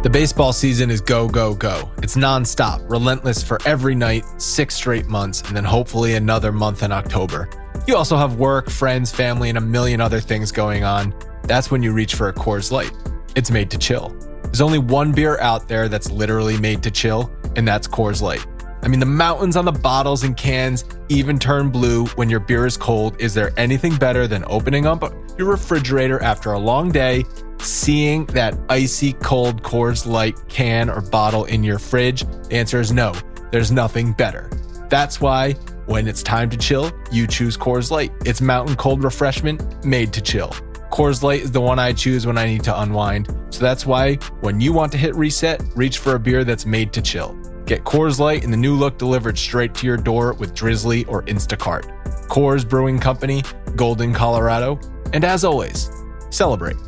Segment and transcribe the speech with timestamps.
[0.00, 1.90] The baseball season is go, go, go.
[2.04, 6.92] It's nonstop, relentless for every night, six straight months, and then hopefully another month in
[6.92, 7.50] October.
[7.88, 11.12] You also have work, friends, family, and a million other things going on.
[11.42, 12.92] That's when you reach for a Coors Light.
[13.34, 14.14] It's made to chill.
[14.44, 18.46] There's only one beer out there that's literally made to chill, and that's Coors Light.
[18.82, 22.66] I mean, the mountains on the bottles and cans even turn blue when your beer
[22.66, 23.20] is cold.
[23.20, 27.24] Is there anything better than opening up your refrigerator after a long day,
[27.60, 32.22] seeing that icy cold Coors Light can or bottle in your fridge?
[32.48, 33.14] The answer is no,
[33.50, 34.50] there's nothing better.
[34.88, 35.52] That's why
[35.86, 38.12] when it's time to chill, you choose Coors Light.
[38.24, 40.50] It's mountain cold refreshment made to chill.
[40.90, 43.34] Coors Light is the one I choose when I need to unwind.
[43.50, 46.92] So that's why when you want to hit reset, reach for a beer that's made
[46.94, 47.37] to chill.
[47.68, 51.22] Get Coors Light in the new look delivered straight to your door with Drizzly or
[51.24, 51.84] Instacart.
[52.28, 53.42] Coors Brewing Company,
[53.76, 54.80] Golden, Colorado.
[55.12, 55.90] And as always,
[56.30, 56.78] celebrate.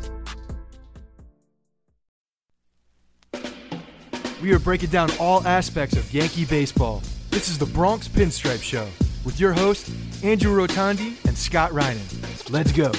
[4.41, 7.03] We are breaking down all aspects of Yankee baseball.
[7.29, 8.87] This is the Bronx Pinstripe Show
[9.23, 9.93] with your hosts,
[10.23, 12.49] Andrew Rotondi and Scott Reinen.
[12.49, 12.91] Let's go.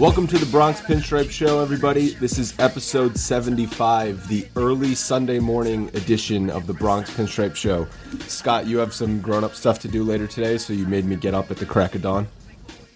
[0.00, 2.14] Welcome to the Bronx Pinstripe Show, everybody.
[2.14, 7.86] This is episode 75, the early Sunday morning edition of the Bronx Pinstripe Show.
[8.20, 11.16] Scott, you have some grown up stuff to do later today, so you made me
[11.16, 12.26] get up at the crack of dawn.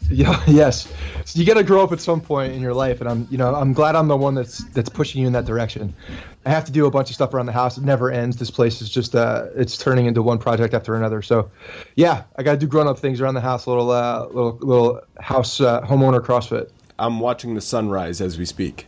[0.08, 0.90] Yeah, yes.
[1.26, 3.36] So you got to grow up at some point in your life, and I'm, you
[3.36, 5.94] know, I'm glad I'm the one that's that's pushing you in that direction.
[6.46, 7.76] I have to do a bunch of stuff around the house.
[7.76, 8.38] It never ends.
[8.38, 11.20] This place is just, uh, it's turning into one project after another.
[11.20, 11.50] So,
[11.96, 13.66] yeah, I got to do grown up things around the house.
[13.66, 16.70] Little, uh, little, little house uh, homeowner CrossFit.
[16.98, 18.86] I'm watching the sunrise as we speak.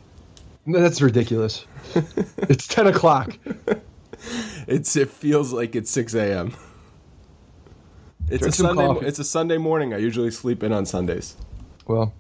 [0.67, 1.67] That's ridiculous.
[2.39, 3.37] it's ten o'clock.
[4.67, 6.57] It's it feels like it's six a.m.
[8.29, 8.87] It's Drink a Sunday.
[8.87, 9.07] coffee.
[9.07, 9.95] It's a Sunday morning.
[9.95, 11.37] I usually sleep in on Sundays.
[11.87, 12.13] Well,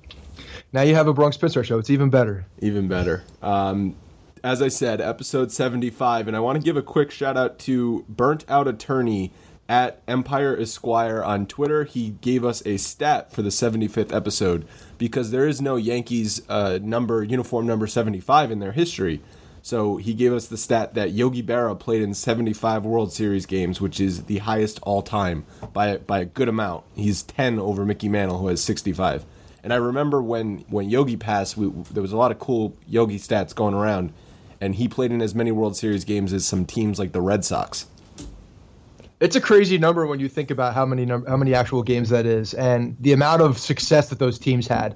[0.72, 1.78] now you have a Bronx Pinstripe show.
[1.78, 2.46] It's even better.
[2.60, 3.24] Even better.
[3.42, 3.96] Um,
[4.44, 8.04] as I said, episode 75, and I want to give a quick shout out to
[8.08, 9.32] Burnt Out Attorney
[9.68, 11.82] at Empire Esquire on Twitter.
[11.82, 14.64] He gave us a stat for the 75th episode
[14.98, 19.20] because there is no Yankees uh, number, uniform number 75 in their history.
[19.62, 23.80] So he gave us the stat that Yogi Berra played in 75 World Series games,
[23.80, 26.84] which is the highest all time by by a good amount.
[26.94, 29.26] He's 10 over Mickey Mantle, who has 65.
[29.64, 33.18] And I remember when when Yogi passed, we, there was a lot of cool Yogi
[33.18, 34.12] stats going around,
[34.60, 37.44] and he played in as many World Series games as some teams like the Red
[37.44, 37.86] Sox.
[39.18, 42.10] It's a crazy number when you think about how many num- how many actual games
[42.10, 44.94] that is, and the amount of success that those teams had.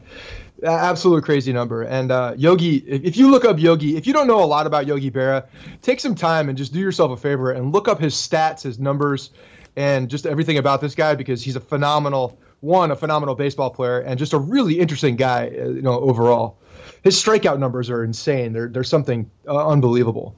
[0.63, 1.83] Absolute crazy number.
[1.85, 4.87] And uh, Yogi, if you look up Yogi, if you don't know a lot about
[4.87, 5.47] Yogi Berra,
[5.81, 8.79] take some time and just do yourself a favor and look up his stats, his
[8.79, 9.31] numbers,
[9.77, 14.01] and just everything about this guy because he's a phenomenal one, a phenomenal baseball player,
[14.01, 15.47] and just a really interesting guy.
[15.49, 16.59] uh, You know, overall,
[17.03, 18.53] his strikeout numbers are insane.
[18.53, 20.37] They're they're something uh, unbelievable.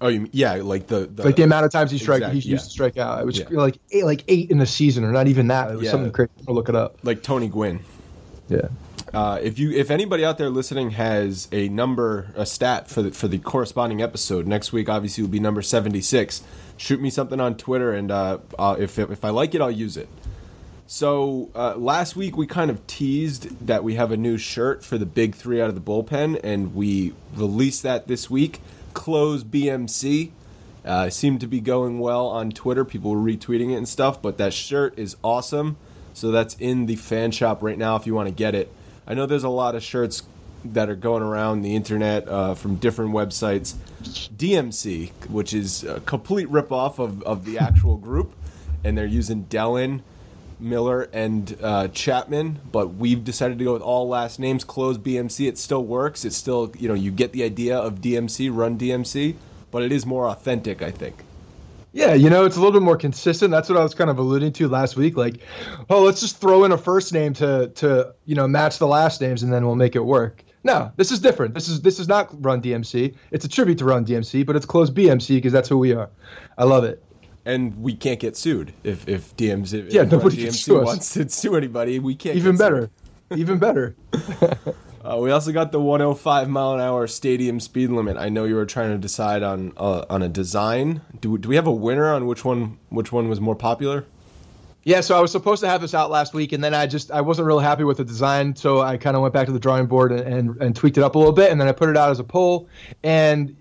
[0.00, 2.34] Oh, you mean, yeah, like the, the Like the amount of times he strike Exact-
[2.34, 3.20] he used to strike out.
[3.20, 3.46] It was Yeah.
[3.50, 5.70] like eight, like eight in the season, or not even that.
[5.72, 5.90] It was Yeah.
[5.90, 6.30] something crazy.
[6.46, 6.98] I'll look it up.
[7.02, 7.80] like Tony Gwynn.
[8.48, 8.68] Yeah.
[9.12, 13.10] Uh, if you if anybody out there listening has a number a stat for the
[13.10, 16.42] for the corresponding episode next week, obviously will be number seventy six.
[16.76, 19.96] Shoot me something on Twitter, and uh, uh, if if I like it, I'll use
[19.96, 20.08] it.
[20.86, 24.96] So uh, last week we kind of teased that we have a new shirt for
[24.96, 28.60] the big three out of the bullpen, and we released that this week.
[28.94, 30.30] Close BMC.
[30.84, 32.84] Uh, seemed to be going well on Twitter.
[32.84, 35.76] People were retweeting it and stuff, but that shirt is awesome.
[36.14, 38.72] So that's in the fan shop right now if you want to get it.
[39.06, 40.22] I know there's a lot of shirts
[40.64, 43.74] that are going around the internet uh, from different websites.
[44.02, 48.34] DMC, which is a complete ripoff of, of the actual group,
[48.84, 50.02] and they're using Dellin,
[50.60, 52.60] Miller, and uh, Chapman.
[52.70, 54.64] But we've decided to go with all last names.
[54.64, 55.48] Close BMC.
[55.48, 56.24] It still works.
[56.24, 59.36] It's still you know you get the idea of DMC, run DMC,
[59.70, 61.24] but it is more authentic, I think.
[61.92, 63.50] Yeah, you know, it's a little bit more consistent.
[63.50, 65.16] That's what I was kind of alluding to last week.
[65.16, 65.40] Like,
[65.88, 69.20] oh, let's just throw in a first name to to you know match the last
[69.20, 70.44] names, and then we'll make it work.
[70.64, 71.54] No, this is different.
[71.54, 73.16] This is this is not Run DMC.
[73.30, 76.10] It's a tribute to Run DMC, but it's close BMC because that's who we are.
[76.58, 77.02] I love it.
[77.44, 80.82] And we can't get sued if if DMC if Yeah, Run nobody can DMC sue
[80.82, 81.98] wants to sue anybody.
[81.98, 82.36] We can't.
[82.36, 82.90] Even get sued.
[83.30, 83.96] better, even better.
[85.08, 88.16] Uh, we also got the 105 mile an hour stadium speed limit.
[88.16, 91.00] I know you were trying to decide on uh, on a design.
[91.20, 94.04] Do, do we have a winner on which one which one was more popular?
[94.84, 97.10] Yeah, so I was supposed to have this out last week, and then I just
[97.10, 99.58] I wasn't real happy with the design, so I kind of went back to the
[99.58, 101.88] drawing board and, and and tweaked it up a little bit, and then I put
[101.88, 102.68] it out as a poll.
[103.02, 103.56] And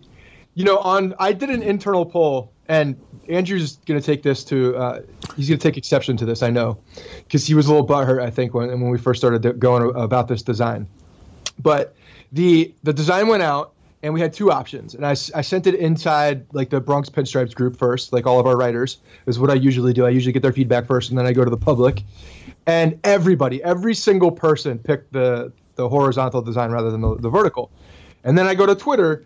[0.56, 5.02] you know, on I did an internal poll, and Andrew's gonna take this to uh,
[5.36, 6.78] he's gonna take exception to this, I know,
[7.24, 10.28] because he was a little butthurt, I think, when when we first started going about
[10.28, 10.88] this design.
[11.60, 11.96] But
[12.32, 15.76] the the design went out, and we had two options, and I, I sent it
[15.76, 19.56] inside like the Bronx Pinstripes group first, like all of our writers is what I
[19.56, 20.06] usually do.
[20.06, 22.04] I usually get their feedback first, and then I go to the public,
[22.66, 27.72] and everybody, every single person picked the the horizontal design rather than the, the vertical,
[28.24, 29.26] and then I go to Twitter.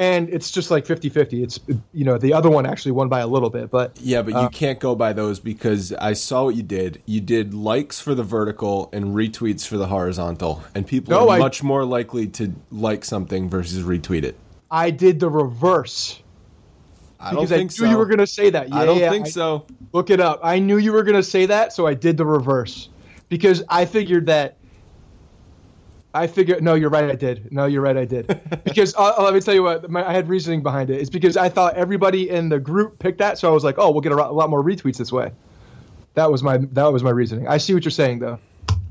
[0.00, 1.42] And it's just like 50-50.
[1.42, 1.60] It's
[1.92, 4.40] you know the other one actually won by a little bit, but Yeah, but you
[4.40, 7.02] Uh, can't go by those because I saw what you did.
[7.04, 11.36] You did likes for the vertical and retweets for the horizontal, and people No, are
[11.36, 14.36] I- much more likely to like something versus retweet it.
[14.70, 16.20] I did the reverse
[17.20, 17.90] I don't because I think knew so.
[17.90, 18.70] you were going to say that.
[18.70, 19.66] Yeah, I don't yeah, think I- so.
[19.92, 20.40] Look it up.
[20.42, 22.88] I knew you were going to say that, so I did the reverse
[23.28, 24.56] because I figured that.
[26.12, 27.10] I figured no, you're right.
[27.10, 27.52] I did.
[27.52, 27.96] No, you're right.
[27.96, 28.26] I did
[28.64, 29.88] because uh, let me tell you what.
[29.90, 31.00] My, I had reasoning behind it.
[31.00, 33.90] It's because I thought everybody in the group picked that, so I was like, oh,
[33.90, 35.30] we'll get a, ro- a lot more retweets this way.
[36.14, 37.46] That was my that was my reasoning.
[37.46, 38.38] I see what you're saying though.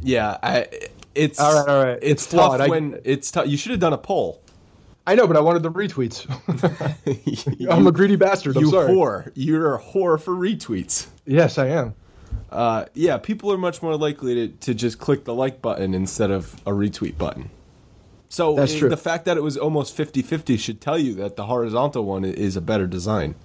[0.02, 0.68] Yeah, I,
[1.14, 2.00] it's All right, all right.
[2.02, 2.62] It's, It's tough.
[2.62, 3.48] I- when it's tough.
[3.48, 4.42] You should have done a poll.
[5.06, 6.28] I know, but I wanted the retweets.
[7.72, 8.58] I'm a greedy bastard.
[8.58, 8.92] I'm you sorry.
[8.92, 9.32] whore.
[9.34, 11.08] You're a whore for retweets.
[11.26, 11.96] Yes, I am.
[12.52, 16.32] Uh, yeah, people are much more likely to, to just click the like button instead
[16.32, 17.50] of a retweet button.
[18.30, 18.90] So That's uh, true.
[18.90, 22.56] the fact that it was almost 50-50 should tell you that the horizontal one is
[22.56, 23.36] a better design.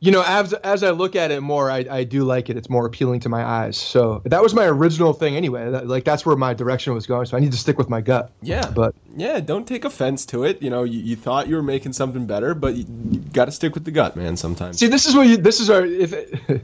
[0.00, 2.56] You know, as as I look at it more, I, I do like it.
[2.56, 3.76] It's more appealing to my eyes.
[3.76, 5.68] So that was my original thing anyway.
[5.72, 7.26] That, like that's where my direction was going.
[7.26, 8.30] So I need to stick with my gut.
[8.40, 10.62] Yeah, But yeah, don't take offense to it.
[10.62, 13.52] You know, you, you thought you were making something better, but you, you got to
[13.52, 14.36] stick with the gut, man.
[14.36, 14.78] Sometimes.
[14.78, 15.36] see, this is what you.
[15.36, 15.84] This is our.
[15.84, 16.12] If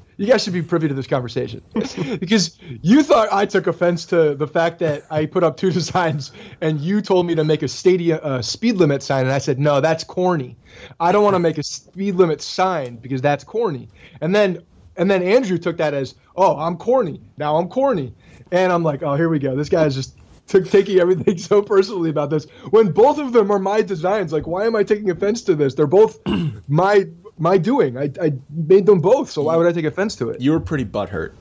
[0.17, 1.63] you guys should be privy to this conversation,
[2.21, 6.33] because you thought I took offense to the fact that I put up two designs,
[6.61, 9.59] and you told me to make a stadium uh, speed limit sign, and I said
[9.59, 10.57] no, that's corny.
[11.01, 13.89] I don't want to make a speed limit sign because that's corny.
[14.21, 14.63] And then
[14.97, 17.21] and then Andrew took that as, oh, I'm corny.
[17.37, 18.15] Now I'm corny.
[18.53, 19.57] And I'm like, oh, here we go.
[19.57, 22.45] This guy's just took taking everything so personally about this.
[22.71, 25.75] When both of them are my designs, like, why am I taking offense to this?
[25.75, 26.19] They're both
[26.69, 27.07] my
[27.39, 27.99] my doing.
[27.99, 30.41] I, I made them both, so why would I take offense to it?
[30.41, 31.33] you were pretty butthurt.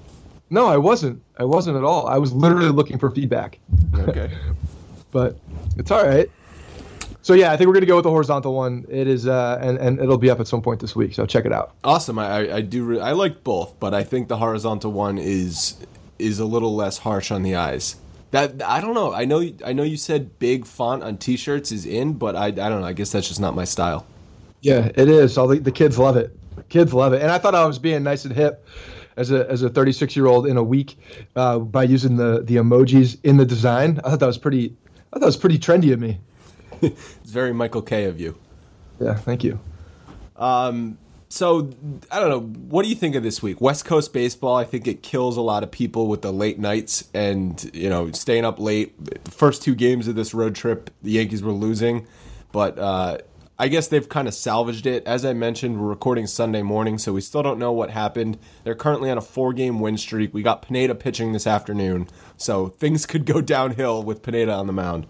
[0.49, 1.21] No, I wasn't.
[1.37, 2.07] I wasn't at all.
[2.07, 3.59] I was literally looking for feedback.
[3.95, 4.31] Okay.
[5.11, 5.37] But
[5.77, 6.27] it's all right.
[7.21, 8.83] So yeah, I think we're gonna go with the horizontal one.
[8.89, 11.13] It is, uh, and and it'll be up at some point this week.
[11.13, 11.75] So check it out.
[11.83, 12.17] awesome.
[12.17, 12.83] I, I, I do.
[12.83, 15.75] Re- I like both, but I think the horizontal one is
[16.17, 17.95] is a little less harsh on the eyes.
[18.33, 19.13] That I don't know.
[19.13, 19.47] I know.
[19.63, 22.87] I know you said big font on T-shirts is in, but I I don't know.
[22.87, 24.07] I guess that's just not my style.
[24.61, 25.37] Yeah, it is.
[25.37, 26.35] All the, the kids love it.
[26.67, 27.21] Kids love it.
[27.21, 28.67] And I thought I was being nice and hip
[29.17, 30.97] as a as a 36 year old in a week
[31.35, 33.99] uh, by using the the emojis in the design.
[34.03, 34.65] I thought that was pretty.
[34.65, 36.19] I thought that was pretty trendy of me.
[36.81, 38.35] it's very Michael K of you.
[38.99, 39.59] Yeah, thank you.
[40.37, 40.97] Um,
[41.33, 41.71] so
[42.11, 42.41] I don't know.
[42.41, 43.59] What do you think of this week?
[43.59, 44.55] West Coast baseball.
[44.55, 48.11] I think it kills a lot of people with the late nights and you know
[48.11, 48.93] staying up late.
[49.03, 52.05] The first two games of this road trip, the Yankees were losing,
[52.51, 53.17] but uh,
[53.57, 55.07] I guess they've kind of salvaged it.
[55.07, 58.37] As I mentioned, we're recording Sunday morning, so we still don't know what happened.
[58.63, 60.35] They're currently on a four-game win streak.
[60.35, 64.73] We got Pineda pitching this afternoon, so things could go downhill with Pineda on the
[64.73, 65.07] mound.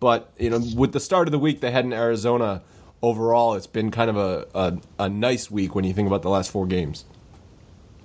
[0.00, 2.62] But you know, with the start of the week, they had in Arizona
[3.02, 6.30] overall, it's been kind of a, a, a nice week when you think about the
[6.30, 7.04] last four games.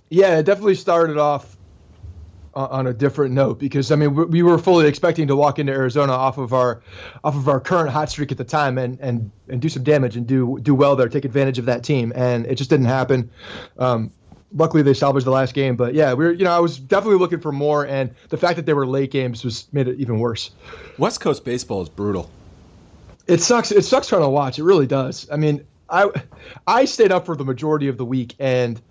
[0.09, 1.55] Yeah, it definitely started off
[2.55, 6.13] on a different note because I mean we were fully expecting to walk into Arizona
[6.13, 6.81] off of our
[7.23, 10.15] off of our current hot streak at the time and and and do some damage
[10.15, 13.29] and do do well there, take advantage of that team, and it just didn't happen.
[13.77, 14.11] Um,
[14.53, 17.19] luckily, they salvaged the last game, but yeah, we are you know I was definitely
[17.19, 20.19] looking for more, and the fact that they were late games was made it even
[20.19, 20.51] worse.
[20.97, 22.31] West Coast baseball is brutal.
[23.27, 23.71] It sucks.
[23.71, 24.59] It sucks trying to watch.
[24.59, 25.27] It really does.
[25.31, 26.09] I mean, I
[26.67, 28.81] I stayed up for the majority of the week, and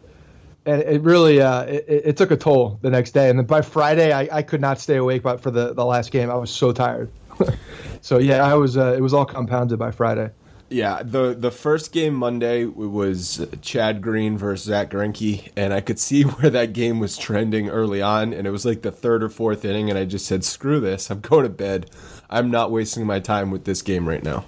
[0.66, 3.30] and it really uh, it, it took a toll the next day.
[3.30, 5.22] And then by Friday, I, I could not stay awake.
[5.22, 7.10] But for the, the last game, I was so tired.
[8.00, 8.76] so yeah, I was.
[8.76, 10.30] Uh, it was all compounded by Friday.
[10.70, 15.98] Yeah, the the first game Monday was Chad Green versus Zack Greinke, and I could
[15.98, 19.28] see where that game was trending early on, and it was like the third or
[19.28, 21.10] fourth inning, and I just said, "Screw this!
[21.10, 21.90] I'm going to bed.
[22.30, 24.44] I'm not wasting my time with this game right now."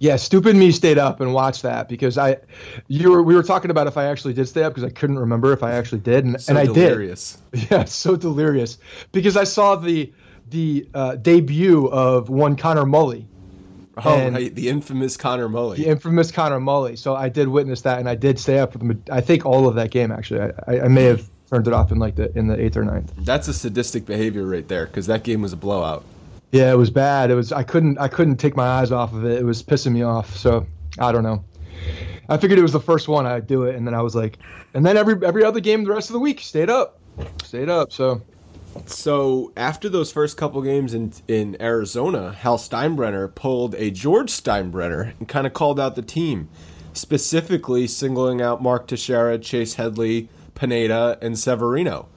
[0.00, 2.38] Yeah, stupid me stayed up and watched that because I,
[2.88, 5.18] you were we were talking about if I actually did stay up because I couldn't
[5.18, 7.38] remember if I actually did, and, so and I delirious.
[7.52, 7.68] did.
[7.70, 8.78] Yeah, so delirious
[9.12, 10.12] because I saw the
[10.50, 13.28] the uh, debut of one Conor Mullee
[13.96, 15.76] Oh, right, the infamous Conor Mullee.
[15.76, 16.96] The infamous Conor Mullee.
[16.96, 18.98] So I did witness that, and I did stay up for the.
[19.10, 20.52] I think all of that game actually.
[20.66, 23.12] I, I may have turned it off in like the in the eighth or ninth.
[23.18, 26.04] That's a sadistic behavior right there, because that game was a blowout.
[26.50, 27.30] Yeah, it was bad.
[27.30, 27.52] It was.
[27.52, 27.98] I couldn't.
[27.98, 29.38] I couldn't take my eyes off of it.
[29.38, 30.36] It was pissing me off.
[30.36, 30.66] So
[30.98, 31.44] I don't know.
[32.28, 34.38] I figured it was the first one I'd do it, and then I was like,
[34.72, 36.98] and then every every other game the rest of the week stayed up,
[37.42, 37.92] stayed up.
[37.92, 38.22] So
[38.86, 45.18] so after those first couple games in in Arizona, Hal Steinbrenner pulled a George Steinbrenner
[45.18, 46.48] and kind of called out the team,
[46.92, 52.08] specifically singling out Mark Teixeira, Chase Headley, Pineda, and Severino.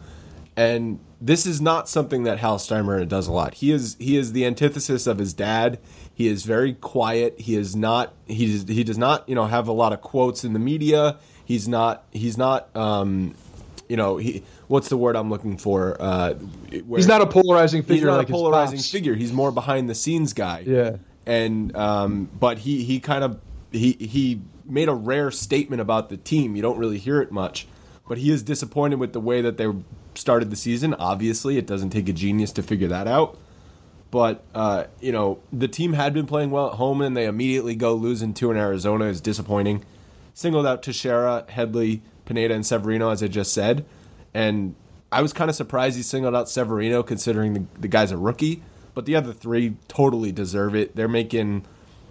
[0.56, 3.56] And this is not something that Hal Steinbrenner does a lot.
[3.56, 5.80] He is he is the antithesis of his dad.
[6.14, 7.40] He is very quiet.
[7.40, 10.54] He is not he he does not you know have a lot of quotes in
[10.54, 11.18] the media.
[11.46, 13.36] He's not he's not um,
[13.88, 15.98] you know he what's the word I'm looking for?
[16.00, 16.36] Uh,
[16.70, 17.96] he's not a polarizing figure.
[17.96, 19.16] He's not like a polarizing figure.
[19.16, 20.64] He's more behind the scenes guy.
[20.66, 20.98] Yeah.
[21.26, 23.40] And um, but he he kind of
[23.72, 26.56] he he made a rare statement about the team.
[26.56, 27.68] You don't really hear it much,
[28.08, 29.72] but he is disappointed with the way that they
[30.16, 30.94] started the season.
[30.94, 33.38] Obviously, it doesn't take a genius to figure that out.
[34.10, 37.76] But uh, you know the team had been playing well at home, and they immediately
[37.76, 39.84] go losing two in Arizona is disappointing.
[40.34, 43.86] Singled out Teixeira, Headley, Pineda, and Severino, as I just said.
[44.38, 44.76] And
[45.12, 48.62] I was kind of surprised he singled out Severino considering the, the guy's a rookie.
[48.94, 50.96] But the other three totally deserve it.
[50.96, 51.66] They're making,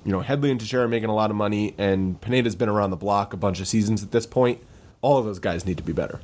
[0.05, 2.97] you know, Headley and Teixeira making a lot of money, and Pineda's been around the
[2.97, 4.61] block a bunch of seasons at this point.
[5.03, 6.21] All of those guys need to be better.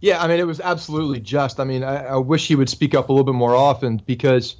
[0.00, 1.58] Yeah, I mean, it was absolutely just.
[1.58, 4.54] I mean, I, I wish he would speak up a little bit more often because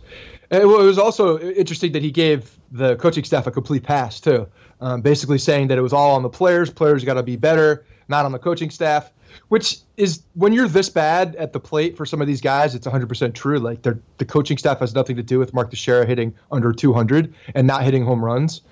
[0.50, 4.48] it was also interesting that he gave the coaching staff a complete pass, too.
[4.80, 6.70] Um, basically saying that it was all on the players.
[6.70, 9.12] Players got to be better, not on the coaching staff
[9.48, 12.86] which is when you're this bad at the plate for some of these guys, it's
[12.86, 13.58] 100% true.
[13.58, 17.66] Like the coaching staff has nothing to do with Mark Teixeira hitting under 200 and
[17.66, 18.62] not hitting home runs.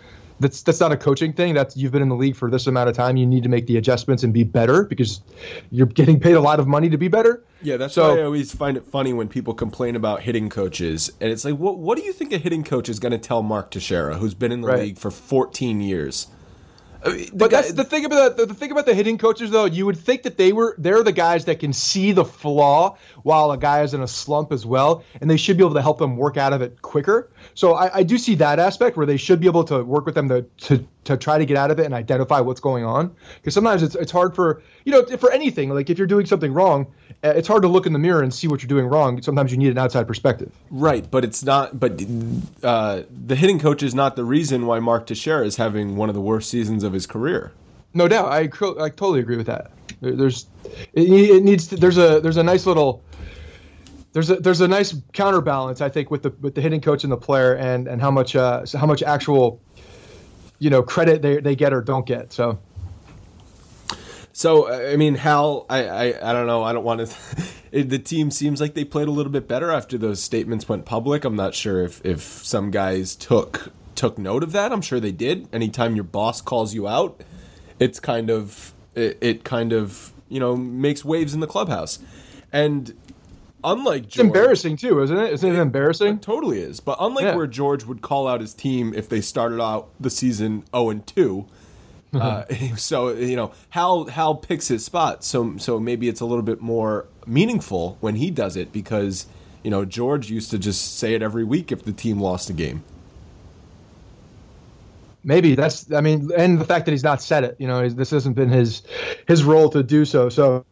[0.40, 1.52] That's that's not a coaching thing.
[1.52, 3.18] That's you've been in the league for this amount of time.
[3.18, 5.20] You need to make the adjustments and be better because
[5.70, 7.44] you're getting paid a lot of money to be better.
[7.60, 11.12] Yeah, that's so, why I always find it funny when people complain about hitting coaches,
[11.20, 13.42] and it's like, what what do you think a hitting coach is going to tell
[13.42, 14.78] Mark Teixeira, who's been in the right.
[14.78, 16.28] league for 14 years?
[17.02, 19.64] Uh, but guy, that's the thing about the, the thing about the hitting coaches though.
[19.64, 23.50] You would think that they were they're the guys that can see the flaw while
[23.52, 25.98] a guy is in a slump as well, and they should be able to help
[25.98, 27.30] them work out of it quicker.
[27.54, 30.14] So I, I do see that aspect where they should be able to work with
[30.14, 33.14] them to, to to try to get out of it and identify what's going on.
[33.36, 36.52] Because sometimes it's it's hard for you know for anything like if you're doing something
[36.52, 36.86] wrong,
[37.24, 39.20] uh, it's hard to look in the mirror and see what you're doing wrong.
[39.22, 40.52] Sometimes you need an outside perspective.
[40.70, 41.78] Right, but it's not.
[41.78, 42.02] But
[42.62, 46.14] uh, the hitting coach is not the reason why Mark Teixeira is having one of
[46.14, 47.52] the worst seasons of his career.
[47.92, 49.70] No doubt, I I totally agree with that.
[50.00, 50.46] There's
[50.92, 53.02] it, it needs to, there's a there's a nice little
[54.12, 57.12] there's a there's a nice counterbalance I think with the with the hitting coach and
[57.12, 59.60] the player and and how much uh how much actual
[60.60, 62.32] you know credit they they get or don't get.
[62.32, 62.60] So
[64.32, 66.62] So I mean, Hal, I, I, I don't know.
[66.62, 67.10] I don't want
[67.72, 67.84] to.
[67.84, 71.24] the team seems like they played a little bit better after those statements went public.
[71.24, 74.72] I'm not sure if if some guys took took note of that.
[74.72, 75.48] I'm sure they did.
[75.52, 77.20] Anytime your boss calls you out,
[77.78, 81.98] it's kind of it, it kind of you know makes waves in the clubhouse.
[82.52, 82.94] And
[83.64, 85.32] unlike George, It's embarrassing too, isn't it?
[85.32, 86.14] Isn't it embarrassing?
[86.14, 86.80] It totally is.
[86.80, 87.36] But unlike Yeah.
[87.36, 91.06] where George would call out his team if they started out the season 0 and
[91.06, 91.46] 2,
[92.14, 92.44] uh,
[92.76, 95.22] so you know Hal Hal picks his spot.
[95.24, 99.26] So so maybe it's a little bit more meaningful when he does it because
[99.62, 102.52] you know George used to just say it every week if the team lost a
[102.52, 102.82] game.
[105.22, 105.92] Maybe that's.
[105.92, 107.56] I mean, and the fact that he's not said it.
[107.58, 108.82] You know, this hasn't been his
[109.28, 110.30] his role to do so.
[110.30, 110.64] So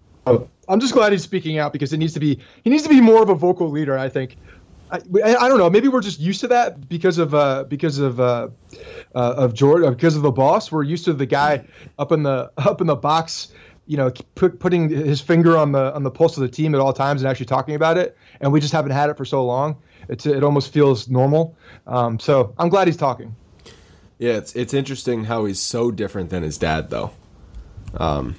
[0.68, 2.38] I'm just glad he's speaking out because it needs to be.
[2.64, 3.98] He needs to be more of a vocal leader.
[3.98, 4.36] I think.
[4.90, 5.68] I, I don't know.
[5.68, 8.48] Maybe we're just used to that because of uh, because of uh,
[9.14, 10.72] uh, of George uh, because of the boss.
[10.72, 11.64] We're used to the guy
[11.98, 13.52] up in the up in the box,
[13.86, 16.80] you know, put, putting his finger on the on the pulse of the team at
[16.80, 18.16] all times and actually talking about it.
[18.40, 19.76] And we just haven't had it for so long.
[20.08, 21.56] It's it almost feels normal.
[21.86, 23.34] Um, so I'm glad he's talking.
[24.18, 27.12] Yeah, it's it's interesting how he's so different than his dad, though.
[27.94, 28.34] Um,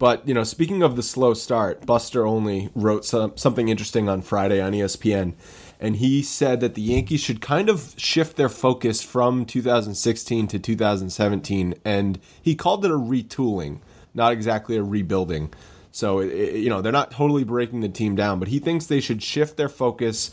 [0.00, 4.22] but you know, speaking of the slow start, Buster Olney wrote some, something interesting on
[4.22, 5.34] Friday on ESPN,
[5.78, 10.58] and he said that the Yankees should kind of shift their focus from 2016 to
[10.58, 13.80] 2017, and he called it a retooling,
[14.14, 15.52] not exactly a rebuilding.
[15.92, 18.86] So it, it- you know, they're not totally breaking the team down, but he thinks
[18.86, 20.30] they should shift their focus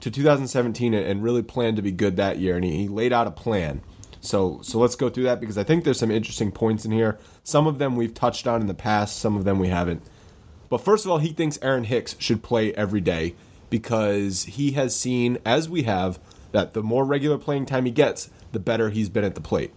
[0.00, 2.56] to 2017 and- and really plan to be good that year.
[2.56, 3.82] And he, he laid out a plan.
[4.20, 7.18] So so let's go through that because I think there's some interesting points in here.
[7.42, 10.02] Some of them we've touched on in the past, some of them we haven't.
[10.68, 13.34] But first of all, he thinks Aaron Hicks should play every day
[13.70, 16.20] because he has seen, as we have,
[16.52, 19.72] that the more regular playing time he gets, the better he's been at the plate.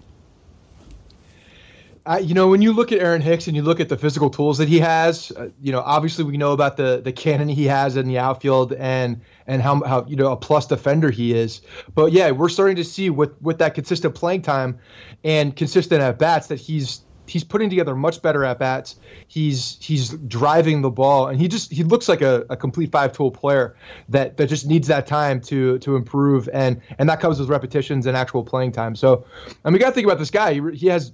[2.22, 4.58] You know, when you look at Aaron Hicks and you look at the physical tools
[4.58, 7.96] that he has, uh, you know, obviously we know about the the cannon he has
[7.96, 11.62] in the outfield and and how how you know a plus defender he is.
[11.94, 14.80] But yeah, we're starting to see with with that consistent playing time
[15.24, 18.96] and consistent at bats that he's he's putting together much better at bats.
[19.28, 23.14] He's he's driving the ball and he just he looks like a, a complete five
[23.14, 23.76] tool player
[24.10, 28.06] that that just needs that time to to improve and and that comes with repetitions
[28.06, 28.96] and actual playing time.
[28.96, 29.26] So,
[29.64, 30.54] and we got to think about this guy.
[30.54, 31.12] He, he has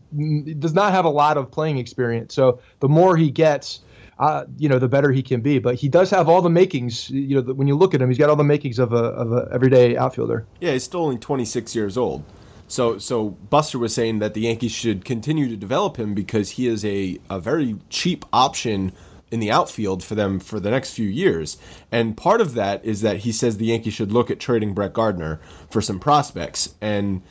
[0.59, 2.33] does not have a lot of playing experience.
[2.33, 3.81] So the more he gets.
[4.19, 7.09] Uh, you know, the better he can be, but he does have all the makings.
[7.09, 9.31] You know, when you look at him, he's got all the makings of a of
[9.31, 10.45] a everyday outfielder.
[10.59, 12.25] Yeah, he's still only 26 years old.
[12.67, 16.67] So so Buster was saying that the Yankees should continue to develop him because he
[16.67, 18.91] is a, a very cheap option
[19.31, 21.57] in the outfield for them for the next few years.
[21.91, 24.93] And part of that is that he says the Yankees should look at trading Brett
[24.93, 26.75] Gardner for some prospects.
[26.81, 27.21] And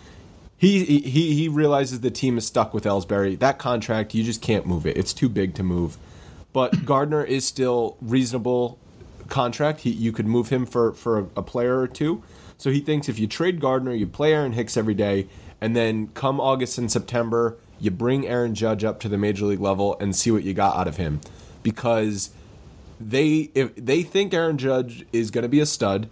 [0.56, 3.38] he he he realizes the team is stuck with Ellsbury.
[3.38, 4.96] That contract, you just can't move it.
[4.96, 5.98] It's too big to move.
[6.58, 8.80] But Gardner is still reasonable
[9.28, 9.82] contract.
[9.82, 12.24] He you could move him for for a, a player or two.
[12.56, 15.28] So he thinks if you trade Gardner, you play Aaron Hicks every day,
[15.60, 19.60] and then come August and September, you bring Aaron Judge up to the major league
[19.60, 21.20] level and see what you got out of him.
[21.62, 22.30] Because
[22.98, 26.10] they if they think Aaron Judge is going to be a stud,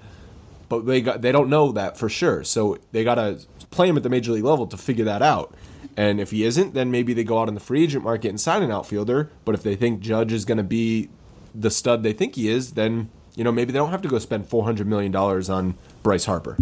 [0.68, 2.44] but they got they don't know that for sure.
[2.44, 3.40] So they got to
[3.72, 5.56] play him at the major league level to figure that out.
[5.96, 8.40] And if he isn't, then maybe they go out in the free agent market and
[8.40, 9.30] sign an outfielder.
[9.44, 11.08] But if they think Judge is going to be
[11.54, 14.18] the stud they think he is, then you know maybe they don't have to go
[14.18, 16.56] spend four hundred million dollars on Bryce Harper.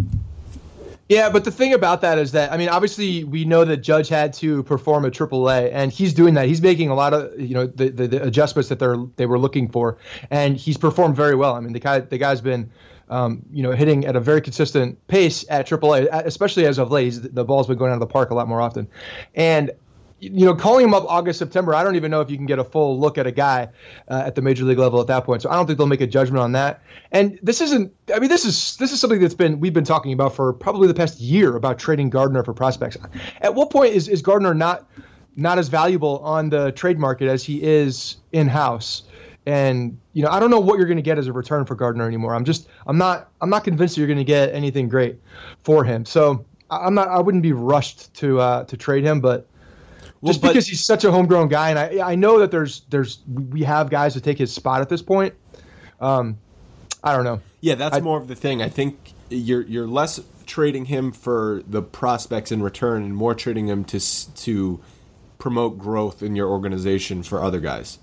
[1.07, 4.09] Yeah, but the thing about that is that I mean, obviously, we know that Judge
[4.09, 6.47] had to perform at AAA, and he's doing that.
[6.47, 9.37] He's making a lot of you know the, the, the adjustments that they're they were
[9.37, 9.97] looking for,
[10.31, 11.53] and he's performed very well.
[11.53, 12.71] I mean, the guy the guy's been
[13.09, 17.19] um, you know hitting at a very consistent pace at AAA, especially as of late.
[17.21, 18.87] The ball's been going out of the park a lot more often,
[19.35, 19.71] and
[20.19, 22.57] you know, calling him up August, September, I don't even know if you can get
[22.57, 23.67] a full look at a guy
[24.07, 25.41] uh, at the major league level at that point.
[25.41, 26.81] So I don't think they'll make a judgment on that.
[27.11, 27.93] And this isn't.
[28.13, 30.87] I mean, this is this is something that's been we've been talking about for probably
[30.87, 32.97] the past year about trading Gardner for prospects.
[33.41, 34.89] At what point is is Gardner not
[35.35, 39.03] not as valuable on the trade market as he is in house?
[39.45, 41.75] And you know, I don't know what you're going to get as a return for
[41.75, 42.33] Gardner anymore.
[42.33, 45.19] I'm just I'm not I'm not convinced that you're going to get anything great
[45.63, 46.05] for him.
[46.05, 47.07] So I'm not.
[47.09, 49.47] I wouldn't be rushed to uh, to trade him, but
[50.23, 53.19] just but- because he's such a homegrown guy, and I I know that there's there's
[53.27, 55.33] we have guys to take his spot at this point.
[55.99, 56.37] Um,
[57.03, 57.41] I don't know.
[57.61, 58.61] Yeah, that's I- more of the thing.
[58.61, 63.67] I think you're you're less trading him for the prospects in return, and more trading
[63.67, 63.99] him to
[64.35, 64.79] to
[65.37, 67.99] promote growth in your organization for other guys.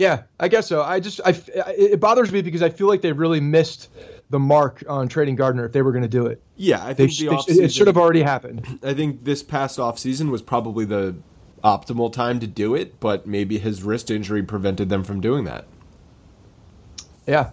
[0.00, 0.80] Yeah, I guess so.
[0.82, 1.38] I just I
[1.76, 3.90] it bothers me because I feel like they really missed
[4.30, 6.42] the mark on trading Gardner if they were going to do it.
[6.56, 8.78] Yeah, I think sh- the they- it should have already happened.
[8.82, 11.16] I think this past offseason was probably the
[11.62, 15.66] optimal time to do it, but maybe his wrist injury prevented them from doing that.
[17.26, 17.50] Yeah,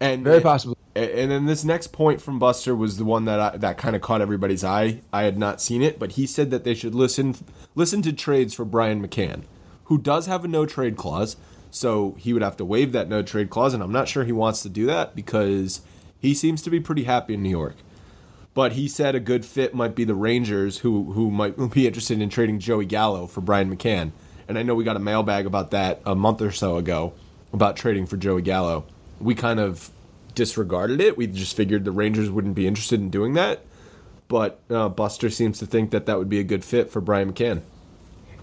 [0.00, 0.74] And very possibly.
[0.96, 4.02] And then this next point from Buster was the one that I, that kind of
[4.02, 5.02] caught everybody's eye.
[5.12, 7.36] I had not seen it, but he said that they should listen
[7.76, 9.42] listen to trades for Brian McCann,
[9.84, 11.36] who does have a no trade clause.
[11.70, 14.32] So he would have to waive that no trade clause, and I'm not sure he
[14.32, 15.82] wants to do that because
[16.18, 17.76] he seems to be pretty happy in New York.
[18.52, 22.20] But he said a good fit might be the Rangers, who who might be interested
[22.20, 24.10] in trading Joey Gallo for Brian McCann.
[24.48, 27.12] And I know we got a mailbag about that a month or so ago
[27.52, 28.84] about trading for Joey Gallo.
[29.20, 29.90] We kind of
[30.34, 31.16] disregarded it.
[31.16, 33.64] We just figured the Rangers wouldn't be interested in doing that.
[34.26, 37.32] But uh, Buster seems to think that that would be a good fit for Brian
[37.32, 37.62] McCann.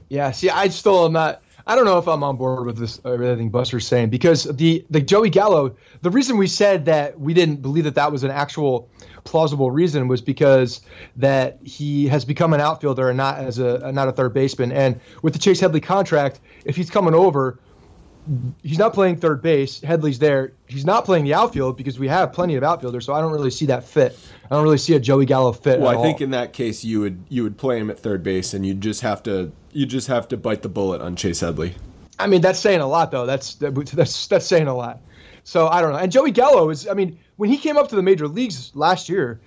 [0.09, 1.41] Yeah, see, I still am not.
[1.67, 4.85] I don't know if I'm on board with this uh, everything Buster's saying because the
[4.89, 5.75] the Joey Gallo.
[6.01, 8.89] The reason we said that we didn't believe that that was an actual
[9.25, 10.79] plausible reason was because
[11.17, 14.71] that he has become an outfielder and not as a uh, not a third baseman.
[14.71, 17.59] And with the Chase Headley contract, if he's coming over,
[18.63, 19.81] he's not playing third base.
[19.81, 20.53] Headley's there.
[20.67, 23.05] He's not playing the outfield because we have plenty of outfielders.
[23.05, 24.17] So I don't really see that fit.
[24.45, 25.81] I don't really see a Joey Gallo fit.
[25.81, 26.23] Well, I think all.
[26.23, 29.01] in that case you would you would play him at third base, and you'd just
[29.01, 31.75] have to you just have to bite the bullet on Chase Headley.
[32.17, 33.27] I mean, that's saying a lot, though.
[33.27, 34.99] That's that's that's saying a lot.
[35.43, 35.99] So I don't know.
[35.99, 36.87] And Joey Gallo is.
[36.87, 39.39] I mean, when he came up to the major leagues last year,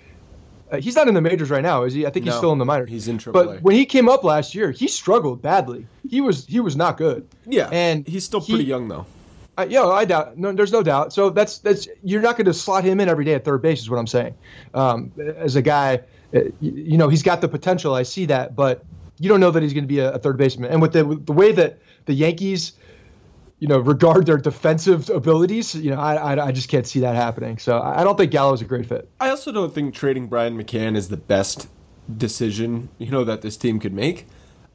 [0.71, 2.07] uh, he's not in the majors right now, is he?
[2.07, 2.87] I think he's still in the minor.
[2.87, 3.33] he's in AAA.
[3.33, 5.85] But when he came up last year, he struggled badly.
[6.09, 7.27] He was he was not good.
[7.45, 9.07] Yeah, and he's still he- pretty young though.
[9.59, 10.38] Uh, yeah, I doubt.
[10.38, 11.12] No, there's no doubt.
[11.12, 13.81] So that's that's you're not going to slot him in every day at third base,
[13.81, 14.35] is what I'm saying.
[14.75, 17.95] Um, as a guy, uh, you know, he's got the potential.
[17.95, 18.85] I see that, but
[19.21, 20.71] you don't know that he's going to be a, a third baseman.
[20.71, 22.73] And with the with the way that the Yankees,
[23.61, 27.15] you know, regard their defensive abilities, you know, I I, I just can't see that
[27.15, 27.59] happening.
[27.59, 29.09] So I don't think Gallo is a great fit.
[29.21, 31.69] I also don't think trading Brian McCann is the best
[32.17, 34.27] decision you know that this team could make.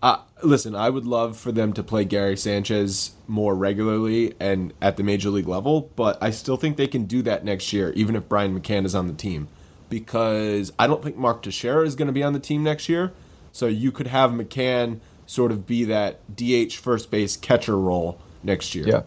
[0.01, 4.97] Uh, listen, I would love for them to play Gary Sanchez more regularly and at
[4.97, 8.15] the major league level, but I still think they can do that next year, even
[8.15, 9.47] if Brian McCann is on the team,
[9.89, 13.13] because I don't think Mark Teixeira is going to be on the team next year.
[13.55, 18.75] So you could have McCann sort of be that DH first base catcher role next
[18.75, 18.85] year.
[18.85, 19.03] Yeah.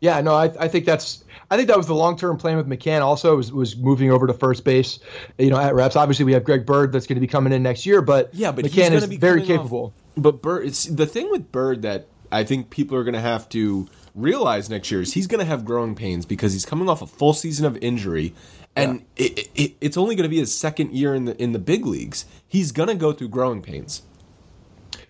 [0.00, 2.66] Yeah, no, I, I think that's I think that was the long term plan with
[2.68, 3.00] McCann.
[3.00, 4.98] Also, was was moving over to first base,
[5.38, 5.96] you know, at reps.
[5.96, 8.52] Obviously, we have Greg Bird that's going to be coming in next year, but Yeah,
[8.52, 9.94] but McCann is very coming off- capable.
[10.14, 13.48] But Bird, it's the thing with Bird that I think people are going to have
[13.50, 17.00] to realize next year is he's going to have growing pains because he's coming off
[17.00, 18.34] a full season of injury,
[18.76, 21.58] and it, it, it's only going to be his second year in the in the
[21.58, 22.24] big leagues.
[22.46, 24.02] He's going to go through growing pains.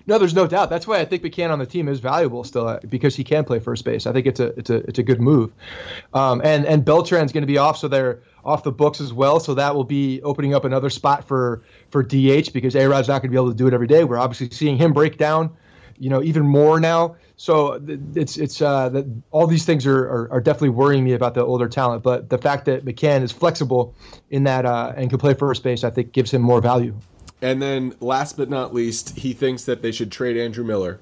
[0.07, 0.71] No, there's no doubt.
[0.71, 3.45] That's why I think McCann on the team is valuable still uh, because he can
[3.45, 4.07] play first base.
[4.07, 5.53] I think it's a it's a it's a good move.
[6.15, 9.39] Um, and and Beltran's going to be off, so they're off the books as well.
[9.39, 13.23] So that will be opening up another spot for for DH because A Rod's not
[13.23, 14.05] going to be able to do it every day.
[14.05, 15.55] We're obviously seeing him break down,
[15.99, 17.17] you know, even more now.
[17.41, 17.81] So
[18.15, 21.43] it's it's uh, that all these things are, are are definitely worrying me about the
[21.43, 22.03] older talent.
[22.03, 23.95] But the fact that McCann is flexible
[24.29, 26.95] in that uh, and can play first base, I think gives him more value.
[27.41, 31.01] And then, last but not least, he thinks that they should trade Andrew Miller.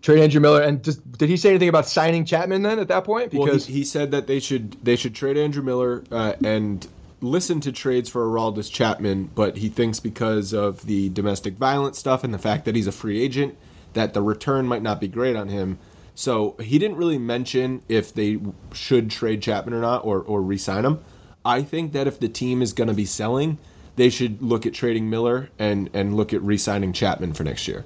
[0.00, 3.04] Trade Andrew Miller, and just, did he say anything about signing Chapman then at that
[3.04, 3.34] point?
[3.34, 6.88] Well, Because he, he said that they should they should trade Andrew Miller uh, and
[7.20, 12.24] listen to trades for Aroldis Chapman, but he thinks because of the domestic violence stuff
[12.24, 13.54] and the fact that he's a free agent,
[13.94, 15.78] that the return might not be great on him.
[16.14, 18.38] So he didn't really mention if they
[18.72, 20.98] should trade Chapman or not, or or re-sign him.
[21.44, 23.58] I think that if the team is going to be selling,
[23.96, 27.84] they should look at trading Miller and and look at re-signing Chapman for next year.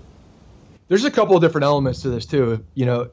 [0.89, 2.65] there's a couple of different elements to this too.
[2.75, 3.11] You know,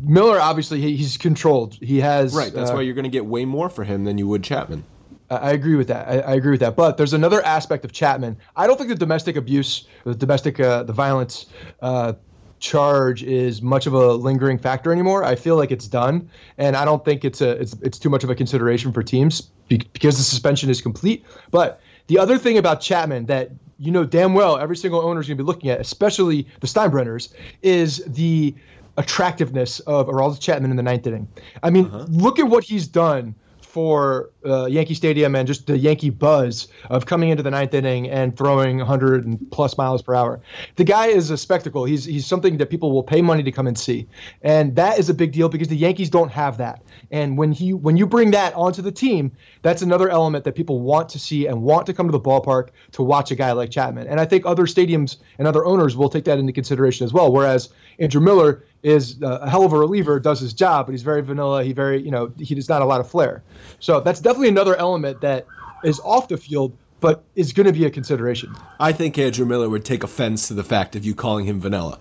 [0.00, 1.74] Miller obviously he, he's controlled.
[1.74, 2.52] He has Right.
[2.52, 4.84] That's uh, why you're going to get way more for him than you would Chapman.
[5.30, 6.08] I agree with that.
[6.08, 6.76] I, I agree with that.
[6.76, 8.36] But there's another aspect of Chapman.
[8.54, 11.46] I don't think the domestic abuse, the domestic, uh, the violence
[11.82, 12.12] uh,
[12.58, 15.24] charge is much of a lingering factor anymore.
[15.24, 18.24] I feel like it's done, and I don't think it's a it's it's too much
[18.24, 21.24] of a consideration for teams be- because the suspension is complete.
[21.50, 25.26] But the other thing about Chapman that you know damn well every single owner is
[25.26, 28.54] going to be looking at, especially the Steinbrenners, is the
[28.96, 31.28] attractiveness of Aroldis Chapman in the ninth inning.
[31.62, 33.34] I mean, look at what he's done
[33.76, 38.08] for uh, Yankee Stadium and just the Yankee buzz of coming into the ninth inning
[38.08, 40.40] and throwing 100 and plus miles per hour.
[40.76, 41.84] The guy is a spectacle.
[41.84, 44.08] He's he's something that people will pay money to come and see,
[44.40, 46.80] and that is a big deal because the Yankees don't have that.
[47.10, 50.80] And when he when you bring that onto the team, that's another element that people
[50.80, 53.70] want to see and want to come to the ballpark to watch a guy like
[53.70, 54.06] Chapman.
[54.06, 57.30] And I think other stadiums and other owners will take that into consideration as well.
[57.30, 61.02] Whereas Andrew Miller is uh, a hell of a reliever, does his job, but he's
[61.02, 61.64] very vanilla.
[61.64, 63.42] He very, you know, he does not a lot of flair.
[63.80, 65.46] So that's definitely another element that
[65.84, 68.54] is off the field, but is going to be a consideration.
[68.78, 71.98] I think Andrew Miller would take offense to the fact of you calling him vanilla.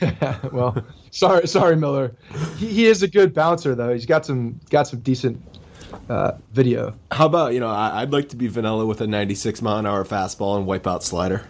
[0.52, 2.14] well, sorry, sorry, Miller.
[2.56, 3.92] He, he is a good bouncer though.
[3.92, 5.40] He's got some got some decent
[6.08, 6.94] uh, video.
[7.12, 9.86] How about you know I, would like to be vanilla with a 96 mile an
[9.86, 11.46] hour fastball and wipe out slider.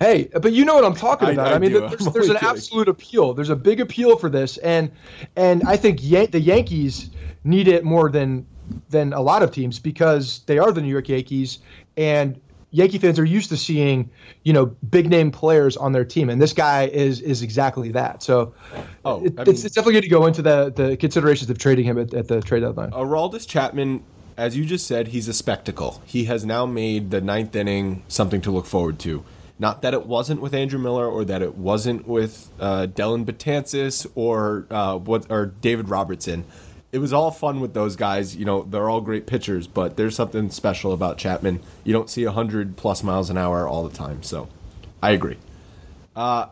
[0.00, 1.48] Hey, but you know what I'm talking about.
[1.48, 1.80] I, I, I mean, do.
[1.80, 2.48] there's, there's an kidding.
[2.48, 3.34] absolute appeal.
[3.34, 4.90] There's a big appeal for this, and
[5.36, 7.10] and I think Yan- the Yankees
[7.44, 8.46] need it more than
[8.88, 11.58] than a lot of teams because they are the New York Yankees,
[11.96, 12.40] and
[12.74, 14.10] Yankee fans are used to seeing,
[14.42, 18.20] you know, big name players on their team, and this guy is is exactly that.
[18.20, 18.52] So,
[19.04, 21.84] oh, it, mean, it's, it's, definitely going to go into the the considerations of trading
[21.84, 22.90] him at, at the trade deadline.
[22.90, 24.02] Aroldis Chapman,
[24.36, 26.02] as you just said, he's a spectacle.
[26.04, 29.24] He has now made the ninth inning something to look forward to.
[29.58, 34.06] Not that it wasn't with Andrew Miller or that it wasn't with uh, Dellin Betances
[34.14, 36.44] or uh, what or David Robertson
[36.94, 38.36] it was all fun with those guys.
[38.36, 41.58] You know, they're all great pitchers, but there's something special about Chapman.
[41.82, 44.22] You don't see 100 plus miles an hour all the time.
[44.22, 44.48] So
[45.02, 45.36] I agree.
[46.14, 46.46] Uh,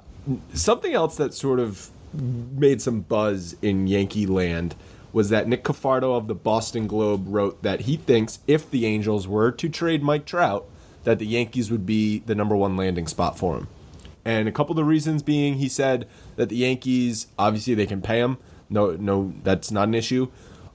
[0.53, 4.75] something else that sort of made some buzz in Yankee land
[5.13, 9.29] was that Nick Cafardo of the Boston Globe wrote that he thinks if the Angels
[9.29, 10.67] were to trade Mike Trout,
[11.05, 13.69] that the Yankees would be the number one landing spot for him.
[14.25, 18.01] And a couple of the reasons being, he said that the Yankees, obviously, they can
[18.01, 18.39] pay him
[18.73, 20.29] no, no, that's not an issue.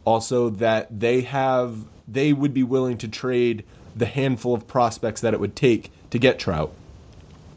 [0.05, 5.33] Also, that they have they would be willing to trade the handful of prospects that
[5.33, 6.71] it would take to get Trout,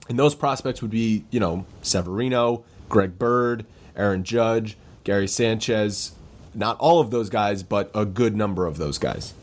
[0.08, 6.12] and those prospects would be you know Severino, Greg Bird, Aaron Judge, Gary Sanchez.
[6.52, 9.34] Not all of those guys, but a good number of those guys.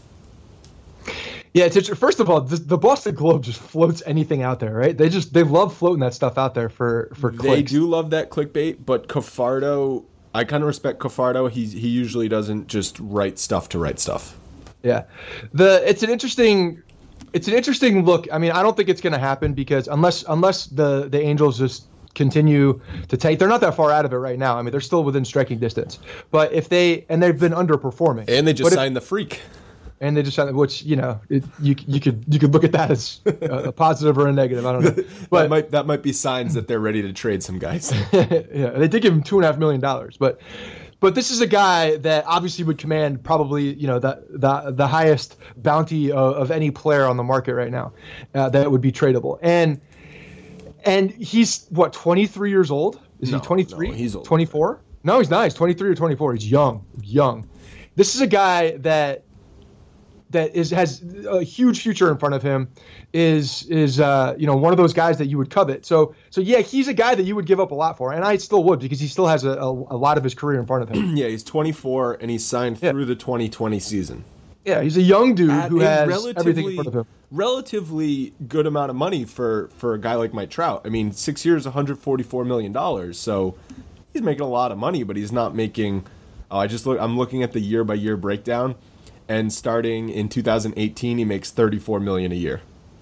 [1.57, 4.97] Yeah, it's first of all, the, the, Boston Globe just floats anything out there, right?
[4.97, 7.71] They just they love floating that stuff out there for for clicks.
[7.71, 10.05] They do love that clickbait, but Cafardo
[10.37, 11.49] I kind of respect Cafardo.
[11.49, 14.37] He he usually doesn't just write stuff to write stuff.
[14.83, 15.05] Yeah,
[15.51, 16.83] the it's an interesting
[17.33, 18.27] it's an interesting look.
[18.31, 21.57] I mean, I don't think it's going to happen because unless unless the the Angels
[21.57, 24.57] just continue to take, they're not that far out of it right now.
[24.57, 25.97] I mean, they're still within striking distance.
[26.29, 29.41] But if they and they've been underperforming, and they just signed if, the freak
[29.99, 32.91] and they just which you know it, you you could you could look at that
[32.91, 34.65] as a, positive or a negative.
[34.65, 37.43] I don't know, but that might that might be signs that they're ready to trade
[37.43, 37.91] some guys.
[38.13, 40.39] yeah, they did give him two and a half million dollars, but
[40.99, 44.87] but this is a guy that obviously would command probably you know the the, the
[44.87, 47.93] highest bounty of, of any player on the market right now
[48.33, 49.39] uh, that would be tradable.
[49.41, 49.81] And
[50.85, 52.99] and he's what 23 years old?
[53.19, 55.43] Is no, he 23 no, he's 24 no he's not.
[55.45, 56.85] He's 23 or 24 he's young.
[57.01, 57.47] Young.
[57.95, 59.23] This is a guy that
[60.31, 62.69] that is has a huge future in front of him
[63.13, 65.85] is is uh, you know one of those guys that you would covet.
[65.85, 68.23] So so yeah, he's a guy that you would give up a lot for, and
[68.23, 70.65] I still would because he still has a, a, a lot of his career in
[70.65, 71.15] front of him.
[71.17, 72.91] yeah, he's 24 and he's signed yeah.
[72.91, 74.23] through the 2020 season.
[74.65, 77.05] Yeah, he's a young dude At who has everything in front of him.
[77.31, 80.81] Relatively good amount of money for for a guy like Mike Trout.
[80.85, 83.17] I mean, six years, 144 million dollars.
[83.17, 83.55] So
[84.11, 86.05] he's making a lot of money, but he's not making.
[86.51, 86.99] Oh, I just look.
[86.99, 88.75] I'm looking at the year by year breakdown
[89.27, 92.61] and starting in 2018 he makes 34 million a year.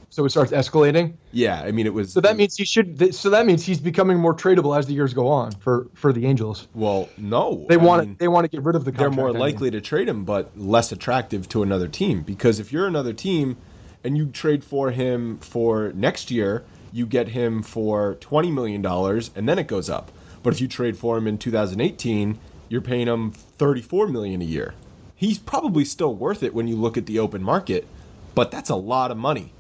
[0.10, 1.16] So it starts escalating?
[1.34, 4.18] Yeah i mean it was so that means he should so that means he's becoming
[4.18, 6.68] more tradable as the years go on for for the angels.
[6.74, 9.34] Well no they I want mean, they want to get rid of the they're more
[9.34, 12.22] likely to trade him but less attractive to another team.
[12.22, 13.58] Because if you're another team
[14.06, 19.32] and you trade for him for next year you get him for 20 million dollars
[19.36, 20.14] and then it goes up.
[20.44, 24.74] But if you trade for him in 2018 you're paying him 34 million a year
[25.16, 27.88] he's probably still worth it when you look at the open market,
[28.36, 29.52] but that's a lot of money.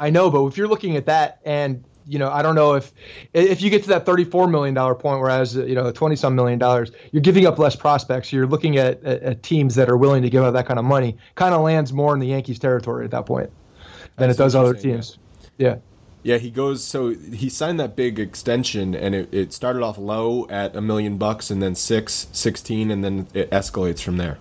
[0.00, 2.92] I know, but if you're looking at that and you know, I don't know if
[3.34, 6.58] if you get to that thirty-four million dollar point, whereas you know, twenty some million
[6.58, 8.32] dollars, you're giving up less prospects.
[8.32, 10.86] You're looking at, at, at, teams that are willing to give up that kind of
[10.86, 11.18] money.
[11.34, 13.50] Kind of lands more in the Yankees' territory at that point
[14.16, 15.18] than That's it does other teams.
[15.58, 15.68] Yeah.
[15.68, 15.76] yeah.
[16.22, 16.82] Yeah, he goes.
[16.82, 21.16] So he signed that big extension, and it, it started off low at a million
[21.16, 24.38] bucks, and then six, 16, and then it escalates from there.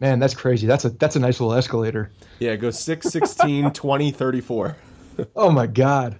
[0.00, 0.66] Man, that's crazy.
[0.66, 2.10] That's a that's a nice little escalator.
[2.38, 4.76] Yeah, it goes 6, 16, 20, 34.
[5.34, 6.18] oh my god.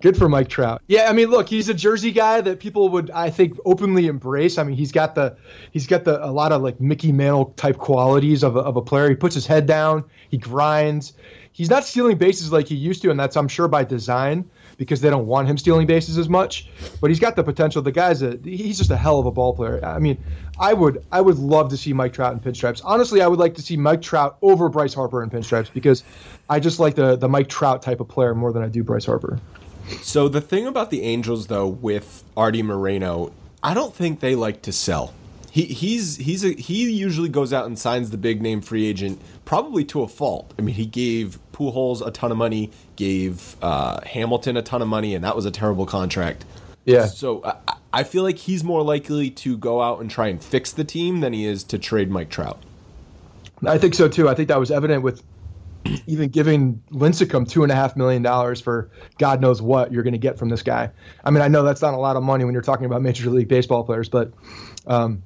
[0.00, 0.82] Good for Mike Trout.
[0.86, 4.58] Yeah, I mean, look, he's a Jersey guy that people would, I think, openly embrace.
[4.58, 5.38] I mean, he's got the,
[5.70, 8.82] he's got the a lot of like Mickey Mantle type qualities of a, of a
[8.82, 9.08] player.
[9.08, 11.14] He puts his head down, he grinds.
[11.52, 15.00] He's not stealing bases like he used to, and that's I'm sure by design because
[15.00, 16.68] they don't want him stealing bases as much.
[17.00, 17.82] But he's got the potential.
[17.82, 19.84] The guy's a he's just a hell of a ball player.
[19.84, 20.22] I mean,
[20.58, 22.80] I would I would love to see Mike Trout in pinstripes.
[22.84, 26.04] Honestly, I would like to see Mike Trout over Bryce Harper in pinstripes because
[26.48, 29.06] I just like the the Mike Trout type of player more than I do Bryce
[29.06, 29.38] Harper.
[30.02, 33.32] So the thing about the Angels though with Arte Moreno,
[33.62, 35.14] I don't think they like to sell.
[35.50, 39.20] He he's he's a, he usually goes out and signs the big name free agent,
[39.44, 40.52] probably to a fault.
[40.58, 44.88] I mean, he gave Pujols a ton of money, gave uh, Hamilton a ton of
[44.88, 46.44] money, and that was a terrible contract.
[46.84, 47.06] Yeah.
[47.06, 50.72] So I, I feel like he's more likely to go out and try and fix
[50.72, 52.62] the team than he is to trade Mike Trout.
[53.66, 54.28] I think so too.
[54.28, 55.22] I think that was evident with
[56.06, 60.12] even giving Lincecum two and a half million dollars for God knows what you're going
[60.12, 60.90] to get from this guy.
[61.24, 63.30] I mean, I know that's not a lot of money when you're talking about Major
[63.30, 64.32] League Baseball players, but
[64.86, 65.22] um,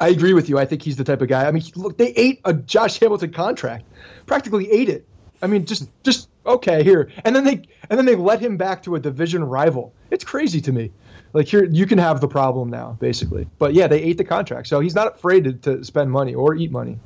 [0.00, 0.58] I agree with you.
[0.58, 1.46] I think he's the type of guy.
[1.46, 3.84] I mean, look, they ate a Josh Hamilton contract,
[4.26, 5.06] practically ate it.
[5.42, 8.82] I mean, just just okay here, and then they and then they let him back
[8.84, 9.92] to a division rival.
[10.10, 10.90] It's crazy to me.
[11.32, 13.46] Like here, you can have the problem now, basically.
[13.58, 16.54] But yeah, they ate the contract, so he's not afraid to, to spend money or
[16.54, 16.98] eat money.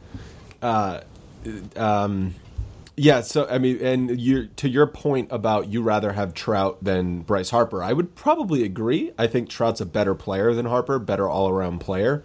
[0.62, 1.02] Uh,
[1.76, 2.34] um,
[2.96, 3.20] yeah.
[3.20, 7.50] So I mean, and you to your point about you rather have Trout than Bryce
[7.50, 9.12] Harper, I would probably agree.
[9.18, 12.24] I think Trout's a better player than Harper, better all around player.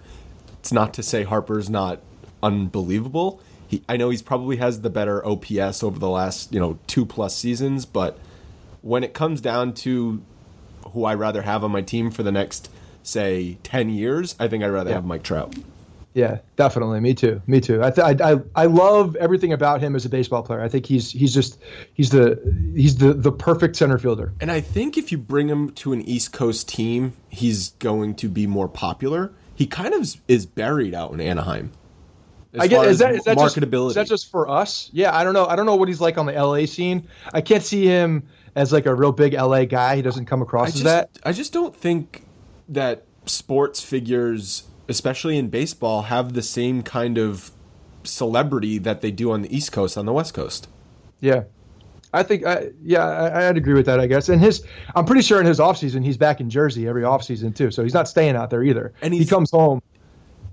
[0.60, 2.02] It's not to say Harper's not
[2.42, 3.42] unbelievable.
[3.70, 7.06] He, I know he's probably has the better OPS over the last you know two
[7.06, 8.18] plus seasons, but
[8.82, 10.22] when it comes down to
[10.94, 12.70] who I rather have on my team for the next
[13.04, 14.96] say ten years, I think I'd rather Yeah.
[14.98, 15.54] have Mike Trout.
[16.16, 17.00] Yeah, definitely.
[17.00, 17.40] Me too.
[17.46, 17.84] Me too.
[17.84, 20.60] I, th- I I I love everything about him as a baseball player.
[20.60, 21.60] I think he's he's just
[21.94, 22.40] he's the
[22.76, 24.34] he's the the perfect center fielder.
[24.42, 28.28] And I think if you bring him to an East Coast team, he's going to
[28.28, 29.32] be more popular.
[29.54, 31.72] He kind of is buried out in Anaheim.
[32.58, 34.90] I get is that is that just, is that just for us?
[34.92, 35.46] Yeah, I don't know.
[35.46, 37.08] I don't know what he's like on the LA scene.
[37.34, 39.96] I can't see him as like a real big LA guy.
[39.96, 41.10] He doesn't come across I as just, that.
[41.24, 42.24] I just don't think
[42.70, 47.52] that sports figures, especially in baseball, have the same kind of
[48.04, 50.68] celebrity that they do on the East Coast on the West Coast.
[51.20, 51.44] Yeah.
[52.12, 54.30] I think, I, yeah, I, I'd agree with that, I guess.
[54.30, 57.70] And his, I'm pretty sure in his offseason, he's back in Jersey every offseason too.
[57.70, 58.94] So he's not staying out there either.
[59.04, 59.82] And he comes home.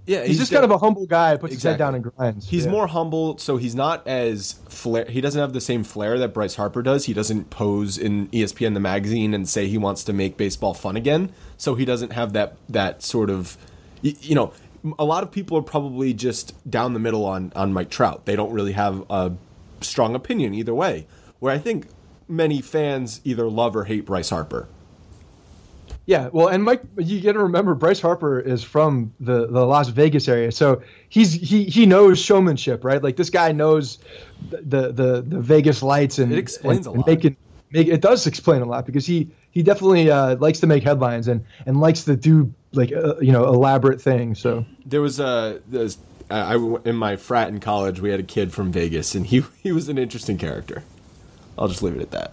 [0.07, 2.49] Yeah, He's, just kind of a humble guy, puts his head down and grinds.
[2.49, 2.71] He's Yeah.
[2.71, 5.05] more humble, so he's not as flair.
[5.07, 7.07] He doesn't have the same flair that Bryce Harper does.
[7.07, 10.97] He doesn't pose in ESPN the magazine and say he wants to make baseball fun
[10.97, 11.31] again.
[11.57, 13.57] So he doesn't have that that sort of,
[14.05, 14.53] y- you know,
[14.99, 18.27] a lot of people are probably just down the middle on on Mike Trout.
[18.27, 19.33] They don't really have a
[19.81, 21.07] strong opinion either way.
[21.41, 21.89] Where I think
[22.29, 24.69] many fans either love or hate Bryce Harper.
[26.07, 29.89] Yeah, well, and Mike, you got to remember Bryce Harper is from the, the Las
[29.89, 33.03] Vegas area, so he's he he knows showmanship, right?
[33.03, 33.99] Like this guy knows
[34.51, 37.09] the the the Vegas lights, and It explains and, a lot.
[37.09, 37.37] making
[37.73, 41.27] make it does explain a lot because he he definitely uh, likes to make headlines
[41.27, 44.39] and and likes to do like uh, you know elaborate things.
[44.39, 45.99] So There was a there's
[46.31, 49.43] I, I in my frat in college we had a kid from Vegas and he
[49.61, 50.85] he was an interesting character.
[51.59, 52.33] I'll just leave it at that.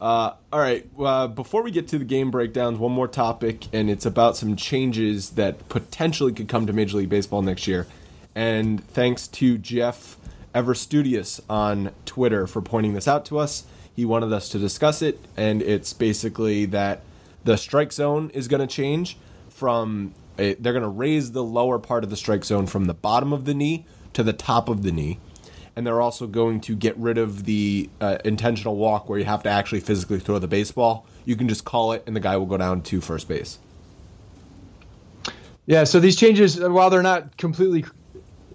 [0.00, 0.88] Uh, all right.
[0.98, 4.54] Uh, before we get to the game breakdowns, one more topic, and it's about some
[4.56, 7.86] changes that potentially could come to Major League Baseball next year.
[8.34, 10.16] And thanks to Jeff
[10.54, 13.64] Everstudious on Twitter for pointing this out to us.
[13.94, 17.02] He wanted us to discuss it, and it's basically that
[17.42, 21.80] the strike zone is going to change from a, they're going to raise the lower
[21.80, 24.84] part of the strike zone from the bottom of the knee to the top of
[24.84, 25.18] the knee
[25.78, 29.44] and they're also going to get rid of the uh, intentional walk where you have
[29.44, 31.06] to actually physically throw the baseball.
[31.24, 33.60] You can just call it, and the guy will go down to first base.
[35.66, 37.84] yeah, so these changes, while they're not completely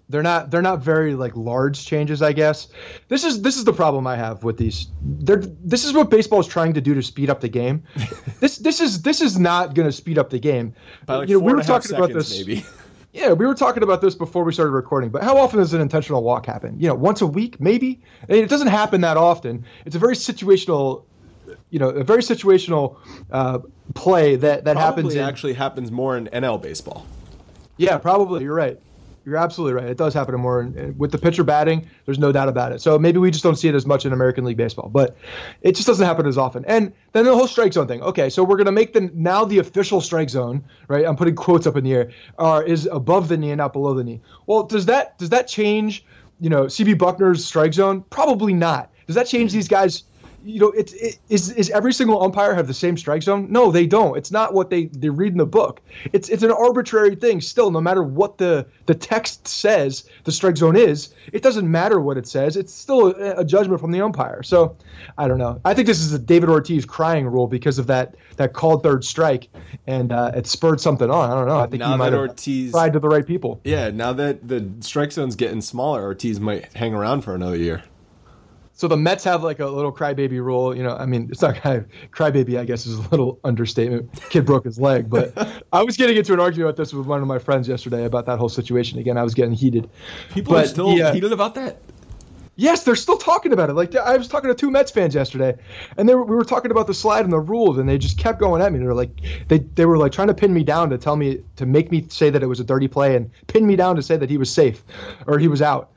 [0.10, 2.68] they're not they're not very like large changes i guess
[3.08, 6.42] this is this is the problem i have with these they're this is what baseball
[6.42, 7.82] is trying to do to speed up the game
[8.42, 10.74] this this is this is not going to speed up the game
[11.06, 12.66] By like you know four we were talking about seconds, this maybe.
[13.14, 15.82] yeah we were talking about this before we started recording but how often does an
[15.82, 19.18] intentional walk happen you know once a week maybe I mean, it doesn't happen that
[19.18, 21.04] often it's a very situational
[21.70, 22.98] you know a very situational
[23.32, 23.60] uh,
[23.96, 27.06] play that that happens in, actually happens more in NL baseball.
[27.78, 28.44] yeah, probably.
[28.44, 28.80] You're right.
[29.26, 29.90] You're absolutely right.
[29.90, 30.64] It does happen more
[30.98, 31.90] with the pitcher batting.
[32.06, 32.82] There's no doubt about it.
[32.82, 35.16] So maybe we just don't see it as much in American League Baseball, but
[35.62, 36.66] it just doesn't happen as often.
[36.66, 38.02] And then the whole strike zone thing.
[38.02, 41.06] Okay, so we're gonna make the now the official strike zone, right?
[41.06, 42.12] I'm putting quotes up in the air.
[42.38, 44.22] Are is above the knee and not below the knee.
[44.46, 46.06] Well, does that does that change?
[46.42, 48.04] You know, CB Bucknor's strike zone?
[48.10, 48.92] Probably not.
[49.08, 50.04] Does that change these guys?
[50.44, 53.48] You know, it's it, is is every single umpire have the same strike zone?
[53.50, 54.18] No, they don't.
[54.18, 55.82] It's not what they they read in the book.
[56.12, 57.42] It's it's an arbitrary thing.
[57.42, 61.14] Still, no matter what the the text says, the strike zone is.
[61.32, 62.58] It doesn't matter what it says.
[62.58, 64.44] It's still a, a judgment from the umpire.
[64.44, 64.76] So,
[65.18, 65.62] I don't know.
[65.64, 69.04] I think this is a David Ortiz crying rule because of that that called third
[69.06, 69.50] strike,
[69.88, 71.32] and uh, it spurred something on.
[71.32, 71.60] I don't know.
[71.60, 73.62] I think Now he might have Ortiz- tried to the right people.
[73.64, 77.84] Yeah, now that the strike zone's getting smaller, Ortiz might hang around for another year.
[78.76, 80.76] So the Mets have like a little crybaby rule.
[80.76, 82.60] You know, I mean, it's not cry, crybaby.
[82.60, 84.12] I guess is a little understatement.
[84.30, 85.32] Kid broke his leg, but
[85.74, 88.26] I was getting into an argument about this with one of my friends yesterday about
[88.26, 88.98] that whole situation.
[88.98, 89.90] Again, I was getting heated.
[90.32, 91.10] People But, are still yeah.
[91.10, 91.78] Uh, heated about that.
[92.56, 93.74] Yes, they're still talking about it.
[93.74, 95.56] Like I was talking to two Mets fans yesterday,
[95.98, 98.20] and they were, we were talking about the slide and the rules, and they just
[98.20, 98.78] kept going at me.
[98.78, 99.10] They were like,
[99.48, 102.06] they they were like trying to pin me down to tell me to make me
[102.10, 104.38] say that it was a dirty play and pin me down to say that he
[104.38, 104.84] was safe
[105.26, 105.92] or he was out.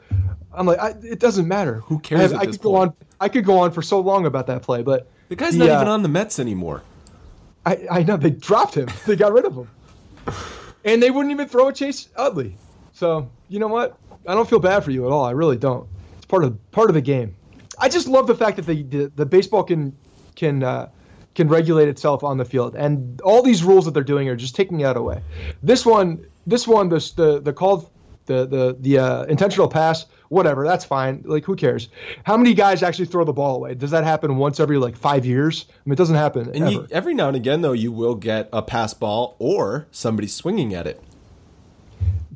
[0.56, 1.80] I'm like, I, it doesn't matter.
[1.80, 2.92] Who cares I, I this could go on.
[3.20, 5.68] I could go on for so long about that play, but The guy's the, not
[5.68, 6.82] uh, even on the Mets anymore.
[7.64, 8.88] I, I know they dropped him.
[9.06, 9.68] They got rid of him,
[10.84, 12.56] and they wouldn't even throw a Chase Utley.
[12.92, 13.98] So you know what?
[14.26, 15.24] I don't feel bad for you at all.
[15.24, 15.86] I really don't.
[16.16, 17.34] It's part of part of the game.
[17.78, 19.96] I just love the fact that the the, the baseball can
[20.34, 20.88] can uh,
[21.34, 24.54] can regulate itself on the field, and all these rules that they're doing are just
[24.54, 25.20] taking that away.
[25.62, 27.90] This one, this one, the the the called
[28.26, 30.66] the the the uh, intentional pass, whatever.
[30.66, 31.22] That's fine.
[31.26, 31.88] Like who cares?
[32.24, 33.74] How many guys actually throw the ball away?
[33.74, 35.66] Does that happen once every like five years?
[35.70, 36.70] I mean, it doesn't happen And ever.
[36.70, 40.74] you, every now and again, though, you will get a pass ball or somebody swinging
[40.74, 41.02] at it.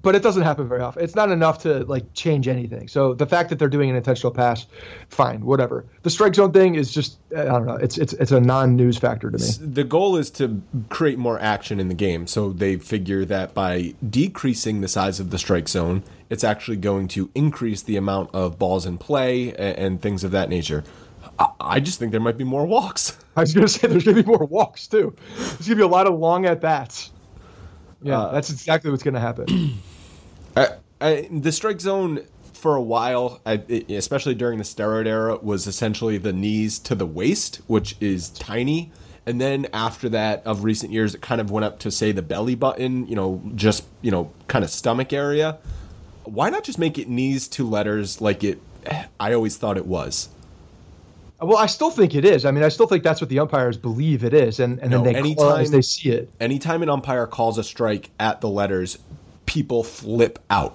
[0.03, 1.05] but it doesn't happen very often.
[1.05, 2.89] It's not enough to like change anything.
[2.89, 4.65] So the fact that they're doing an intentional pass,
[5.11, 5.85] fine, whatever.
[6.05, 7.75] The strike zone thing is just I don't know.
[7.75, 9.45] It's it's it's a non-news factor to me.
[9.75, 12.27] The goal is to create more action in the game.
[12.27, 17.09] So they figure that by decreasing the size of the strike zone, it's actually going
[17.09, 20.85] to increase the amount of balls in play and, and things of that nature.
[21.39, 23.19] I, I just think there might be more walks.
[23.37, 25.15] I was gonna say there's gonna be more walks too.
[25.37, 27.11] There's gonna be a lot of long at bats.
[28.03, 29.79] Yeah, uh, that's exactly what's gonna happen.
[30.57, 30.69] I,
[31.01, 36.33] I, the strike zone for a while, especially during the steroid era, was essentially the
[36.33, 38.93] knees to the waist, which is tiny.
[39.27, 42.23] And then after that, of recent years, it kind of went up to say the
[42.23, 45.59] belly button, you know, just you know, kind of stomach area.
[46.25, 48.61] Why not just make it knees to letters like it?
[49.19, 50.29] I always thought it was.
[51.41, 52.45] well, I still think it is.
[52.45, 55.03] I mean, I still think that's what the umpires believe it is, and and No,
[55.03, 56.31] then they call it as anytime- they see it.
[56.41, 58.99] Anytime an umpire calls a strike at the letters,
[59.47, 60.75] people flip out.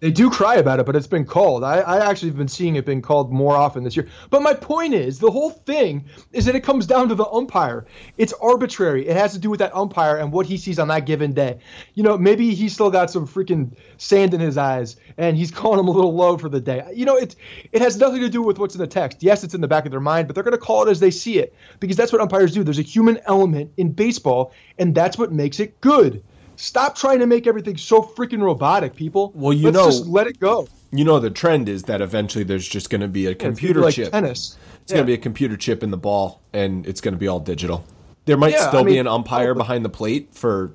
[0.00, 1.64] They do cry about it, but it's been called.
[1.64, 4.06] I, I actually have been seeing it being called more often this year.
[4.30, 7.84] But my point is, the whole thing is that it comes down to the umpire.
[8.16, 9.08] It's arbitrary.
[9.08, 11.58] It has to do with that umpire and what he sees on that given day.
[11.94, 15.80] You know, maybe he's still got some freaking sand in his eyes and he's calling
[15.80, 16.84] him a little low for the day.
[16.94, 17.34] You know, it
[17.72, 19.24] it has nothing to do with what's in the text.
[19.24, 21.00] Yes, it's in the back of their mind, but they're going to call it as
[21.00, 22.62] they see it because that's what umpires do.
[22.62, 26.22] There's a human element in baseball, and that's what makes it good.
[26.58, 29.32] Stop trying to make everything so freaking robotic, people.
[29.34, 30.66] Well, you Let's know- just let it go.
[30.90, 33.84] You know, the trend is that eventually there's just going to be a computer be
[33.86, 34.10] like chip.
[34.10, 34.56] tennis.
[34.82, 37.28] It's going to be a computer chip in the ball, and it's going to be
[37.28, 37.84] all digital.
[38.24, 40.72] There might Yeah, still I be an umpire behind the plate for,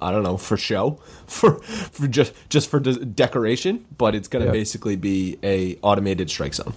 [0.00, 4.42] I don't know, for show, for for just just for de- decoration, but it's going
[4.44, 4.52] to Yeah.
[4.52, 6.74] basically be a automated strike zone.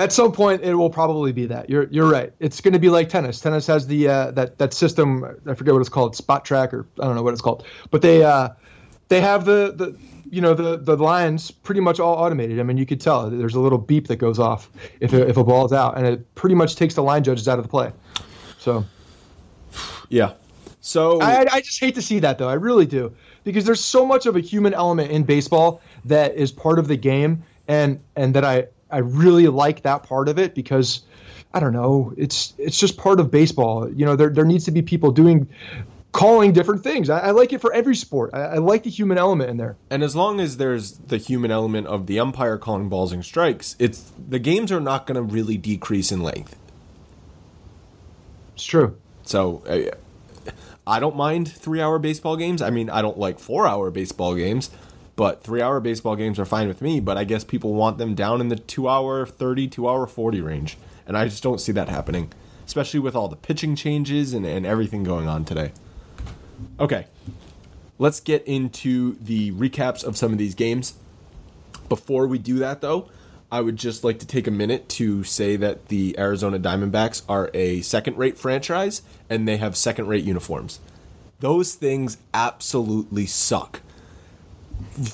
[0.00, 1.68] At some point, it will probably be that.
[1.68, 2.32] You're you're right.
[2.38, 3.40] It's going to be like tennis.
[3.40, 5.24] Tennis has the uh, that that system.
[5.46, 7.66] I forget what it's called, spot track or I don't know what it's called.
[7.90, 8.50] But they uh,
[9.08, 9.98] they have the the
[10.30, 12.60] you know the the lines pretty much all automated.
[12.60, 14.70] I mean, you could tell there's a little beep that goes off
[15.00, 17.58] if a, if a ball's out, and it pretty much takes the line judges out
[17.58, 17.92] of the play.
[18.58, 18.84] So
[20.08, 20.34] Yeah.
[20.80, 22.48] So I, I just hate to see that though.
[22.48, 26.52] I really do because there's so much of a human element in baseball that is
[26.52, 30.54] part of the game, and and that I I really like that part of it
[30.54, 31.02] because
[31.52, 32.12] I don't know.
[32.16, 33.90] It's it's just part of baseball.
[33.90, 35.48] You know, there there needs to be people doing
[36.12, 37.10] calling different things.
[37.10, 38.30] I, I like it for every sport.
[38.32, 39.76] I, I like the human element in there.
[39.90, 43.76] And as long as there's the human element of the umpire calling balls and strikes,
[43.78, 46.56] it's the games are not going to really decrease in length.
[48.54, 48.96] It's true.
[49.22, 50.50] So uh,
[50.86, 52.62] I don't mind three hour baseball games.
[52.62, 54.70] I mean, I don't like four hour baseball games,
[55.18, 57.00] but three hour baseball games are fine with me.
[57.00, 60.40] But I guess people want them down in the two hour 30, two hour 40
[60.40, 60.78] range.
[61.08, 62.32] And I just don't see that happening,
[62.64, 65.72] especially with all the pitching changes and, and everything going on today.
[66.78, 67.08] Okay,
[67.98, 70.94] let's get into the recaps of some of these games.
[71.88, 73.08] Before we do that, though,
[73.50, 77.50] I would just like to take a minute to say that the Arizona Diamondbacks are
[77.54, 80.78] a second rate franchise and they have second rate uniforms.
[81.40, 83.80] Those things absolutely suck.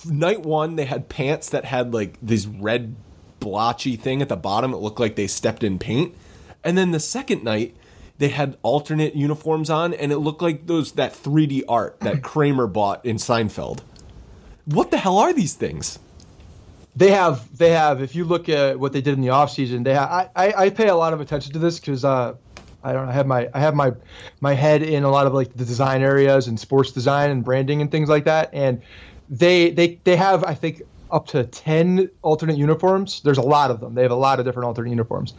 [0.04, 2.94] Night one, they had pants that had like this red
[3.40, 4.72] blotchy thing at the bottom.
[4.72, 6.14] It looked like they stepped in paint.
[6.62, 7.76] And then the second night,
[8.18, 12.66] they had alternate uniforms on and it looked like those that 3D art that Kramer
[12.66, 13.80] bought in Seinfeld.
[14.64, 15.98] What the hell are these things?
[16.96, 18.00] They have, they have.
[18.00, 20.08] If you look at what they did in the offseason, they have.
[20.08, 22.34] I, I, I pay a lot of attention to this because uh,
[22.84, 23.10] I don't know.
[23.10, 23.92] I have my, I have my,
[24.40, 27.80] my head in a lot of like the design areas and sports design and branding
[27.82, 28.50] and things like that.
[28.54, 28.80] And
[29.38, 30.82] they, they, they have, I think,
[31.14, 33.20] up to 10 alternate uniforms.
[33.20, 33.94] There's a lot of them.
[33.94, 35.34] They have a lot of different alternate uniforms.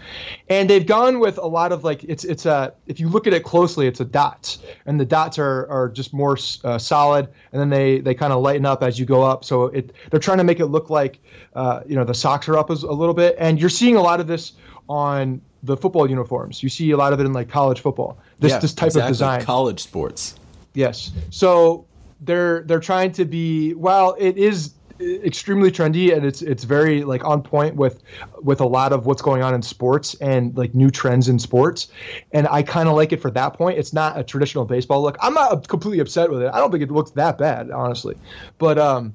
[0.48, 3.34] And they've gone with a lot of like it's it's a if you look at
[3.34, 4.60] it closely, it's a dots.
[4.86, 8.42] And the dots are are just more uh, solid and then they they kind of
[8.42, 9.44] lighten up as you go up.
[9.44, 11.20] So it they're trying to make it look like
[11.56, 14.02] uh, you know the socks are up a, a little bit and you're seeing a
[14.02, 14.54] lot of this
[14.88, 16.64] on the football uniforms.
[16.64, 18.18] You see a lot of it in like college football.
[18.40, 19.10] This Yeah, this type exactly.
[19.10, 19.42] of design.
[19.44, 20.36] College sports.
[20.74, 21.12] Yes.
[21.32, 21.86] So
[22.22, 27.24] they're they're trying to be while it is extremely trendy and it's it's very like
[27.26, 28.02] on point with
[28.42, 31.90] with a lot of what's going on in sports and like new trends in sports.
[32.32, 33.78] And I kind of like it for that point.
[33.78, 35.18] It's not a traditional baseball look.
[35.22, 36.52] I'm not completely upset with it.
[36.54, 38.16] I don't think it looks that bad honestly.
[38.58, 39.14] But um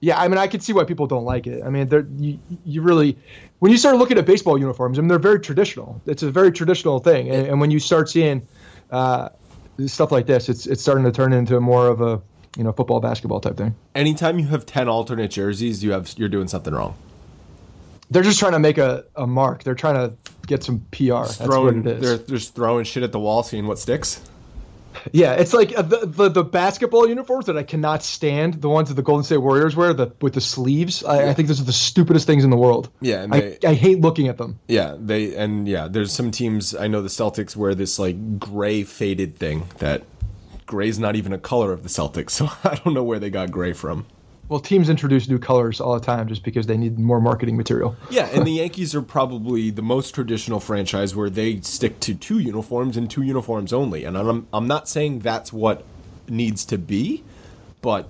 [0.00, 1.62] yeah, I mean, I can see why people don't like it.
[1.64, 3.16] I mean, they're you, you really,
[3.60, 6.02] when you start looking at baseball uniforms, I mean, they're very traditional.
[6.06, 8.44] It's a very traditional thing, and, and when you start seeing
[8.90, 9.28] uh,
[9.88, 12.20] stuff like this, it's it's starting to turn into more of a
[12.56, 13.74] you know football basketball type thing.
[13.94, 16.96] Anytime you have ten alternate jerseys, you have you're doing something wrong.
[18.10, 19.62] They're just trying to make a, a mark.
[19.62, 20.14] They're trying to
[20.46, 21.22] get some PR.
[21.22, 24.20] That's throwing, what it they're just throwing shit at the wall, seeing what sticks.
[25.12, 28.60] Yeah, it's like uh, the, the the basketball uniforms that I cannot stand.
[28.60, 31.02] The ones that the Golden State Warriors wear, the with the sleeves.
[31.04, 32.90] I, I think those are the stupidest things in the world.
[33.00, 34.58] Yeah, and I, they- I hate looking at them.
[34.68, 38.82] Yeah, they and yeah, there's some teams I know the Celtics wear this like gray
[38.84, 40.02] faded thing that
[40.66, 43.50] gray's not even a color of the Celtics, so I don't know where they got
[43.50, 44.06] gray from.
[44.48, 47.96] Well, teams introduce new colors all the time just because they need more marketing material.
[48.10, 52.38] Yeah, and the Yankees are probably the most traditional franchise where they stick to two
[52.38, 54.04] uniforms and two uniforms only.
[54.04, 55.84] And I'm I'm not saying that's what
[56.28, 57.24] needs to be,
[57.80, 58.08] but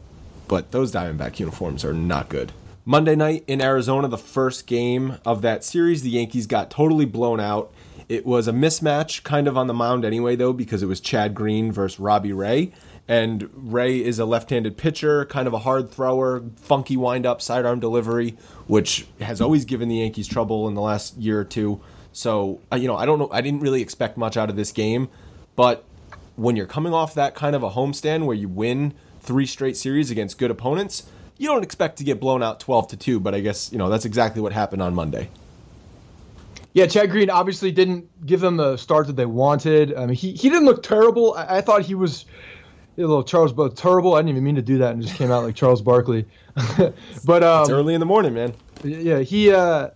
[0.49, 2.53] but those Diamondback uniforms are not good.
[2.85, 7.39] Monday night in Arizona, the first game of that series, the Yankees got totally blown
[7.39, 7.73] out.
[8.09, 11.35] It was a mismatch kind of on the mound anyway though because it was Chad
[11.35, 12.73] Green versus Robbie Ray.
[13.13, 18.39] And Ray is a left-handed pitcher, kind of a hard thrower, funky wind-up sidearm delivery,
[18.67, 21.83] which has always given the Yankees trouble in the last year or two.
[22.15, 23.29] So, uh, you know, I don't know.
[23.31, 25.11] I didn't really expect much out of this game,
[25.57, 25.85] but
[26.37, 30.11] when you're coming off that kind of a homestand where you win three straight series
[30.11, 31.03] against good opponents,
[31.37, 33.91] you don't expect to get blown out 12 to 2, but I guess, you know,
[33.91, 35.29] that's exactly what happened on Monday.
[36.73, 39.95] Yeah, Chad Green obviously didn't give them the start that they wanted.
[39.95, 41.35] I mean, he, he didn't look terrible.
[41.35, 42.25] I, I thought he was
[42.97, 44.15] a little Charles, but terrible.
[44.15, 46.27] I didn't even mean to do that and just came out like Charles Barkley.
[47.25, 48.55] but um, It's early in the morning, man.
[48.85, 49.89] yeah, he uh,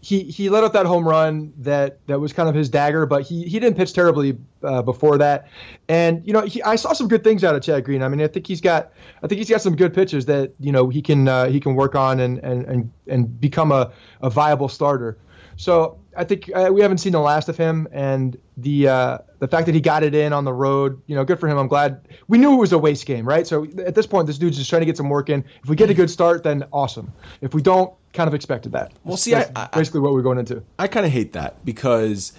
[0.00, 3.22] he he let up that home run that that was kind of his dagger, but
[3.22, 5.48] he he didn't pitch terribly uh, before that.
[5.88, 8.02] And you know, he, I saw some good things out of Chad Green.
[8.02, 10.72] I mean, I think he's got I think he's got some good pitches that you
[10.72, 14.28] know he can uh, he can work on and and and, and become a, a
[14.28, 15.16] viable starter.
[15.56, 19.48] So I think uh, we haven't seen the last of him, and the uh, the
[19.48, 21.58] fact that he got it in on the road, you know, good for him.
[21.58, 22.06] I'm glad.
[22.28, 23.46] We knew it was a waste game, right?
[23.46, 25.44] So at this point, this dude's just trying to get some work in.
[25.62, 27.12] If we get a good start, then awesome.
[27.40, 28.92] If we don't, kind of expected that.
[29.04, 30.62] Well, see, That's I- I- basically what we're going into.
[30.78, 32.32] I kind of hate that because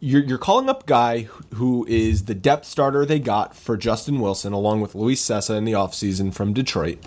[0.00, 1.22] you're you're calling up guy
[1.54, 5.64] who is the depth starter they got for Justin Wilson along with Luis Cessa in
[5.64, 6.98] the offseason from Detroit.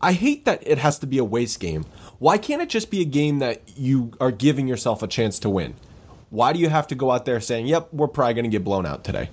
[0.00, 1.84] I hate that it has to be a waste game.
[2.18, 5.50] Why can't it just be a game that you are giving yourself a chance to
[5.50, 5.74] win?
[6.30, 8.64] Why do you have to go out there saying, "Yep, we're probably going to get
[8.64, 9.30] blown out today"?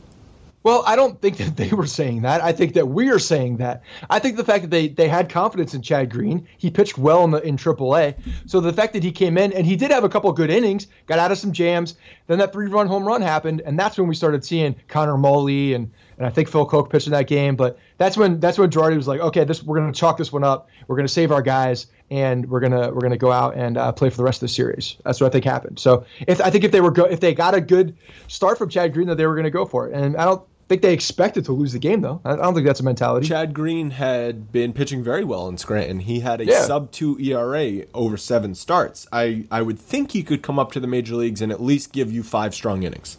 [0.63, 2.41] Well, I don't think that they were saying that.
[2.41, 3.83] I think that we are saying that.
[4.09, 7.23] I think the fact that they, they had confidence in Chad Green, he pitched well
[7.25, 8.15] in the in AAA.
[8.45, 10.87] So the fact that he came in and he did have a couple good innings,
[11.05, 11.95] got out of some jams.
[12.27, 15.73] Then that three run home run happened, and that's when we started seeing Conor Mullee
[15.73, 17.55] and and I think Phil Coke pitched in that game.
[17.55, 20.43] But that's when that's when Girardi was like, okay, this we're gonna chalk this one
[20.43, 20.69] up.
[20.87, 24.09] We're gonna save our guys, and we're gonna we're gonna go out and uh, play
[24.09, 24.97] for the rest of the series.
[25.03, 25.79] That's what I think happened.
[25.79, 27.95] So if I think if they were go, if they got a good
[28.27, 29.93] start from Chad Green, that they were gonna go for it.
[29.95, 32.21] And I don't think they expected to lose the game though.
[32.23, 33.27] I I don't think that's a mentality.
[33.27, 35.99] Chad Green had been pitching very well in Scranton.
[35.99, 36.61] He had a Yeah.
[36.61, 39.05] sub two ERA over seven starts.
[39.11, 41.91] I, I would think he could come up to the major leagues and at least
[41.91, 43.17] give you five strong innings.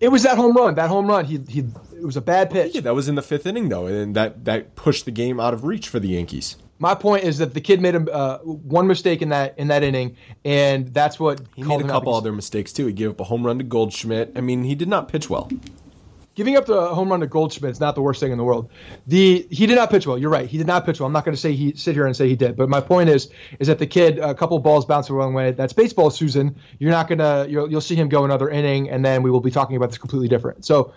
[0.00, 0.74] It was that home run.
[0.74, 1.24] That home run.
[1.24, 1.60] He he.
[1.94, 2.74] It was a bad pitch.
[2.74, 5.54] Yeah, that was in the fifth inning though, and that that pushed the game out
[5.54, 6.56] of reach for the Yankees.
[6.78, 9.82] My point is that the kid made a, uh, one mistake in that in that
[9.82, 12.86] inning, and that's what He called made a couple other mistakes too.
[12.86, 14.32] He gave up a home run to Goldschmidt.
[14.36, 15.50] I mean, he did not pitch well.
[16.36, 18.70] Giving up the home run to Goldschmidt is not the worst thing in the world.
[19.06, 20.18] The he did not pitch well.
[20.18, 20.46] You're right.
[20.46, 21.06] He did not pitch well.
[21.06, 22.56] I'm not going to say he sit here and say he did.
[22.56, 25.52] But my point is, is that the kid a couple balls bounced the wrong way.
[25.52, 26.54] That's baseball, Susan.
[26.78, 29.50] You're not gonna you'll, you'll see him go another inning, and then we will be
[29.50, 30.66] talking about this completely different.
[30.66, 30.92] So,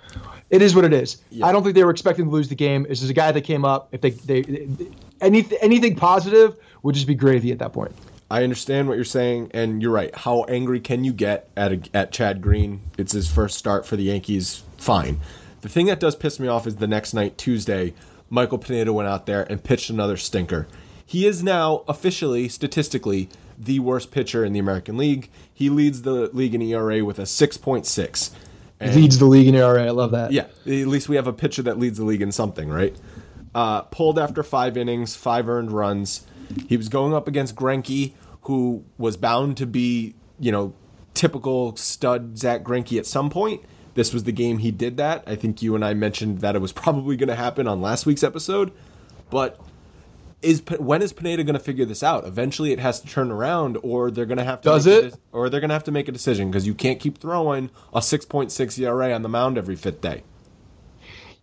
[0.50, 1.24] it is what it is.
[1.42, 2.86] I don't think they were expecting to lose the game.
[2.90, 3.88] This is a guy that came up.
[3.94, 4.44] If they they
[5.22, 7.96] anything anything positive would just be gravy at that point.
[8.30, 10.14] I understand what you're saying, and you're right.
[10.14, 12.82] How angry can you get at a, at Chad Green?
[12.98, 14.64] It's his first start for the Yankees.
[14.80, 15.20] Fine.
[15.62, 17.94] The thing that does piss me off is the next night, Tuesday,
[18.30, 20.68] Michael Pineda went out there and pitched another stinker.
[21.06, 25.30] he is now officially, statistically, the worst pitcher in the American League.
[25.54, 28.32] He leads the league in ERA with a 6.6.
[28.80, 29.86] And, leads the league in ERA.
[29.86, 30.32] I love that.
[30.32, 32.96] Yeah, at least we have a pitcher that leads the league in something, right?
[33.54, 36.26] Uh, pulled after five innings, five earned runs.
[36.68, 38.14] He was going up against Greinke,
[38.44, 40.74] who was bound to be, you know,
[41.14, 43.62] typical stud Zach Greinke at some point.
[44.00, 45.26] This was the game he did that.
[45.28, 48.06] I think you and I mentioned that it was probably going to happen on last
[48.06, 48.72] week's episode.
[49.30, 49.60] But
[50.42, 52.26] is when is Pineda going to figure this out?
[52.26, 55.50] Eventually, it has to turn around, or they're going to have to does it, or
[55.50, 58.24] they're going to have to make a decision because you can't keep throwing a six
[58.24, 60.24] point six ERA on the mound every fifth day.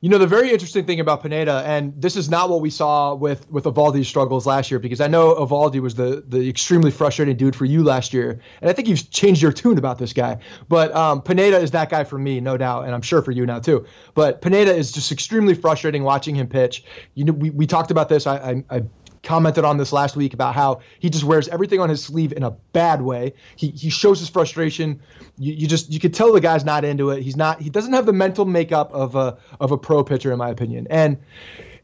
[0.03, 3.14] You know, the very interesting thing about Pineda, and this is not what we saw
[3.14, 7.34] with with Eovaldi's struggles last year, because I know Eovaldi was the the extremely frustrating
[7.34, 10.36] dude for you last year, and I think you've changed your tune about this guy.
[10.68, 13.47] But um, Pineda is that guy for me, no doubt, and I'm sure for you
[13.47, 13.86] now too.
[14.12, 16.84] But Pineda is just extremely frustrating watching him pitch.
[17.14, 18.26] You know, we, we talked about this.
[18.26, 18.82] I, I, I
[19.27, 22.43] commented on this last week about how he just wears everything on his sleeve in
[22.43, 23.35] a bad way.
[23.57, 25.01] He he shows his frustration.
[25.37, 27.22] You, you just you could tell the guy's not into it.
[27.22, 27.61] He's not.
[27.61, 30.87] He doesn't have the mental makeup of a of a pro pitcher, in my opinion.
[30.89, 31.18] And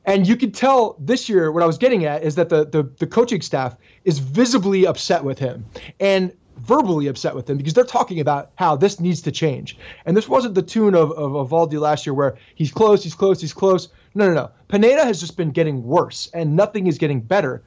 [0.05, 2.85] and you could tell this year what I was getting at is that the the,
[2.99, 5.67] the coaching staff is visibly upset with him.
[6.01, 9.77] And verbally upset with him because they're talking about how this needs to change.
[10.07, 13.15] And this wasn't the tune of, of, of Valdi last year where he's close, he's
[13.15, 13.89] close, he's close.
[14.15, 14.51] No, no, no.
[14.69, 17.63] Pineda has just been getting worse and nothing is getting better.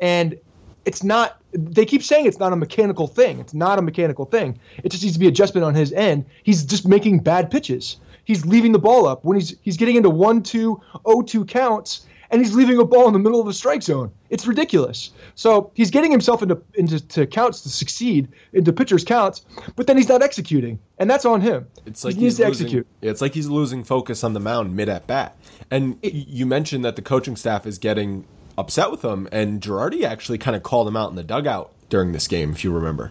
[0.00, 0.38] And
[0.84, 3.38] it's not, they keep saying it's not a mechanical thing.
[3.38, 4.58] It's not a mechanical thing.
[4.82, 6.24] It just needs to be adjustment on his end.
[6.42, 7.96] He's just making bad pitches.
[8.24, 12.06] He's leaving the ball up when he's he's getting into 1 2 0 2 counts
[12.30, 14.12] and he's leaving a ball in the middle of the strike zone.
[14.30, 15.10] It's ridiculous.
[15.34, 19.42] So he's getting himself into into counts to succeed, into pitchers' counts,
[19.76, 21.66] but then he's not executing, and that's on him.
[21.86, 22.86] It's like he needs to losing, execute.
[23.02, 25.36] It's like he's losing focus on the mound mid at bat.
[25.70, 28.24] And it, you mentioned that the coaching staff is getting
[28.56, 32.12] upset with him, and Girardi actually kind of called him out in the dugout during
[32.12, 33.10] this game, if you remember.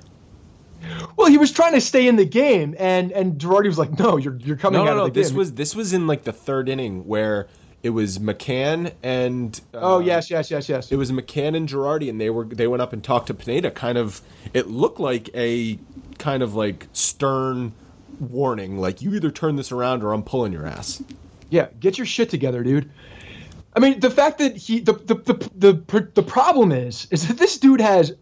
[1.17, 4.17] Well, he was trying to stay in the game, and and Girardi was like, "No,
[4.17, 5.93] you're you're coming no, no, out no, of the this game." This was this was
[5.93, 7.47] in like the third inning where
[7.81, 10.91] it was McCann and uh, oh yes, yes, yes, yes.
[10.91, 13.71] It was McCann and Girardi, and they were they went up and talked to Pineda.
[13.71, 14.21] Kind of,
[14.53, 15.79] it looked like a
[16.17, 17.73] kind of like stern
[18.19, 21.01] warning, like you either turn this around or I'm pulling your ass.
[21.49, 22.91] Yeah, get your shit together, dude.
[23.73, 27.37] I mean, the fact that he the the the the, the problem is is that
[27.37, 28.13] this dude has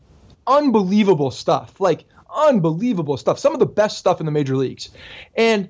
[0.45, 4.89] unbelievable stuff, like unbelievable stuff, some of the best stuff in the major leagues,
[5.35, 5.69] and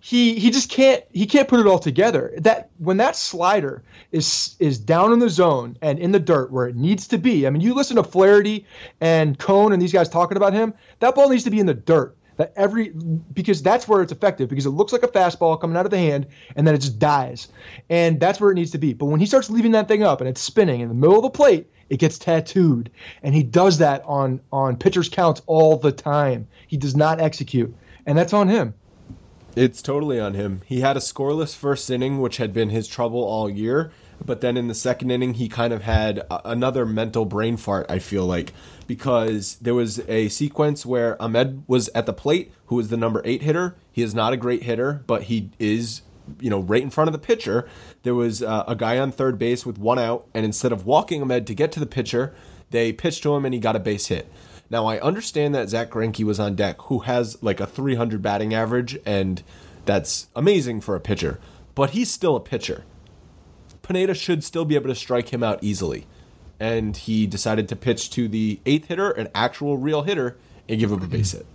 [0.00, 2.32] he he just can't he can't put it all together.
[2.38, 6.66] That when that slider is is down in the zone and in the dirt where
[6.66, 7.46] it needs to be.
[7.46, 8.66] I mean, you listen to Flaherty
[9.00, 10.72] and Cone and these guys talking about him.
[11.00, 12.16] That ball needs to be in the dirt.
[12.38, 12.88] That every
[13.34, 15.98] because that's where it's effective because it looks like a fastball coming out of the
[15.98, 16.26] hand
[16.56, 17.48] and then it just dies,
[17.90, 18.94] and that's where it needs to be.
[18.94, 21.22] But when he starts leaving that thing up and it's spinning in the middle of
[21.22, 22.90] the plate, it gets tattooed,
[23.22, 26.48] and he does that on on pitchers counts all the time.
[26.68, 27.74] He does not execute,
[28.06, 28.72] and that's on him.
[29.56, 30.62] It's totally on him.
[30.66, 33.90] He had a scoreless first inning, which had been his trouble all year.
[34.24, 37.98] But then in the second inning, he kind of had another mental brain fart, I
[37.98, 38.52] feel like,
[38.86, 43.22] because there was a sequence where Ahmed was at the plate, who is the number
[43.24, 43.76] eight hitter.
[43.90, 46.02] He is not a great hitter, but he is,
[46.38, 47.68] you know, right in front of the pitcher.
[48.02, 51.22] There was uh, a guy on third base with one out, and instead of walking
[51.22, 52.34] Ahmed to get to the pitcher,
[52.70, 54.30] they pitched to him and he got a base hit.
[54.70, 58.54] Now I understand that Zach Greinke was on deck, who has like a 300 batting
[58.54, 59.42] average, and
[59.84, 61.40] that's amazing for a pitcher.
[61.74, 62.84] But he's still a pitcher.
[63.82, 66.06] Pineda should still be able to strike him out easily,
[66.60, 70.36] and he decided to pitch to the eighth hitter, an actual real hitter,
[70.68, 71.46] and give him a base hit.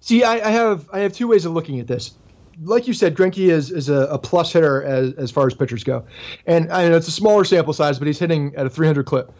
[0.00, 2.14] See, I, I have I have two ways of looking at this
[2.62, 5.84] like you said, Greinke is is a, a, plus hitter as as far as pitchers
[5.84, 6.04] go,
[6.46, 9.32] and I know it's a smaller sample size, but he's hitting at a 300 clip.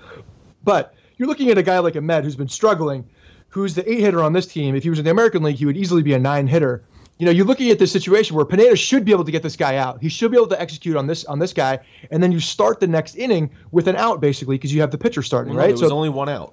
[0.62, 3.06] But you're looking at a guy like Ahmed who's been struggling,
[3.48, 4.74] who's the eight hitter on this team.
[4.74, 6.82] If he was in the American League, he would easily be a nine hitter.
[7.18, 9.54] You know, you're looking at this situation where Pineda should be able to get this
[9.54, 10.02] guy out.
[10.02, 11.78] He should be able to execute on this on this guy,
[12.10, 14.98] and then you start the next inning with an out basically because you have the
[14.98, 15.66] pitcher starting, well, right?
[15.68, 16.52] There was so, only one out.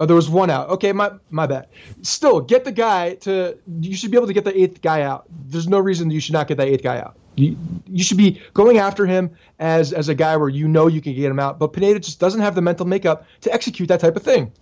[0.00, 0.68] Oh, there was one out.
[0.70, 1.68] Okay, my my bad.
[2.02, 3.56] Still, get the guy to.
[3.80, 5.26] You should be able to get the eighth guy out.
[5.46, 7.16] There's no reason you should not get that eighth guy out.
[7.36, 7.56] You,
[7.86, 11.14] you should be going after him as as a guy where you know you can
[11.14, 11.58] get him out.
[11.58, 14.52] But Pineda just doesn't have the mental makeup to execute that type of thing.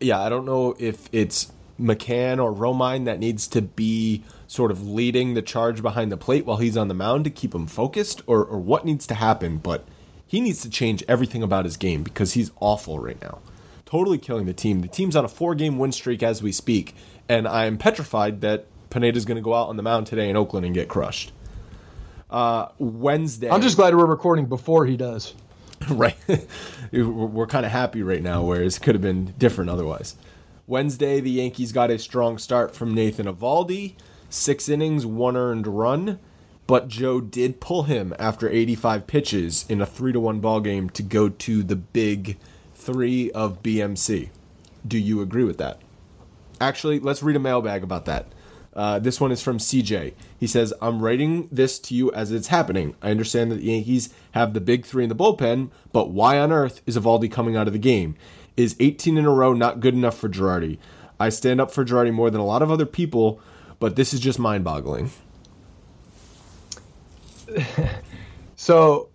[0.00, 4.88] Yeah, I don't know if it's McCann or Romine that needs to be sort of
[4.88, 8.22] leading the charge behind the plate while he's on the mound to keep him focused,
[8.26, 9.58] or, or what needs to happen.
[9.58, 9.86] But
[10.26, 13.40] he needs to change everything about his game because he's awful right now
[13.88, 14.82] totally killing the team.
[14.82, 16.94] The team's on a four game win streak as we speak,
[17.26, 20.66] and I'm petrified that Pineda's going to go out on the mound today in Oakland
[20.66, 21.32] and get crushed.
[22.30, 23.50] Uh, Wednesday.
[23.50, 25.34] I'm just glad we're recording before he does.
[25.90, 26.16] right.
[26.92, 30.16] We're kind of happy right now, whereas it could have been different otherwise.
[30.66, 33.94] Wednesday, the Yankees got a strong start from Nathan Eovaldi,
[34.28, 36.18] six innings, one earned run,
[36.66, 40.90] but Joe did pull him after 85 pitches in a three to one ball game
[40.90, 42.36] to go to the big
[42.74, 44.28] three of BMC.
[44.86, 45.80] Do you agree with that?
[46.60, 48.26] Actually, let's read a mailbag about that.
[48.78, 50.14] Uh, this one is from CJ.
[50.38, 52.94] He says, I'm writing this to you as it's happening.
[53.02, 56.52] I understand that the Yankees have the big three in the bullpen, but why on
[56.52, 58.14] earth is Eovaldi coming out of the game?
[58.56, 60.78] Is 18 in a row not good enough for Girardi?
[61.18, 63.40] I stand up for Girardi more than a lot of other people,
[63.80, 65.10] but this is just mind boggling.
[68.54, 69.08] so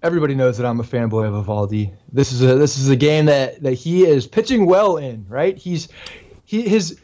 [0.00, 1.92] everybody knows that I'm a fanboy of Eovaldi.
[2.12, 5.58] This is a this is a game that that he is pitching well in, right?
[5.58, 5.88] He's
[6.44, 7.00] he his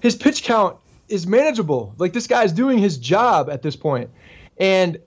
[0.00, 0.78] his pitch count
[1.08, 1.94] is manageable.
[1.98, 4.10] Like this guy's doing his job at this point.
[4.58, 4.98] And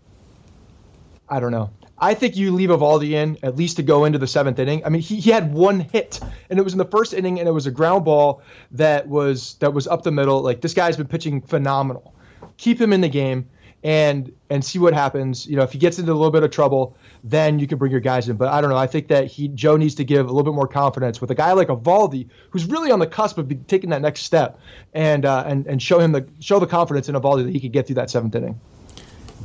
[1.28, 1.72] I don't know.
[2.02, 4.86] I think you leave Eovaldi in at least to go into the seventh inning.
[4.86, 6.20] I mean, he, he had one hit,
[6.50, 8.42] and it was in the first inning, and it was a ground ball
[8.72, 10.42] that was that was up the middle.
[10.42, 12.14] Like this guy's been pitching phenomenal.
[12.58, 13.50] Keep him in the game
[13.84, 15.48] and and see what happens.
[15.48, 17.92] You know, if he gets into a little bit of trouble, then you can bring
[17.92, 18.36] your guys in.
[18.36, 18.78] But I don't know.
[18.78, 21.36] I think that he Joe needs to give a little bit more confidence with a
[21.36, 24.60] guy like Eovaldi, who's really on the cusp of taking that next step,
[24.94, 27.72] and uh, and and show him the show the confidence in Eovaldi that he could
[27.72, 28.60] get through that seventh inning.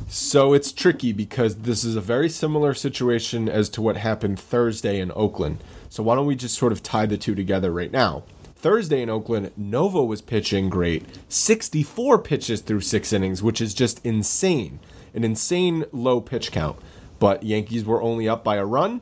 [0.07, 4.99] So it's tricky because this is a very similar situation as to what happened Thursday
[4.99, 5.63] in Oakland.
[5.89, 8.23] So why don't we just sort of tie the two together right now?
[8.65, 11.05] Thursday in Oakland, Nova was pitching great.
[11.29, 14.79] 64 pitches through six innings, which is just insane.
[15.13, 16.79] An insane low pitch count.
[17.19, 19.01] But Yankees were only up by a run,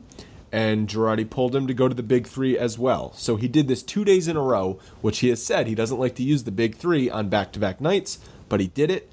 [0.52, 3.14] and Girardi pulled him to go to the big three as well.
[3.14, 5.98] So he did this two days in a row, which he has said he doesn't
[5.98, 8.18] like to use the big three on back to back nights,
[8.50, 9.10] but he did it.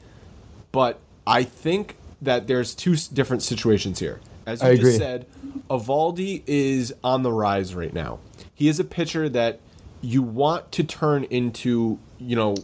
[0.74, 4.20] But I think that there's two different situations here.
[4.46, 4.98] As you I just agree.
[4.98, 5.28] said,
[5.70, 8.20] Eovaldi is on the rise right now.
[8.54, 9.62] He is a pitcher that
[10.02, 12.56] you want to turn into, you know,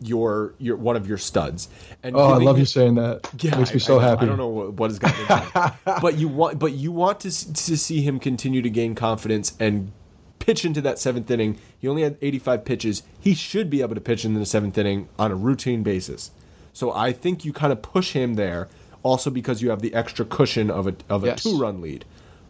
[0.00, 1.68] your your one of your studs.
[2.02, 3.28] And oh, I love him, you saying that.
[3.38, 4.22] Yeah, it makes me so I, happy.
[4.22, 7.30] I don't know what, what has gotten into but you want but you want to
[7.30, 9.92] to see him continue to gain confidence and
[10.38, 11.58] pitch into that seventh inning.
[11.78, 13.02] He only had 85 pitches.
[13.18, 16.30] He should be able to pitch in the seventh inning on a routine basis.
[16.72, 18.68] So I think you kind of push him there,
[19.02, 21.42] also because you have the extra cushion of a of a yes.
[21.42, 22.04] two run lead.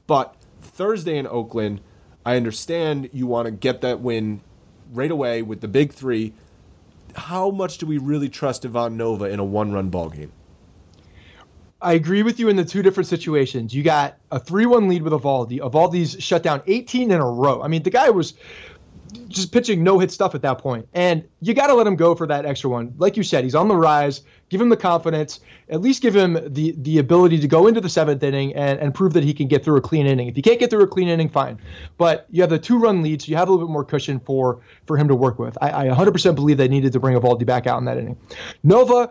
[0.07, 1.81] But Thursday in Oakland
[2.27, 4.41] I understand you want to get that win
[4.93, 6.35] right away with the big three.
[7.15, 10.33] How much do we really trust Ivan Nova in a one run ball game?
[11.81, 13.73] I agree with you in the two different situations.
[13.73, 15.61] You got a 3 1 lead with Eovaldi.
[15.61, 17.63] Eovaldi's shut down 18 in a row.
[17.63, 18.35] I mean, the guy was
[19.29, 20.89] just pitching no hit stuff at that point.
[20.95, 22.95] And you got to let him go for that extra one.
[22.97, 24.23] Like you said, he's on the rise.
[24.49, 25.41] Give him the confidence.
[25.69, 28.95] At least give him the the ability to go into the seventh inning and, and
[28.95, 30.29] prove that he can get through a clean inning.
[30.29, 31.59] If he can't get through a clean inning, fine.
[31.99, 34.21] But you have the two run lead, so you have a little bit more cushion
[34.21, 35.59] for for him to work with.
[35.61, 38.17] I, I 100% believe they needed to bring Eovaldi back out in that inning.
[38.63, 39.11] Nova,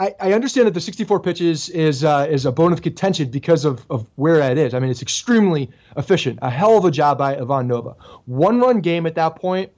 [0.00, 3.66] I, I understand that the 64 pitches is uh, is a bone of contention because
[3.66, 4.72] of, of where that is.
[4.72, 6.38] I mean, it's extremely efficient.
[6.40, 7.94] A hell of a job by Ivan Nova.
[8.24, 9.70] One run game at that point.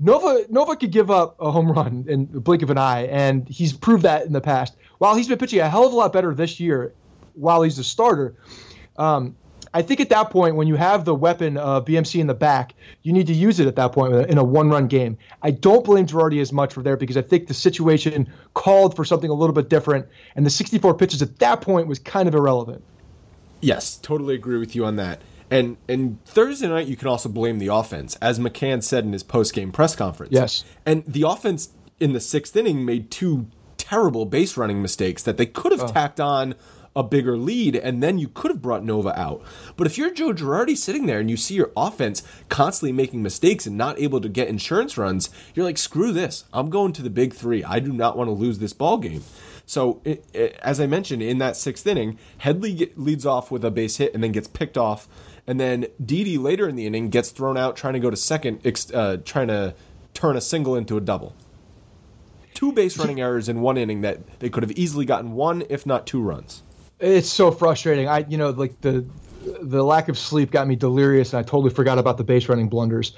[0.00, 3.48] Nova Nova could give up a home run in the blink of an eye, and
[3.48, 4.74] he's proved that in the past.
[4.98, 6.92] While he's been pitching a hell of a lot better this year,
[7.34, 8.34] while he's a starter,
[8.96, 9.36] um,
[9.76, 12.74] I think at that point, when you have the weapon of BMC in the back,
[13.02, 15.18] you need to use it at that point in a one run game.
[15.42, 19.04] I don't blame Girardi as much for there because I think the situation called for
[19.04, 22.34] something a little bit different, and the 64 pitches at that point was kind of
[22.34, 22.82] irrelevant.
[23.60, 25.20] Yes, totally agree with you on that.
[25.50, 29.22] And and Thursday night, you can also blame the offense, as McCann said in his
[29.22, 30.32] post game press conference.
[30.32, 30.64] Yes.
[30.86, 31.68] And the offense
[32.00, 35.88] in the sixth inning made two terrible base running mistakes that they could have oh.
[35.88, 36.54] tacked on
[36.96, 39.44] a bigger lead, and then you could have brought Nova out.
[39.76, 43.66] But if you're Joe Girardi sitting there and you see your offense constantly making mistakes
[43.66, 46.44] and not able to get insurance runs, you're like, screw this.
[46.52, 47.62] I'm going to the big three.
[47.62, 49.22] I do not want to lose this ball game.
[49.66, 53.64] So, it, it, as I mentioned, in that sixth inning, Headley get, leads off with
[53.64, 55.08] a base hit and then gets picked off.
[55.46, 58.60] And then Didi later in the inning gets thrown out trying to go to second,
[58.94, 59.74] uh, trying to
[60.14, 61.34] turn a single into a double.
[62.54, 65.84] Two base running errors in one inning that they could have easily gotten one, if
[65.84, 66.62] not two runs.
[66.98, 68.08] It's so frustrating.
[68.08, 69.06] I, you know, like the
[69.62, 72.68] the lack of sleep got me delirious, and I totally forgot about the base running
[72.68, 73.12] blunders.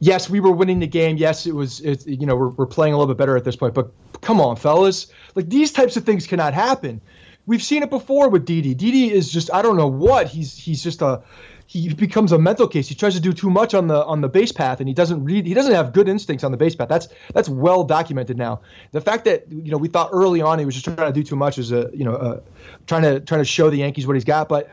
[0.00, 1.16] Yes, we were winning the game.
[1.16, 1.80] Yes, it was.
[1.80, 3.74] It, you know, we're, we're playing a little bit better at this point.
[3.74, 7.00] But come on, fellas, like these types of things cannot happen.
[7.46, 8.74] We've seen it before with Didi.
[8.74, 11.22] Didi is just I don't know what he's he's just a
[11.72, 12.88] he becomes a mental case.
[12.88, 15.24] He tries to do too much on the on the base path, and he doesn't
[15.24, 15.46] read.
[15.46, 16.88] He doesn't have good instincts on the base path.
[16.88, 18.60] That's that's well documented now.
[18.90, 21.22] The fact that you know we thought early on he was just trying to do
[21.22, 22.42] too much is a you know
[22.86, 24.70] trying to trying to show the Yankees what he's got, but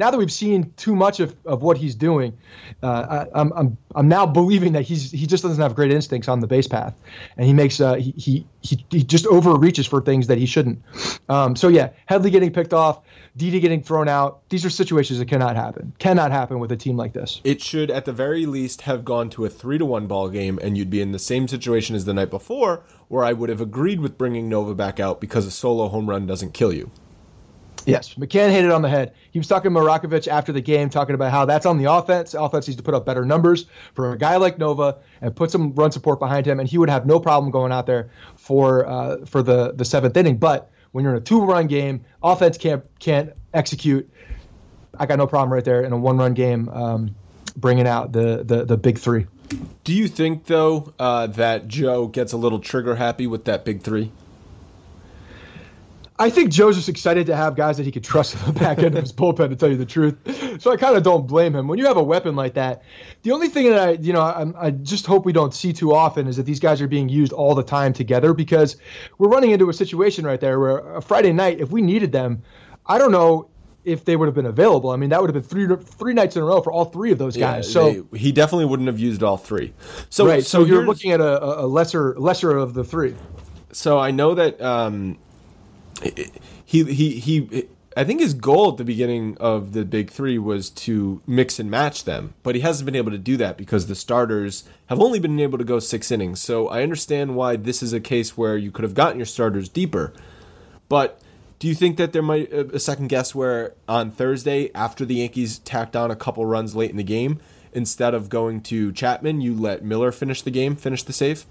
[0.00, 2.36] now that we've seen too much of, of what he's doing,
[2.82, 6.26] uh, I, I'm, I'm I'm now believing that he's he just doesn't have great instincts
[6.26, 6.94] on the base path,
[7.36, 10.82] and he makes uh, he, he he he just overreaches for things that he shouldn't.
[11.28, 13.00] Um, so yeah, Headley getting picked off,
[13.36, 14.48] Didi getting thrown out.
[14.48, 15.92] These are situations that cannot happen.
[15.98, 17.40] Cannot happen with a team like this.
[17.44, 20.58] It should, at the very least, have gone to a three to one ball game,
[20.62, 23.60] and you'd be in the same situation as the night before, where I would have
[23.60, 26.90] agreed with bringing Nova back out because a solo home run doesn't kill you.
[27.86, 29.14] Yes, McCann hit it on the head.
[29.30, 32.34] He was talking to Marakovits after the game, talking about how that's on the offense.
[32.34, 35.72] offense needs to put up better numbers for a guy like Nova and put some
[35.74, 39.24] run support behind him, and he would have no problem going out there for uh,
[39.24, 40.36] for the the seventh inning.
[40.36, 44.10] But when you're in a two run game, offense can't can't execute.
[44.98, 47.14] I got no problem right there in a one run game, um,
[47.56, 49.26] bringing out the, the the big three.
[49.84, 53.82] Do you think though uh, that Joe gets a little trigger happy with that big
[53.82, 54.12] three?
[56.20, 58.78] I think Joe's just excited to have guys that he could trust in the back
[58.78, 59.48] end of his bullpen.
[59.48, 61.66] To tell you the truth, so I kind of don't blame him.
[61.66, 62.82] When you have a weapon like that,
[63.22, 65.94] the only thing that I, you know, I, I, just hope we don't see too
[65.94, 68.76] often is that these guys are being used all the time together because
[69.16, 72.42] we're running into a situation right there where a Friday night, if we needed them,
[72.84, 73.48] I don't know
[73.84, 74.90] if they would have been available.
[74.90, 77.12] I mean, that would have been three three nights in a row for all three
[77.12, 77.66] of those guys.
[77.66, 79.72] Yeah, so they, he definitely wouldn't have used all three.
[80.10, 83.14] So right, so, so you're looking at a, a lesser lesser of the three.
[83.72, 84.60] So I know that.
[84.60, 85.18] Um,
[86.64, 90.70] he he he I think his goal at the beginning of the big three was
[90.70, 93.96] to mix and match them, but he hasn't been able to do that because the
[93.96, 96.40] starters have only been able to go six innings.
[96.40, 99.68] So I understand why this is a case where you could have gotten your starters
[99.68, 100.12] deeper.
[100.88, 101.20] But
[101.58, 105.16] do you think that there might uh, a second guess where on Thursday after the
[105.16, 107.40] Yankees tacked on a couple runs late in the game,
[107.72, 111.44] instead of going to Chapman, you let Miller finish the game, finish the save?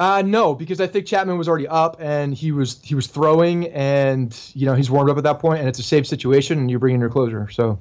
[0.00, 3.66] Uh, no, because I think Chapman was already up and he was he was throwing
[3.68, 6.70] and you know he's warmed up at that point and it's a safe situation and
[6.70, 7.50] you bring in your closer.
[7.50, 7.78] So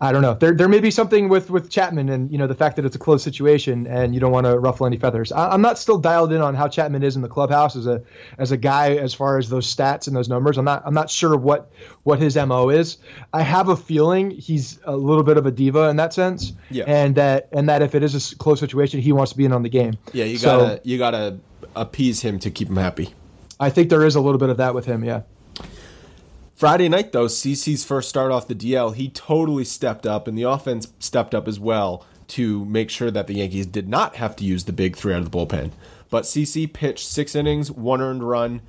[0.00, 0.34] I don't know.
[0.34, 2.94] There, there may be something with, with Chapman and you know the fact that it's
[2.94, 5.32] a closed situation and you don't want to ruffle any feathers.
[5.32, 8.02] I, am not still dialed in on how Chapman is in the clubhouse as a
[8.38, 10.56] as a guy as far as those stats and those numbers.
[10.56, 11.70] I'm not I'm not sure what
[12.04, 12.98] what his mo is.
[13.32, 16.52] I have a feeling he's a little bit of a diva in that sense.
[16.70, 16.84] Yeah.
[16.86, 19.52] And that and that if it is a close situation, he wants to be in
[19.52, 19.98] on the game.
[20.12, 21.38] Yeah, you gotta so, you gotta
[21.74, 23.14] appease him to keep him happy.
[23.60, 25.04] I think there is a little bit of that with him.
[25.04, 25.22] Yeah.
[26.58, 30.42] Friday night, though, CC's first start off the DL, he totally stepped up, and the
[30.42, 34.44] offense stepped up as well to make sure that the Yankees did not have to
[34.44, 35.70] use the big three out of the bullpen.
[36.10, 38.60] But CC pitched six innings, one earned run,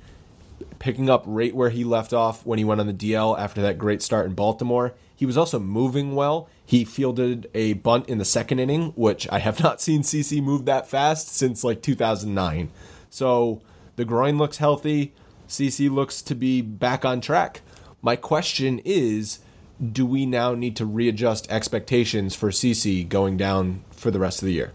[0.78, 3.76] picking up right where he left off when he went on the DL after that
[3.76, 4.94] great start in Baltimore.
[5.16, 6.48] He was also moving well.
[6.64, 10.64] He fielded a bunt in the second inning, which I have not seen CC move
[10.66, 12.70] that fast since like 2009.
[13.10, 13.62] So
[13.96, 15.12] the groin looks healthy.
[15.48, 17.62] CC looks to be back on track.
[18.02, 19.40] My question is
[19.92, 24.46] do we now need to readjust expectations for CC going down for the rest of
[24.46, 24.72] the year?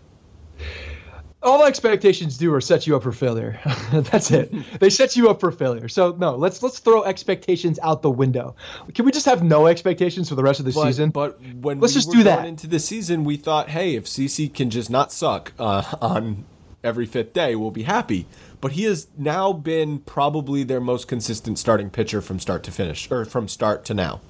[1.43, 3.59] All expectations do are set you up for failure.
[3.91, 4.51] That's it.
[4.79, 5.87] they set you up for failure.
[5.87, 8.55] So no, let's let's throw expectations out the window.
[8.95, 11.11] Can we just have no expectations for the rest of the but, season?
[11.11, 12.47] But when let's just do that.
[12.47, 16.45] Into the season, we thought, hey, if CC can just not suck uh, on
[16.83, 18.25] every fifth day, we'll be happy
[18.65, 23.11] but he has now been probably their most consistent starting pitcher from start to finish,
[23.11, 24.21] or from start to now.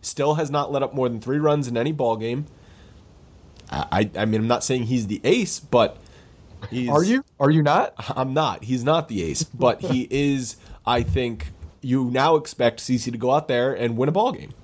[0.00, 2.46] Still has not let up more than three runs in any ball game.
[3.70, 5.98] I, I mean, I'm not saying he's the ace, but
[6.70, 6.88] he's.
[6.88, 7.22] Are you?
[7.38, 7.92] Are you not?
[8.16, 8.64] I'm not.
[8.64, 10.56] He's not the ace, but he is.
[10.86, 11.48] I think
[11.82, 14.54] you now expect CC to go out there and win a ball game.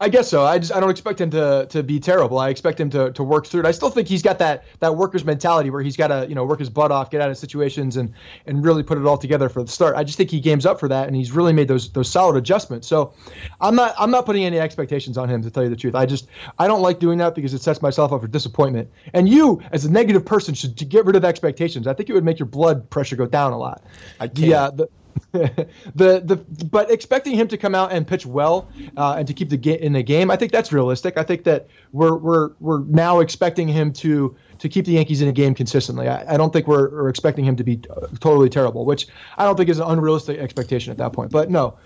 [0.00, 0.44] I guess so.
[0.44, 2.38] I just I don't expect him to to be terrible.
[2.38, 3.66] I expect him to to work through it.
[3.66, 6.44] I still think he's got that that worker's mentality where he's got to you know
[6.44, 8.12] work his butt off, get out of situations, and
[8.46, 9.96] and really put it all together for the start.
[9.96, 12.36] I just think he games up for that, and he's really made those those solid
[12.36, 12.86] adjustments.
[12.86, 13.12] So
[13.60, 15.94] I'm not I'm not putting any expectations on him to tell you the truth.
[15.94, 18.90] I just I don't like doing that because it sets myself up for disappointment.
[19.14, 21.86] And you as a negative person should get rid of expectations.
[21.86, 23.82] I think it would make your blood pressure go down a lot.
[24.20, 24.38] I can't.
[24.38, 24.70] Yeah.
[24.70, 24.88] The,
[25.32, 26.36] the the
[26.66, 29.78] but expecting him to come out and pitch well uh, and to keep the game
[29.80, 31.16] in the game, I think that's realistic.
[31.16, 35.28] I think that we're we're we're now expecting him to to keep the Yankees in
[35.28, 36.08] a game consistently.
[36.08, 39.06] I, I don't think we're, we're, expecting him to be uh, totally terrible, which
[39.36, 41.30] I don't think is an unrealistic expectation at that point.
[41.30, 41.76] But no,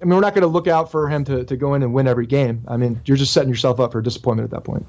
[0.00, 1.94] I mean we're not going to look out for him to to go in and
[1.94, 2.62] win every game.
[2.68, 4.86] I mean you're just setting yourself up for disappointment at that point.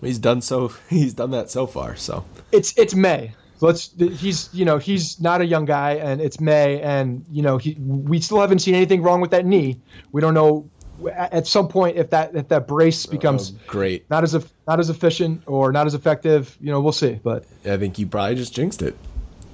[0.00, 0.72] He's done so.
[0.88, 1.96] He's done that so far.
[1.96, 6.40] So it's it's May let's he's you know he's not a young guy and it's
[6.40, 9.80] May and you know he we still haven't seen anything wrong with that knee.
[10.12, 10.68] We don't know
[11.08, 14.34] at some point if that if that brace becomes oh, great not as
[14.66, 18.06] not as efficient or not as effective you know we'll see but i think you
[18.06, 18.94] probably just jinxed it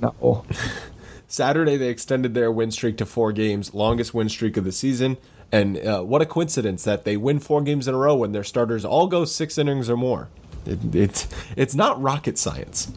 [0.02, 0.44] no
[1.28, 5.16] saturday they extended their win streak to four games longest win streak of the season
[5.52, 8.44] And uh, what a coincidence that they win four games in a row when their
[8.44, 10.28] starters all go six innings or more.
[10.64, 12.90] It, it's it's not rocket science.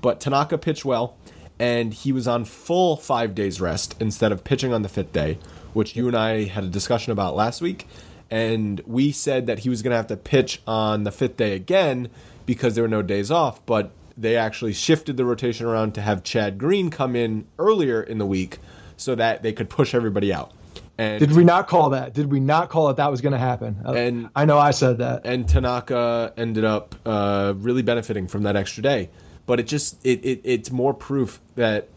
[0.00, 1.16] But Tanaka pitched well,
[1.58, 5.38] and he was on full five days rest instead of pitching on the fifth day,
[5.72, 7.86] which you and I had a discussion about last week.
[8.30, 11.54] And we said that he was going to have to pitch on the fifth day
[11.54, 12.08] again
[12.46, 13.64] because there were no days off.
[13.66, 18.18] But they actually shifted the rotation around to have Chad Green come in earlier in
[18.18, 18.58] the week
[18.96, 20.52] so that they could push everybody out.
[20.98, 22.12] And did we not call that?
[22.12, 23.80] Did we not call it that was going to happen?
[23.86, 25.22] And I know I said that.
[25.24, 29.08] And Tanaka ended up uh, really benefiting from that extra day.
[29.46, 31.88] But it just it, it it's more proof that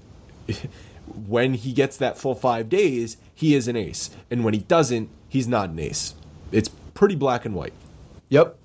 [1.27, 5.09] when he gets that full five days, he is an ace, and when he doesn't,
[5.29, 6.15] he's not an ace.
[6.51, 7.73] It's pretty black and white.
[8.29, 8.57] Yep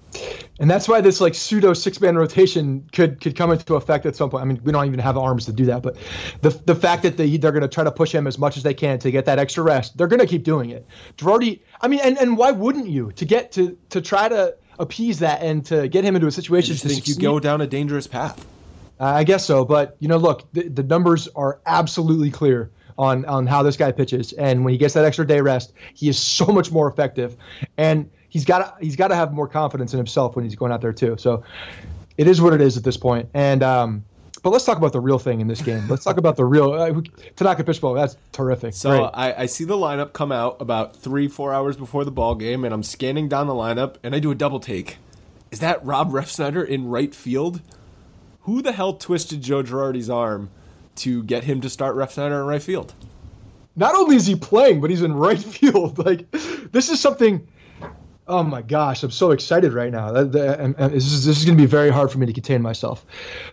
[0.60, 4.16] and that's why this like pseudo six man rotation could could come into effect at
[4.16, 4.42] some point.
[4.42, 5.96] I mean, we don't even have arms to do that, but
[6.40, 8.62] the the fact that they they're going to try to push him as much as
[8.62, 10.86] they can to get that extra rest, they're going to keep doing it.
[11.16, 15.20] Girardi, I mean, and and why wouldn't you to get to to try to appease
[15.20, 16.74] that and to get him into a situation?
[16.74, 18.44] I think you go down a dangerous path.
[19.00, 23.24] Uh, I guess so, but you know, look, the, the numbers are absolutely clear on
[23.26, 26.18] on how this guy pitches, and when he gets that extra day rest, he is
[26.18, 27.36] so much more effective.
[27.76, 30.80] And he's got he's got to have more confidence in himself when he's going out
[30.80, 31.16] there too.
[31.18, 31.44] So
[32.16, 33.28] it is what it is at this point.
[33.34, 34.04] And um,
[34.42, 35.86] but let's talk about the real thing in this game.
[35.88, 37.00] Let's talk about the real uh,
[37.36, 37.94] Tanaka Fishbowl.
[37.94, 38.74] That's terrific.
[38.74, 42.34] So I, I, see the lineup come out about three, four hours before the ball
[42.34, 44.98] game, and I'm scanning down the lineup, and I do a double take.
[45.50, 47.62] Is that Rob Refsnyder in right field?
[48.48, 50.48] Who the hell twisted Joe Girardi's arm
[50.96, 52.94] to get him to start Refsnyder in right field?
[53.76, 55.98] Not only is he playing, but he's in right field.
[55.98, 57.46] Like this is something
[58.26, 60.14] Oh my gosh, I'm so excited right now.
[60.14, 60.34] and,
[60.78, 63.04] and this is, is going to be very hard for me to contain myself.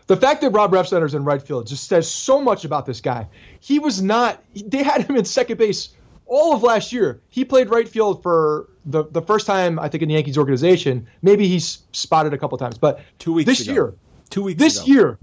[0.07, 3.27] The fact that Rob Refsnyder's in right field just says so much about this guy.
[3.59, 5.89] He was not, they had him in second base
[6.25, 7.21] all of last year.
[7.29, 11.05] He played right field for the, the first time, I think, in the Yankees organization.
[11.21, 13.73] Maybe he's spotted a couple times, but two weeks this ago.
[13.73, 13.93] year,
[14.29, 14.85] two weeks this ago.
[14.87, 15.19] year,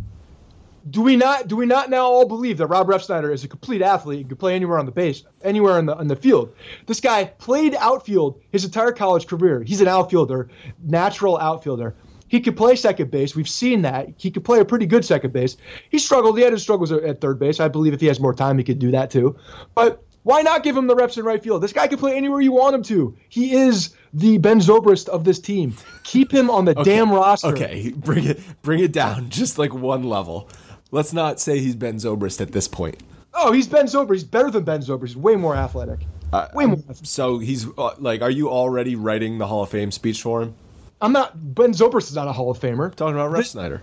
[0.90, 3.82] do we not do we not now all believe that Rob Refsnyder is a complete
[3.82, 6.54] athlete and can play anywhere on the base, anywhere in the in the field?
[6.86, 9.62] This guy played outfield his entire college career.
[9.62, 10.48] He's an outfielder,
[10.82, 11.94] natural outfielder.
[12.28, 13.36] He could play second base.
[13.36, 14.08] We've seen that.
[14.16, 15.58] He could play a pretty good second base.
[15.90, 16.38] He struggled.
[16.38, 17.60] He had his struggles at third base.
[17.60, 19.36] I believe if he has more time, he could do that too.
[19.74, 21.62] But why not give him the reps in right field?
[21.62, 23.16] This guy can play anywhere you want him to.
[23.28, 25.74] He is the Ben Zobrist of this team.
[26.04, 26.96] Keep him on the okay.
[26.96, 27.48] damn roster.
[27.48, 30.48] Okay, bring it bring it down just like one level.
[30.90, 33.02] Let's not say he's Ben Zobrist at this point.
[33.34, 34.12] Oh, he's Ben Zobrist.
[34.12, 35.08] He's better than Ben Zobrist.
[35.08, 36.00] He's way more athletic.
[36.32, 36.76] Uh, way more.
[36.76, 37.06] Athletic.
[37.06, 40.54] So he's uh, like, are you already writing the Hall of Fame speech for him?
[41.00, 41.32] I'm not.
[41.54, 42.86] Ben Zobrist is not a Hall of Famer.
[42.86, 43.80] I'm talking about Refsnyder.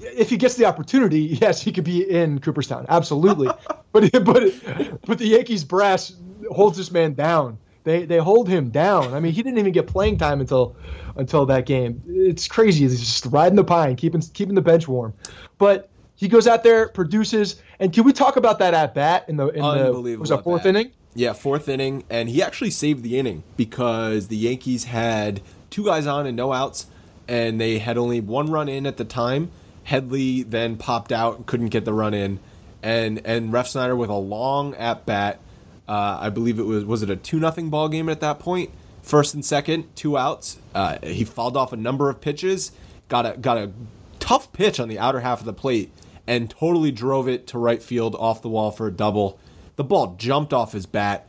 [0.00, 2.86] If he gets the opportunity, yes, he could be in Cooperstown.
[2.88, 3.48] Absolutely.
[3.92, 6.14] but but but the Yankees brass
[6.50, 7.58] holds this man down.
[7.84, 9.14] They they hold him down.
[9.14, 10.76] I mean, he didn't even get playing time until
[11.16, 12.02] until that game.
[12.06, 12.84] It's crazy.
[12.84, 15.14] He's just riding the pine, keeping keeping the bench warm.
[15.58, 19.36] But he goes out there, produces, and can we talk about that at bat in
[19.36, 20.92] the in the was that fourth inning?
[21.14, 25.40] Yeah, fourth inning, and he actually saved the inning because the Yankees had
[25.70, 26.86] two guys on and no outs,
[27.26, 29.50] and they had only one run in at the time.
[29.84, 32.40] Headley then popped out couldn't get the run in,
[32.82, 35.40] and and Refsnyder with a long at bat.
[35.88, 38.70] Uh, I believe it was was it a two nothing ball game at that point.
[39.02, 40.58] First and second, two outs.
[40.74, 42.72] Uh, he fouled off a number of pitches.
[43.08, 43.72] Got a got a
[44.18, 45.90] tough pitch on the outer half of the plate
[46.26, 49.38] and totally drove it to right field off the wall for a double.
[49.76, 51.26] The ball jumped off his bat.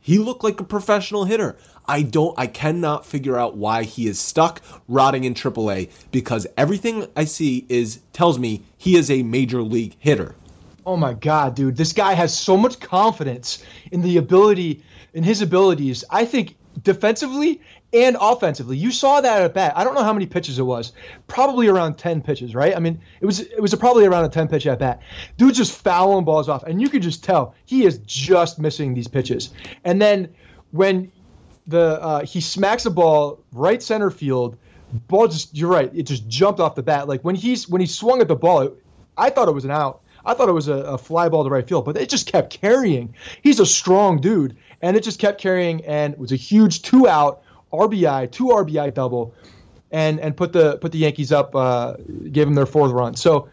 [0.00, 1.56] He looked like a professional hitter.
[1.92, 7.06] I don't I cannot figure out why he is stuck rotting in AAA because everything
[7.14, 10.34] I see is tells me he is a major league hitter.
[10.86, 11.76] Oh my god, dude.
[11.76, 13.62] This guy has so much confidence
[13.92, 14.82] in the ability
[15.12, 16.02] in his abilities.
[16.08, 17.60] I think defensively
[17.92, 18.78] and offensively.
[18.78, 19.74] You saw that at bat.
[19.76, 20.94] I don't know how many pitches it was.
[21.26, 22.74] Probably around 10 pitches, right?
[22.74, 25.02] I mean, it was it was probably around a 10 pitch at bat.
[25.36, 29.08] Dude just fouling balls off and you could just tell he is just missing these
[29.08, 29.50] pitches.
[29.84, 30.34] And then
[30.70, 31.12] when
[31.66, 34.56] the uh, he smacks a ball right center field,
[35.08, 37.08] ball just you're right, it just jumped off the bat.
[37.08, 38.84] Like when he's when he swung at the ball, it,
[39.16, 40.00] I thought it was an out.
[40.24, 42.50] I thought it was a, a, fly ball to right field, but it just kept
[42.50, 43.12] carrying.
[43.42, 47.42] He's a strong dude, and it just kept carrying, and was a huge two out
[47.72, 49.34] RBI, two RBI double,
[49.90, 51.94] and and put the put the Yankees up, uh,
[52.30, 53.14] gave them their fourth run.
[53.14, 53.48] So,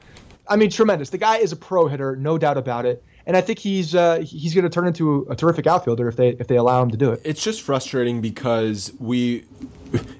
[0.47, 1.09] I mean, tremendous.
[1.09, 3.03] The guy is a pro hitter, no doubt about it.
[3.29, 6.29] And I think he's uh, he's going to turn into a terrific outfielder if they
[6.29, 7.21] if they allow him to do it.
[7.23, 9.45] It's just frustrating because we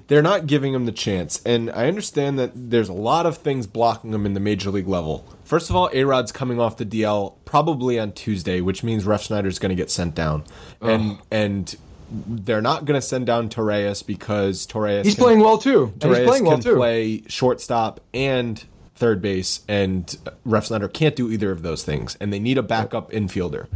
[0.06, 3.66] they're not giving him the chance, and I understand that there's a lot of things
[3.66, 5.26] blocking him in the major league level.
[5.42, 9.22] First of all, A Rod's coming off the DL probably on Tuesday, which means Ref
[9.22, 10.44] Refsnyder's going to get sent down,
[10.80, 11.74] and and
[12.10, 15.92] they're not going to send down Torreyes because Torreyes He's can, playing well too.
[16.00, 16.76] And he's Torreyes playing well can too.
[16.76, 18.64] play shortstop and
[19.00, 20.06] third base, and
[20.46, 23.66] Refsnyder can't do either of those things, and they need a backup infielder.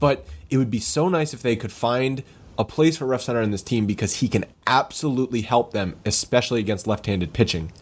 [0.00, 2.22] But it would be so nice if they could find
[2.56, 6.86] a place for Refsnyder in this team because he can absolutely help them, especially against
[6.86, 7.72] left-handed pitching.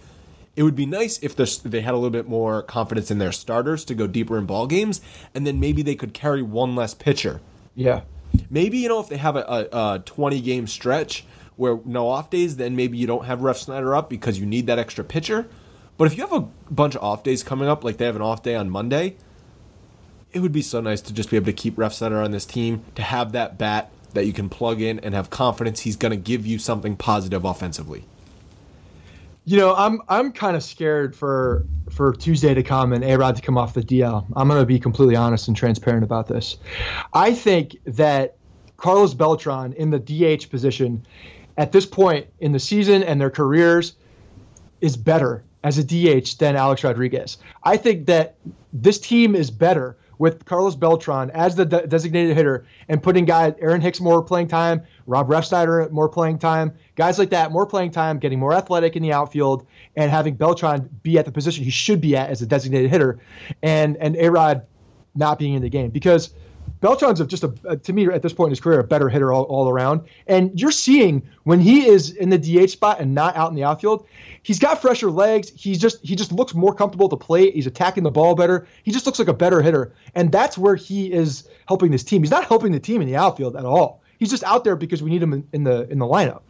[0.56, 3.84] It would be nice if they had a little bit more confidence in their starters
[3.84, 5.00] to go deeper in ball games,
[5.34, 7.40] and then maybe they could carry one less pitcher.
[7.74, 8.02] Yeah.
[8.48, 11.24] Maybe you know if they have a, a, a 20 game stretch
[11.56, 14.78] where no off days, then maybe you don't have Refsnyder up because you need that
[14.78, 15.46] extra pitcher.
[16.00, 18.22] But if you have a bunch of off days coming up, like they have an
[18.22, 19.16] off day on Monday,
[20.32, 22.82] it would be so nice to just be able to keep Refsnyder on this team
[22.94, 26.16] to have that bat that you can plug in and have confidence he's going to
[26.16, 28.06] give you something positive offensively.
[29.44, 33.36] You know, I'm I'm kind of scared for for Tuesday to come and A Rod
[33.36, 34.24] to come off the DL.
[34.36, 36.56] I'm going to be completely honest and transparent about this.
[37.12, 38.38] I think that
[38.78, 41.04] Carlos Beltran in the DH position
[41.58, 43.96] at this point in the season and their careers
[44.80, 47.38] is better as a DH than Alex Rodriguez.
[47.64, 48.36] I think that
[48.72, 53.54] this team is better with Carlos Beltran as the de- designated hitter and putting guys
[53.58, 57.90] Aaron Hicks more playing time, Rob Refsnyder more playing time, guys like that more playing
[57.90, 61.70] time, getting more athletic in the outfield, and having Beltran be at the position he
[61.70, 63.18] should be at as a designated hitter,
[63.62, 64.62] and and Arod
[65.14, 66.34] not being in the game because
[66.80, 69.32] Beltran's just a, a- to me at this point in his career a better hitter
[69.32, 70.02] all, all around.
[70.26, 73.64] And you're seeing when he is in the DH spot and not out in the
[73.64, 74.06] outfield,
[74.42, 75.50] he's got fresher legs.
[75.54, 77.50] He's just he just looks more comfortable to play.
[77.50, 78.66] He's attacking the ball better.
[78.82, 82.22] He just looks like a better hitter, and that's where he is helping this team.
[82.22, 84.02] He's not helping the team in the outfield at all.
[84.18, 86.40] He's just out there because we need him in, in the in the lineup.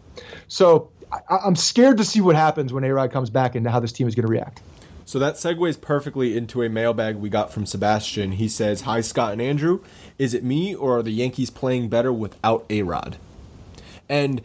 [0.49, 3.93] So I, I'm scared to see what happens when A-Rod comes back and how this
[3.93, 4.63] team is going to react.
[5.11, 8.31] So that segues perfectly into a mailbag we got from Sebastian.
[8.31, 9.81] He says, Hi, Scott and Andrew.
[10.19, 13.17] Is it me or are the Yankees playing better without A Rod?
[14.09, 14.41] And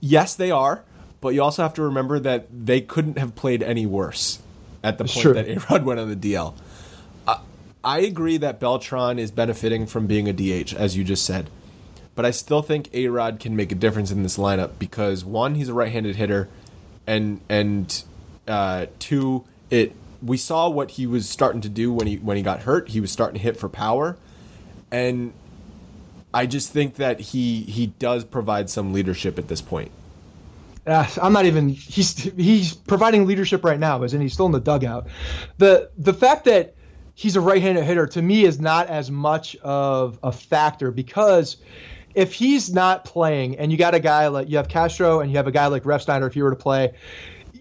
[0.00, 0.84] yes, they are,
[1.22, 4.40] but you also have to remember that they couldn't have played any worse
[4.82, 5.32] at the point true.
[5.32, 6.52] that A Rod went on the DL.
[7.26, 7.40] I,
[7.82, 11.48] I agree that Beltran is benefiting from being a DH, as you just said.
[12.14, 15.54] But I still think A Rod can make a difference in this lineup because one,
[15.54, 16.50] he's a right-handed hitter,
[17.06, 18.04] and and
[18.46, 22.42] uh, two, it we saw what he was starting to do when he when he
[22.42, 22.88] got hurt.
[22.88, 24.16] He was starting to hit for power,
[24.90, 25.32] and
[26.32, 29.90] I just think that he he does provide some leadership at this point.
[30.86, 31.68] Uh, I'm not even.
[31.68, 34.24] He's he's providing leadership right now, isn't he?
[34.24, 35.06] He's still in the dugout.
[35.58, 36.74] The the fact that
[37.14, 41.58] he's a right-handed hitter to me is not as much of a factor because
[42.14, 45.36] if he's not playing and you got a guy like you have Castro and you
[45.36, 46.92] have a guy like Refsnyder, if you were to play,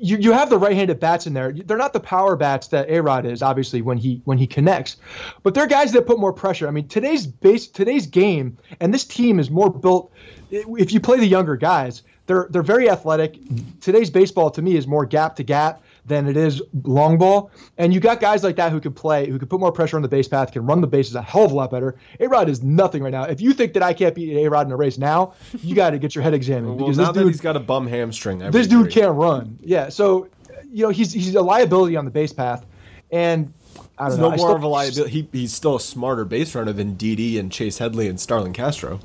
[0.04, 1.54] you, you have the right-handed bats in there.
[1.54, 4.98] They're not the power bats that A-Rod is, obviously when he when he connects,
[5.44, 6.68] but they're guys that put more pressure.
[6.68, 10.12] I mean, today's base today's game and this team is more built.
[10.52, 13.38] If you play the younger guys, they're they're very athletic.
[13.80, 17.50] Today's baseball to me is more gap to gap than it is long ball.
[17.78, 20.02] And you got guys like that who can play, who can put more pressure on
[20.02, 21.96] the base path, can run the bases a hell of a lot better.
[22.20, 23.24] A Rod is nothing right now.
[23.24, 25.92] If you think that I can't beat A Rod in a race now, you got
[25.92, 28.40] to get your head examined Well, because this that dude, he's got a bum hamstring,
[28.40, 28.92] this dude agree.
[28.92, 29.58] can't run.
[29.62, 30.28] Yeah, so
[30.72, 32.66] you know he's he's a liability on the base path,
[33.12, 33.54] and
[33.98, 34.24] I don't He's know.
[34.24, 35.12] no more still- of a liability.
[35.12, 39.00] He, he's still a smarter base runner than Didi and Chase Headley and Starlin Castro.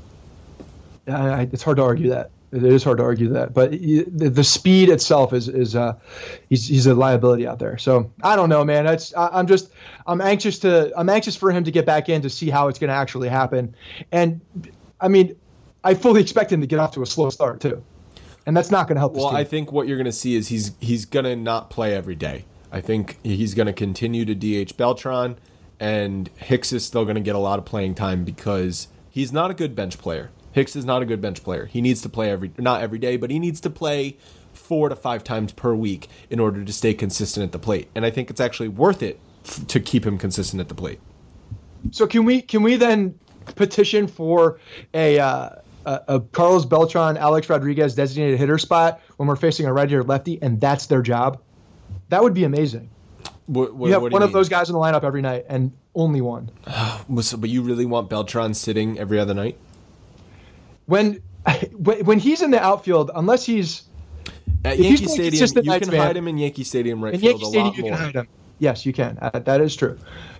[1.07, 2.31] I, I, it's hard to argue that.
[2.51, 5.93] It is hard to argue that, but he- the, the speed itself is is uh,
[6.49, 7.77] he's he's a liability out there.
[7.77, 8.87] So I don't know, man.
[8.87, 9.71] It's I, I'm just
[10.07, 12.79] I'm anxious to I'm anxious for him to get back in to see how it's
[12.79, 13.75] going to actually happen,
[14.11, 14.41] and
[14.99, 15.35] I mean,
[15.83, 17.83] I fully expect him to get off to a slow start too,
[18.45, 19.13] and that's not going to help.
[19.13, 19.27] Well.
[19.27, 22.15] I think what you're going to see is he's he's going to not play every
[22.15, 22.45] day.
[22.71, 25.37] I think he's going to continue to DH Beltran,
[25.79, 29.51] and Hicks is still going to get a lot of playing time because he's not
[29.51, 30.31] a good bench player.
[30.59, 31.67] Hicks is not a good bench player.
[31.67, 34.17] He needs to play every not every day, but he needs to play
[34.51, 37.89] four to five times per week in order to stay consistent at the plate.
[37.95, 40.99] And I think it's actually worth it f- to keep him consistent at the plate.
[41.91, 43.17] So can we can we then
[43.55, 44.59] petition for
[44.93, 45.49] a uh,
[45.85, 50.41] a, Carlos Beltran, Alex Rodriguez designated hitter spot when we're facing a righty or lefty,
[50.41, 51.41] and that's their job?
[52.09, 52.89] That would be amazing.
[53.45, 55.71] What, what, You have one you of those guys in the lineup every night, and
[55.95, 56.51] only one.
[57.09, 59.57] But you really want Beltran sitting every other night?
[60.89, 61.21] When
[61.77, 63.83] when when he's in the outfield, unless he's
[64.65, 66.07] At If he's Yankee Stadium, consistent you nights, can man.
[66.07, 67.91] hide him in Yankee Stadium right in field Yankee a Stadium, lot you more.
[67.91, 68.27] can hide him.
[68.57, 69.17] Yes, you can.
[69.21, 69.97] Uh, that is true.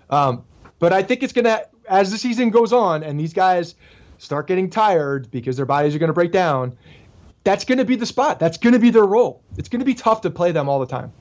[0.10, 0.44] Um,
[0.80, 3.76] but I think it's gonna as the season goes on, and these guys
[4.18, 6.76] start getting tired because their bodies are gonna break down.
[7.44, 8.40] That's gonna be the spot.
[8.40, 9.42] That's gonna be their role.
[9.58, 11.12] It's gonna be tough to play them all the time.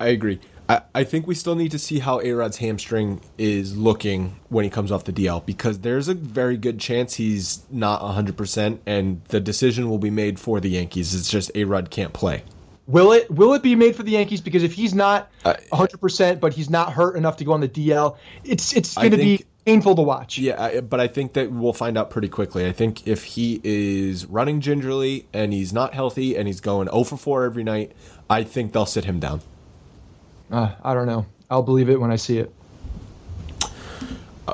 [0.00, 0.38] I agree.
[0.68, 4.64] I, I think we still need to see how A Rod's hamstring is looking when
[4.64, 9.24] he comes off the DL because there's a very good chance he's not 100%, and
[9.28, 11.14] the decision will be made for the Yankees.
[11.14, 12.42] It's just A Rod can't play.
[12.86, 14.40] Will it will it be made for the Yankees?
[14.40, 17.68] Because if he's not 100, percent but he's not hurt enough to go on the
[17.68, 20.38] DL, it's it's going to be painful to watch.
[20.38, 22.66] Yeah, I, but I think that we'll find out pretty quickly.
[22.66, 27.04] I think if he is running gingerly and he's not healthy and he's going 0
[27.04, 27.92] for 4 every night,
[28.30, 29.42] I think they'll sit him down.
[30.50, 31.26] Uh, I don't know.
[31.50, 32.52] I'll believe it when I see it.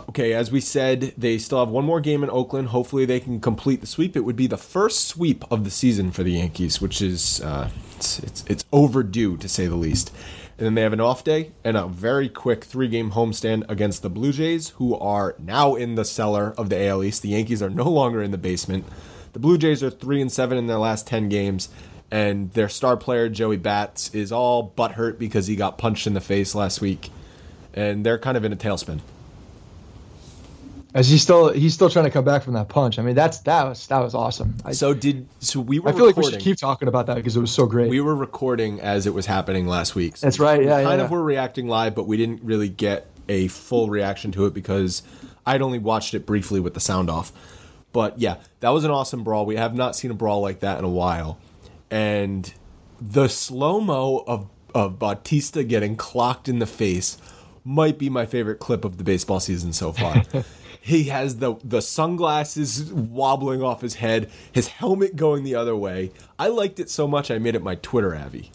[0.08, 2.68] Okay, as we said, they still have one more game in Oakland.
[2.68, 4.16] Hopefully, they can complete the sweep.
[4.16, 7.70] It would be the first sweep of the season for the Yankees, which is uh,
[7.96, 10.12] it's, it's it's overdue to say the least.
[10.56, 14.02] And then they have an off day and a very quick three game homestand against
[14.02, 17.22] the Blue Jays, who are now in the cellar of the AL East.
[17.22, 18.84] The Yankees are no longer in the basement.
[19.32, 21.68] The Blue Jays are three and seven in their last ten games,
[22.10, 26.20] and their star player Joey Bats is all butthurt because he got punched in the
[26.20, 27.10] face last week,
[27.72, 29.00] and they're kind of in a tailspin.
[30.94, 33.00] As he's still he's still trying to come back from that punch.
[33.00, 34.54] I mean, that's that was that was awesome.
[34.64, 35.88] I, so did so we were.
[35.88, 37.90] I feel recording, like we should keep talking about that because it was so great.
[37.90, 40.16] We were recording as it was happening last week.
[40.16, 40.62] So that's right.
[40.62, 41.04] Yeah, we kind yeah.
[41.04, 45.02] of were reacting live, but we didn't really get a full reaction to it because
[45.44, 47.32] I'd only watched it briefly with the sound off.
[47.92, 49.46] But yeah, that was an awesome brawl.
[49.46, 51.38] We have not seen a brawl like that in a while,
[51.90, 52.52] and
[53.00, 57.16] the slow mo of of Bautista getting clocked in the face
[57.64, 60.22] might be my favorite clip of the baseball season so far.
[60.80, 66.10] he has the the sunglasses wobbling off his head, his helmet going the other way.
[66.38, 68.50] I liked it so much I made it my Twitter Abby.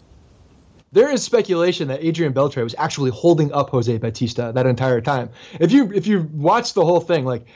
[0.92, 5.30] There is speculation that Adrian Beltre was actually holding up Jose Bautista that entire time.
[5.58, 7.46] If you if you watch the whole thing, like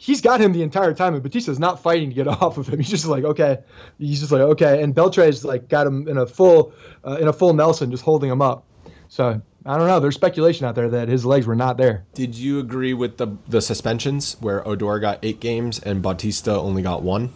[0.00, 2.78] he's got him the entire time, and Bautista's not fighting to get off of him.
[2.78, 3.58] He's just like okay,
[3.98, 6.72] he's just like okay, and Beltre's like got him in a full
[7.06, 8.64] uh, in a full Nelson, just holding him up.
[9.08, 10.00] So I don't know.
[10.00, 12.04] There's speculation out there that his legs were not there.
[12.14, 16.82] Did you agree with the the suspensions where Odor got eight games and Bautista only
[16.82, 17.30] got one?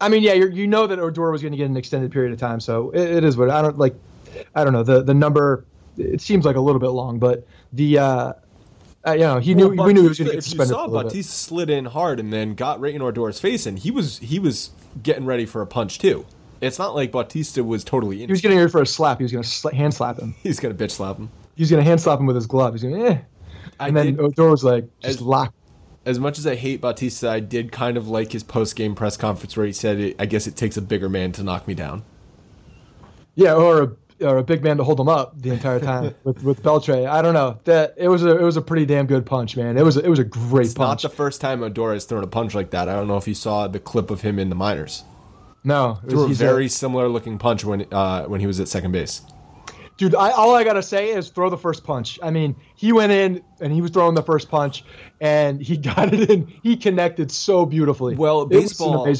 [0.00, 2.32] I mean, yeah, you you know that Odor was going to get an extended period
[2.32, 3.94] of time, so it, it is what I don't like.
[4.54, 5.64] I don't know the the number.
[5.96, 8.32] It seems like a little bit long, but the uh,
[9.06, 10.68] uh, you know he knew Well, we knew he was going to get suspended.
[10.70, 10.88] You saw.
[10.88, 14.38] Bautista slid in hard and then got right in Odor's face, and he was he
[14.38, 14.70] was
[15.02, 16.26] getting ready for a punch too.
[16.60, 18.28] It's not like Bautista was totally in.
[18.28, 19.18] He was getting ready for a slap.
[19.18, 20.34] He was going to sla- hand slap him.
[20.42, 21.28] He's gonna bitch slap him.
[21.54, 22.74] He was going to hand slap him with his glove.
[22.74, 23.18] He's going to eh.
[23.78, 25.54] I And then did- Odor was like just as- locked.
[26.06, 29.16] as much as I hate Bautista, I did kind of like his post game press
[29.18, 32.02] conference where he said, "I guess it takes a bigger man to knock me down."
[33.34, 36.42] Yeah, or a or a big man to hold him up the entire time with
[36.42, 37.08] with Beltre.
[37.08, 37.58] I don't know.
[37.64, 39.76] That it was a it was a pretty damn good punch, man.
[39.76, 41.02] It was a, it was a great It's punch.
[41.04, 42.88] not the first time Odor has thrown a punch like that.
[42.88, 45.04] I don't know if you saw the clip of him in the minors.
[45.64, 48.60] no, it was, Threw a he's very similar looking punch when uh, when he was
[48.60, 49.22] at second base.
[49.96, 52.18] Dude, I, all I gotta say is throw the first punch.
[52.22, 54.84] I mean, he went in and he was throwing the first punch,
[55.20, 56.46] and he got it in.
[56.62, 58.14] He connected so beautifully.
[58.14, 59.10] Well, It baseball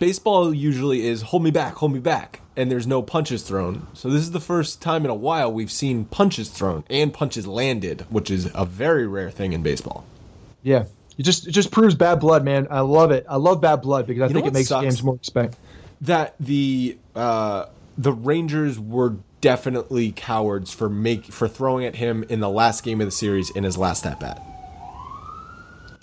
[0.00, 3.86] baseball usually is hold me back, hold me back, and there's no punches thrown.
[3.94, 7.46] So this is the first time in a while we've seen punches thrown and punches
[7.46, 10.04] landed, which is a very rare thing in baseball.
[10.64, 10.86] Yeah,
[11.16, 12.66] it just it just proves bad blood, man.
[12.72, 13.24] I love it.
[13.28, 14.82] I love bad blood because I You think it makes sucks?
[14.82, 15.56] games more respect.
[16.00, 17.66] That the uh,
[17.96, 19.14] the Rangers were
[19.44, 23.50] definitely cowards for make for throwing at him in the last game of the series
[23.50, 24.40] in his last at bat.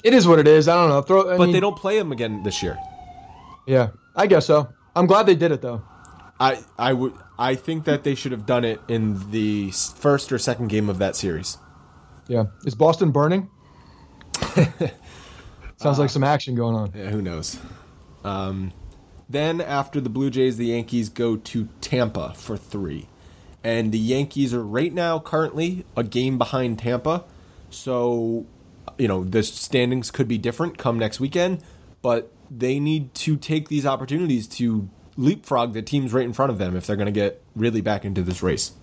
[0.03, 0.67] It is what it is.
[0.67, 1.01] I don't know.
[1.01, 2.77] Throw, I But mean, they don't play him again this year.
[3.65, 4.69] Yeah, I guess so.
[4.95, 5.81] I'm glad they did it though.
[6.39, 10.37] I I would I think that they should have done it in the first or
[10.37, 11.57] second game of that series.
[12.27, 13.49] Yeah, is Boston burning?
[15.77, 16.91] Sounds like some action going on.
[16.95, 17.57] Yeah, who knows?
[18.23, 18.71] Um,
[19.27, 23.07] then after the Blue Jays, the Yankees go to Tampa for three,
[23.63, 27.23] and the Yankees are right now currently a game behind Tampa.
[27.69, 28.45] So,
[28.97, 31.63] you know, the standings could be different come next weekend,
[32.01, 36.57] but they need to take these opportunities to leapfrog the teams right in front of
[36.57, 38.73] them if they're going to get really back into this race.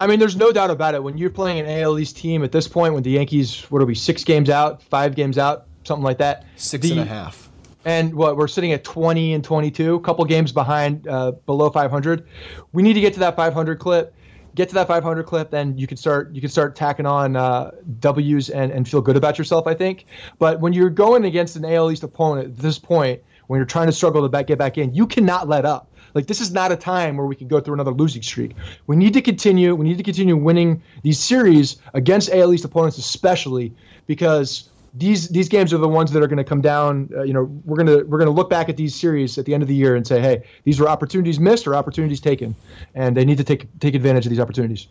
[0.00, 1.02] I mean, there's no doubt about it.
[1.02, 3.86] When you're playing an AL East team at this point, when the Yankees, what are
[3.86, 6.44] we, six games out, five games out, something like that.
[6.56, 7.48] Six the, and a half.
[7.84, 12.26] And what we're sitting at 20 and 22, a couple games behind, uh, below 500.
[12.72, 14.14] We need to get to that 500 clip.
[14.54, 17.70] Get to that 500 clip, then you can start you can start tacking on uh,
[18.00, 19.66] W's and, and feel good about yourself.
[19.66, 20.04] I think.
[20.38, 23.86] But when you're going against an AL East opponent at this point, when you're trying
[23.86, 25.88] to struggle to back, get back in, you cannot let up.
[26.14, 28.54] Like this is not a time where we can go through another losing streak.
[28.86, 29.74] We need to continue.
[29.74, 33.74] We need to continue winning these series against AL East opponents, especially
[34.06, 37.08] because these these games are the ones that are going to come down.
[37.16, 39.62] Uh, you know, we're gonna we're gonna look back at these series at the end
[39.62, 42.54] of the year and say, hey, these were opportunities missed or opportunities taken,
[42.94, 44.88] and they need to take take advantage of these opportunities.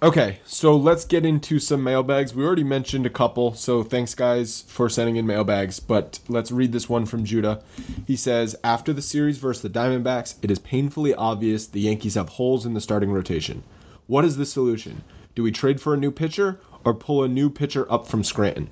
[0.00, 2.32] Okay, so let's get into some mailbags.
[2.32, 5.80] We already mentioned a couple, so thanks guys for sending in mailbags.
[5.80, 7.62] But let's read this one from Judah.
[8.06, 12.28] He says, After the series versus the Diamondbacks, it is painfully obvious the Yankees have
[12.28, 13.64] holes in the starting rotation.
[14.06, 15.02] What is the solution?
[15.34, 18.70] Do we trade for a new pitcher or pull a new pitcher up from Scranton?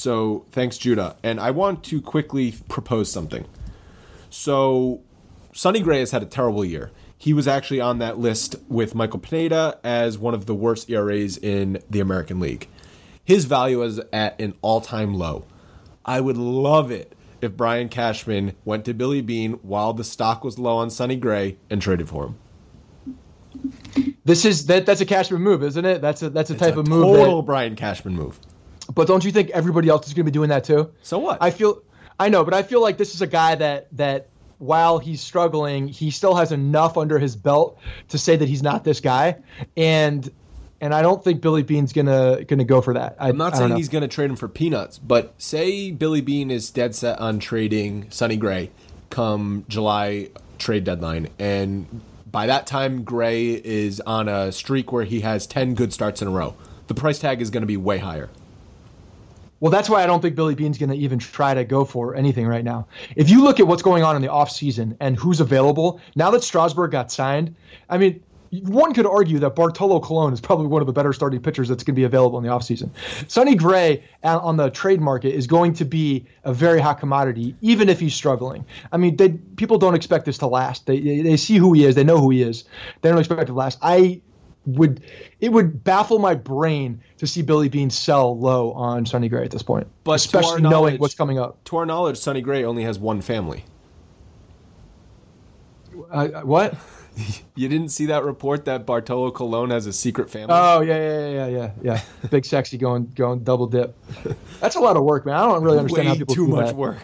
[0.00, 1.16] So thanks, Judah.
[1.22, 3.44] And I want to quickly propose something.
[4.30, 5.02] So
[5.52, 6.90] Sonny Gray has had a terrible year.
[7.18, 11.36] He was actually on that list with Michael Pineda as one of the worst ERAs
[11.36, 12.66] in the American League.
[13.22, 15.44] His value is at an all time low.
[16.02, 20.58] I would love it if Brian Cashman went to Billy Beane while the stock was
[20.58, 22.38] low on Sonny Gray and traded for him.
[24.24, 26.00] This is that that's a Cashman move, isn't it?
[26.00, 27.02] That's a that's a type a of move.
[27.02, 28.40] Total That, Brian Cashman move.
[28.94, 30.92] But don't you think everybody else is going to be doing that too?
[31.02, 31.38] So what?
[31.40, 31.82] I feel
[32.18, 35.88] I know, but I feel like this is a guy that that while he's struggling,
[35.88, 39.36] he still has enough under his belt to say that he's not this guy,
[39.76, 40.30] and
[40.82, 43.16] and I don't think Billy Beane's gonna gonna go for that.
[43.18, 46.50] I, I'm not saying he's going to trade him for peanuts, but say Billy Beane
[46.50, 48.70] is dead set on trading Sonny Gray
[49.08, 55.20] come July trade deadline, and by that time Gray is on a streak where he
[55.20, 56.54] has 10 good starts in a row.
[56.86, 58.28] The price tag is going to be way higher.
[59.60, 62.14] Well, that's why I don't think Billy Beane's going to even try to go for
[62.14, 62.88] anything right now.
[63.14, 66.42] If you look at what's going on in the offseason and who's available, now that
[66.42, 67.54] Strasburg got signed,
[67.88, 68.22] I mean,
[68.64, 71.84] one could argue that Bartolo Colon is probably one of the better starting pitchers that's
[71.84, 72.90] going to be available in the offseason.
[73.28, 77.88] Sonny Gray on the trade market is going to be a very hot commodity, even
[77.88, 78.64] if he's struggling.
[78.90, 80.86] I mean, they, people don't expect this to last.
[80.86, 82.64] They, they see who he is, they know who he is.
[83.02, 83.78] They don't expect it to last.
[83.82, 84.20] I
[84.66, 85.02] would
[85.40, 89.50] it would baffle my brain to see Billy Beane sell low on Sonny Gray at
[89.50, 91.62] this point, But especially knowing what's coming up.
[91.64, 93.64] To our knowledge, Sonny Gray only has one family.
[96.10, 96.74] Uh, what?
[97.54, 100.54] You didn't see that report that Bartolo Colon has a secret family?
[100.56, 102.02] Oh yeah, yeah, yeah, yeah, yeah.
[102.30, 103.94] Big sexy going going double dip.
[104.60, 105.34] That's a lot of work, man.
[105.34, 106.76] I don't really understand how people too do much that.
[106.76, 107.02] work.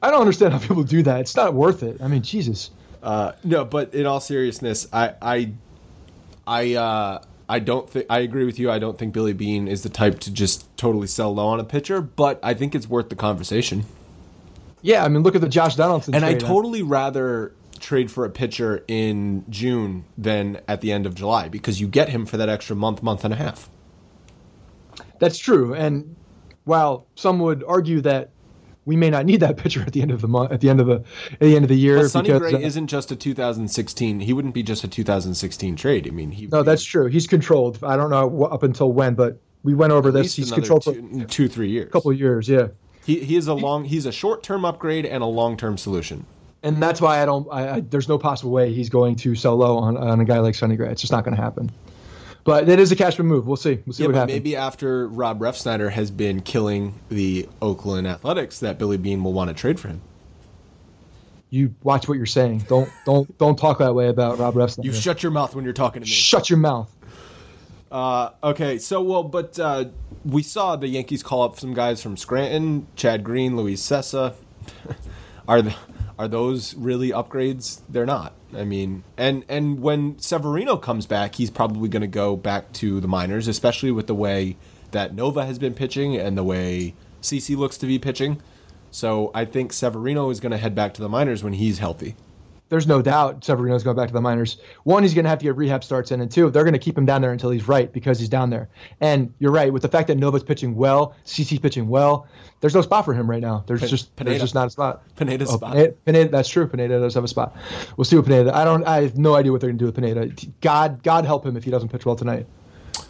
[0.00, 1.20] I don't understand how people do that.
[1.20, 2.00] It's not worth it.
[2.00, 2.70] I mean, Jesus.
[3.02, 5.52] Uh, no, but in all seriousness, I, I,
[6.46, 8.70] I, uh, I don't think I agree with you.
[8.70, 11.64] I don't think Billy Beane is the type to just totally sell low on a
[11.64, 13.84] pitcher, but I think it's worth the conversation.
[14.80, 16.14] Yeah, I mean, look at the Josh Donaldson.
[16.14, 21.14] And I totally rather trade for a pitcher in June than at the end of
[21.14, 23.68] July because you get him for that extra month, month and a half.
[25.18, 25.74] That's true.
[25.74, 26.16] And
[26.64, 28.30] while some would argue that
[28.84, 30.80] we may not need that pitcher at the end of the month, at the end
[30.80, 33.10] of the at the end of the year, But Sonny because Gray uh, isn't just
[33.12, 34.20] a 2016.
[34.20, 36.06] He wouldn't be just a 2016 trade.
[36.06, 37.06] I mean, he no, that's true.
[37.06, 37.82] He's controlled.
[37.82, 40.34] I don't know up until when, but we went over this.
[40.34, 40.92] He's controlled for
[41.48, 41.88] three years.
[41.88, 42.48] a couple of years.
[42.48, 42.68] Yeah.
[43.04, 46.24] He he is a long he's a short term upgrade and a long term solution.
[46.62, 47.48] and that's why I don't.
[47.50, 50.38] I, I, there's no possible way he's going to sell low on, on a guy
[50.38, 50.90] like Sonny Gray.
[50.90, 51.70] It's just not going to happen.
[52.44, 53.46] But it is a Cashman move.
[53.46, 53.80] We'll see.
[53.86, 54.34] We'll see Yeah, what happens.
[54.34, 59.48] maybe after Rob Refsnyder has been killing the Oakland Athletics, that Billy Beane will want
[59.48, 60.00] to trade for him.
[61.50, 62.64] You watch what you're saying.
[62.68, 64.84] Don't don't don't talk that way about Rob Refsnyder.
[64.84, 66.10] You shut your mouth when you're talking to me.
[66.12, 66.90] Shut your mouth.
[67.92, 69.84] Uh, okay, so well, but uh,
[70.24, 74.32] we saw the Yankees call up some guys from Scranton, Chad Green, Luis Cessa.
[75.48, 75.74] are th-
[76.18, 77.80] are those really upgrades?
[77.88, 78.34] They're not.
[78.54, 83.00] I mean, and and when Severino comes back, he's probably going to go back to
[83.00, 84.56] the minors, especially with the way
[84.90, 88.42] that Nova has been pitching and the way CC looks to be pitching.
[88.90, 92.14] So I think Severino is going to head back to the minors when he's healthy.
[92.72, 94.56] There's no doubt Severino's going back to the minors.
[94.84, 96.78] One, he's going to have to get rehab starts in, and two, they're going to
[96.78, 98.70] keep him down there until he's right because he's down there.
[98.98, 102.26] And you're right with the fact that Nova's pitching well, CC's pitching well.
[102.62, 103.62] There's no spot for him right now.
[103.66, 104.30] There's just Pineda.
[104.30, 105.02] there's just not a spot.
[105.16, 105.74] Pineda's Oh, spot.
[105.74, 106.66] Pineda, Pineda, that's true.
[106.66, 107.54] Pineda does have a spot.
[107.98, 108.56] We'll see what Pineda.
[108.56, 108.84] I don't.
[108.84, 110.32] I have no idea what they're going to do with Pineda.
[110.62, 112.46] God, God help him if he doesn't pitch well tonight.
[112.94, 113.04] God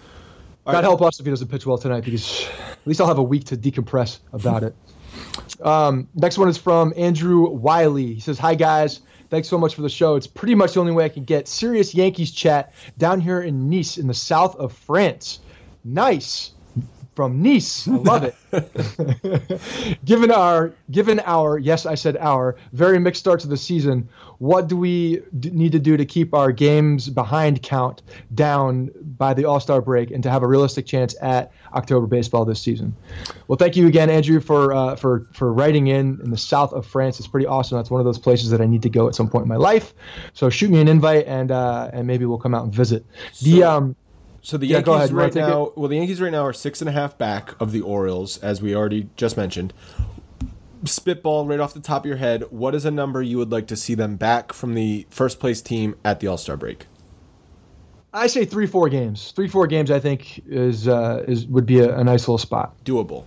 [0.67, 0.83] right.
[0.83, 3.45] help us if he doesn't pitch well tonight because at least I'll have a week
[3.45, 4.75] to decompress about it.
[5.61, 8.15] Um, next one is from Andrew Wiley.
[8.15, 9.03] He says, "Hi guys,
[9.33, 10.15] thanks so much for the show.
[10.15, 13.71] It's pretty much the only way I can get serious Yankees chat down here in
[13.71, 15.41] Nice, in the south of France.
[15.83, 16.53] Nice."
[17.15, 19.99] From Nice, I love it.
[20.05, 24.09] given our, given our, yes, I said our very mixed start to the season,
[24.39, 28.03] what do we d- need to do to keep our games behind count
[28.35, 32.47] down by the All Star break and to have a realistic chance at October baseball
[32.47, 32.97] this season?
[33.47, 36.87] Well, thank you again, Andrew, for uh, for for writing in in the south of
[36.87, 37.19] France.
[37.19, 37.77] It's pretty awesome.
[37.77, 39.57] That's one of those places that I need to go at some point in my
[39.57, 39.93] life.
[40.33, 43.05] So shoot me an invite and uh, and maybe we'll come out and visit.
[43.43, 43.97] The um,
[44.45, 45.13] So the Yeah, Yankees.
[45.13, 47.81] Right now, well, the Yankees right now are six and a half back of the
[47.81, 49.73] Orioles, as we already just mentioned.
[50.85, 53.69] Spitball right off the top of your head, what is a number you would like
[53.69, 56.87] to see them back from the first place team at the All Star break?
[58.13, 59.31] I say three, four games.
[59.31, 59.91] Three, four games.
[59.93, 62.75] I think is uh, is would be a, a nice little spot.
[62.85, 63.25] Doable.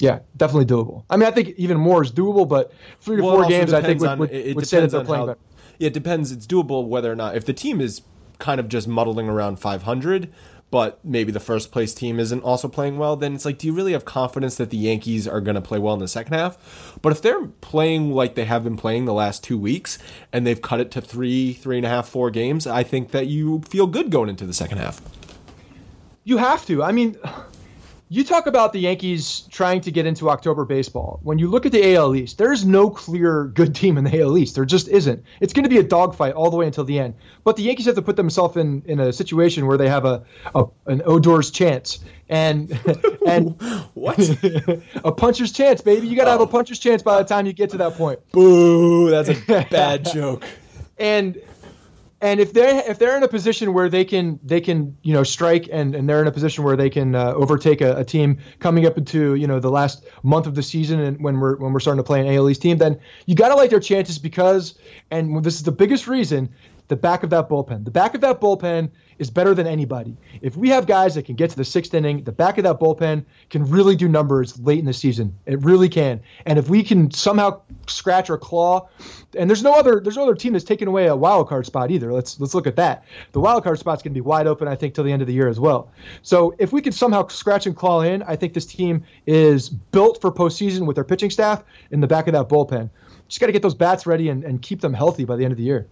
[0.00, 1.04] Yeah, definitely doable.
[1.08, 3.80] I mean, I think even more is doable, but three to Well, four games, I
[3.80, 5.26] think depends would, on- would, it- it would say that depends they're on playing how-
[5.26, 5.38] better.
[5.78, 6.32] Yeah, it depends.
[6.32, 8.02] It's doable whether or not if the team is
[8.38, 10.32] kind of just muddling around 500,
[10.70, 13.14] but maybe the first place team isn't also playing well.
[13.14, 15.78] Then it's like, do you really have confidence that the Yankees are going to play
[15.78, 16.98] well in the second half?
[17.02, 19.98] But if they're playing like they have been playing the last two weeks
[20.32, 23.26] and they've cut it to three, three and a half, four games, I think that
[23.26, 25.00] you feel good going into the second half.
[26.24, 26.82] You have to.
[26.82, 27.16] I mean,
[28.12, 31.18] you talk about the Yankees trying to get into October baseball.
[31.22, 34.36] When you look at the AL East, there's no clear good team in the AL
[34.36, 34.54] East.
[34.54, 35.24] There just isn't.
[35.40, 37.14] It's going to be a dogfight all the way until the end.
[37.42, 40.22] But the Yankees have to put themselves in, in a situation where they have a,
[40.54, 42.78] a an Odor's chance and
[43.26, 43.58] and
[43.94, 44.18] What?
[45.04, 46.06] a puncher's chance, baby.
[46.06, 46.46] You got to have a oh.
[46.46, 48.20] puncher's chance by the time you get to that point.
[48.32, 49.08] Boo!
[49.08, 50.44] That's a bad joke.
[50.98, 51.40] and
[52.22, 55.24] and if they're if they're in a position where they can they can you know
[55.24, 58.38] strike and, and they're in a position where they can uh, overtake a, a team
[58.60, 61.72] coming up into you know the last month of the season and when we're when
[61.72, 64.18] we're starting to play an AL East team, then you got to like their chances
[64.18, 64.78] because
[65.10, 66.48] and this is the biggest reason
[66.88, 67.84] the back of that bullpen.
[67.84, 70.16] The back of that bullpen is better than anybody.
[70.40, 72.80] If we have guys that can get to the sixth inning, the back of that
[72.80, 75.34] bullpen can really do numbers late in the season.
[75.46, 76.20] It really can.
[76.44, 78.88] And if we can somehow scratch or claw,
[79.38, 81.90] and there's no other there's no other team that's taken away a wild card spot
[81.90, 82.12] either.
[82.12, 83.04] Let's let's look at that.
[83.32, 85.28] The wild card spot's going to be wide open, I think, till the end of
[85.28, 85.90] the year as well.
[86.22, 90.20] So if we can somehow scratch and claw in, I think this team is built
[90.20, 92.90] for postseason with their pitching staff in the back of that bullpen.
[93.28, 95.52] Just got to get those bats ready and, and keep them healthy by the end
[95.52, 95.88] of the year.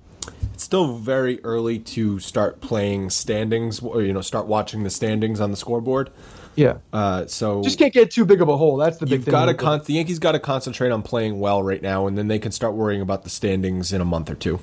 [0.55, 5.41] It's still very early to start playing standings, or you know, start watching the standings
[5.41, 6.11] on the scoreboard.
[6.57, 6.79] Yeah.
[6.93, 8.77] Uh, so Just can't get too big of a hole.
[8.77, 9.33] That's the big you've thing.
[9.33, 12.29] got to con- the Yankees got to concentrate on playing well right now, and then
[12.29, 14.61] they can start worrying about the standings in a month or two.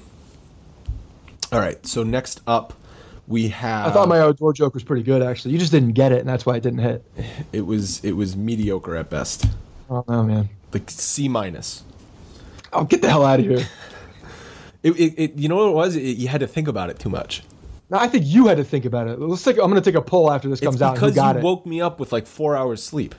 [1.51, 1.83] All right.
[1.87, 2.73] So next up,
[3.27, 3.87] we have.
[3.87, 5.53] I thought my Odor joke was pretty good, actually.
[5.53, 7.03] You just didn't get it, and that's why it didn't hit.
[7.53, 9.45] it was it was mediocre at best,
[9.89, 10.49] Oh, no, man.
[10.73, 11.83] like C minus.
[12.73, 13.65] Oh, get the hell out of here.
[14.83, 15.95] It, it, it you know what it was?
[15.95, 17.43] It, you had to think about it too much.
[17.89, 19.19] No, I think you had to think about it.
[19.19, 19.57] Let's take.
[19.57, 20.95] I'm going to take a poll after this It's comes out.
[20.95, 21.43] Because you it?
[21.43, 23.15] woke me up with like four hours sleep.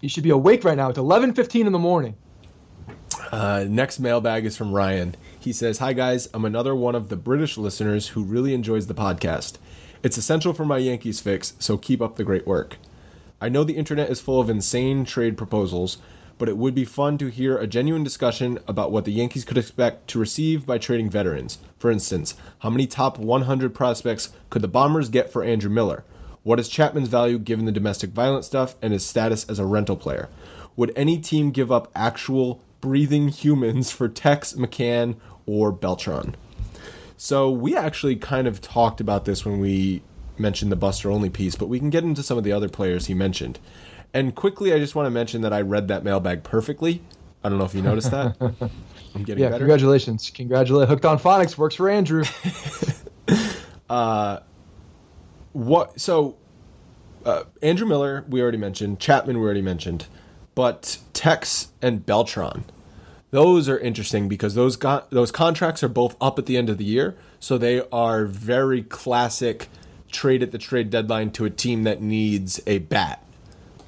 [0.00, 0.90] You should be awake right now.
[0.90, 2.14] It's 11:15 in the morning.
[3.32, 5.14] Uh, next mailbag is from Ryan.
[5.38, 8.94] He says, Hi guys, I'm another one of the British listeners who really enjoys the
[8.94, 9.56] podcast.
[10.02, 12.76] It's essential for my Yankees fix, so keep up the great work.
[13.40, 15.98] I know the internet is full of insane trade proposals,
[16.38, 19.58] but it would be fun to hear a genuine discussion about what the Yankees could
[19.58, 21.58] expect to receive by trading veterans.
[21.78, 26.04] For instance, how many top 100 prospects could the Bombers get for Andrew Miller?
[26.44, 29.96] What is Chapman's value given the domestic violence stuff and his status as a rental
[29.96, 30.28] player?
[30.76, 36.36] Would any team give up actual breathing humans for Tex, McCann, or Beltran?
[37.16, 40.02] So we actually kind of talked about this when we
[40.38, 43.06] mentioned the Buster Olney piece, but we can get into some of the other players
[43.06, 43.58] he mentioned.
[44.14, 47.02] And quickly, I just want to mention that I read that mailbag perfectly.
[47.44, 48.36] I don't know if you noticed that.
[49.14, 49.58] I'm getting Yeah, better.
[49.60, 50.30] congratulations.
[50.30, 50.90] Congratulations.
[50.90, 52.24] Hooked on Phonics works for Andrew.
[53.90, 54.38] uh,
[55.52, 56.00] What?
[56.00, 56.36] So,
[57.24, 58.98] uh, Andrew Miller, we already mentioned.
[59.00, 60.06] Chapman, we already mentioned.
[60.54, 62.64] But Tex and Beltran,
[63.30, 66.78] those are interesting because those got those contracts are both up at the end of
[66.78, 69.68] the year, so they are very classic
[70.10, 73.22] trade at the trade deadline to a team that needs a bat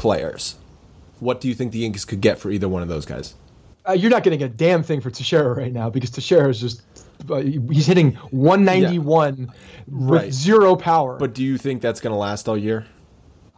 [0.01, 0.57] players.
[1.21, 3.35] What do you think the Yankees could get for either one of those guys?
[3.89, 6.83] Uh, you're not getting a damn thing for Teixeira right now because Teixeira is just
[7.31, 9.53] uh, he's hitting 191
[9.93, 10.27] Right.
[10.27, 11.17] with zero power.
[11.19, 12.87] But do you think that's going to last all year?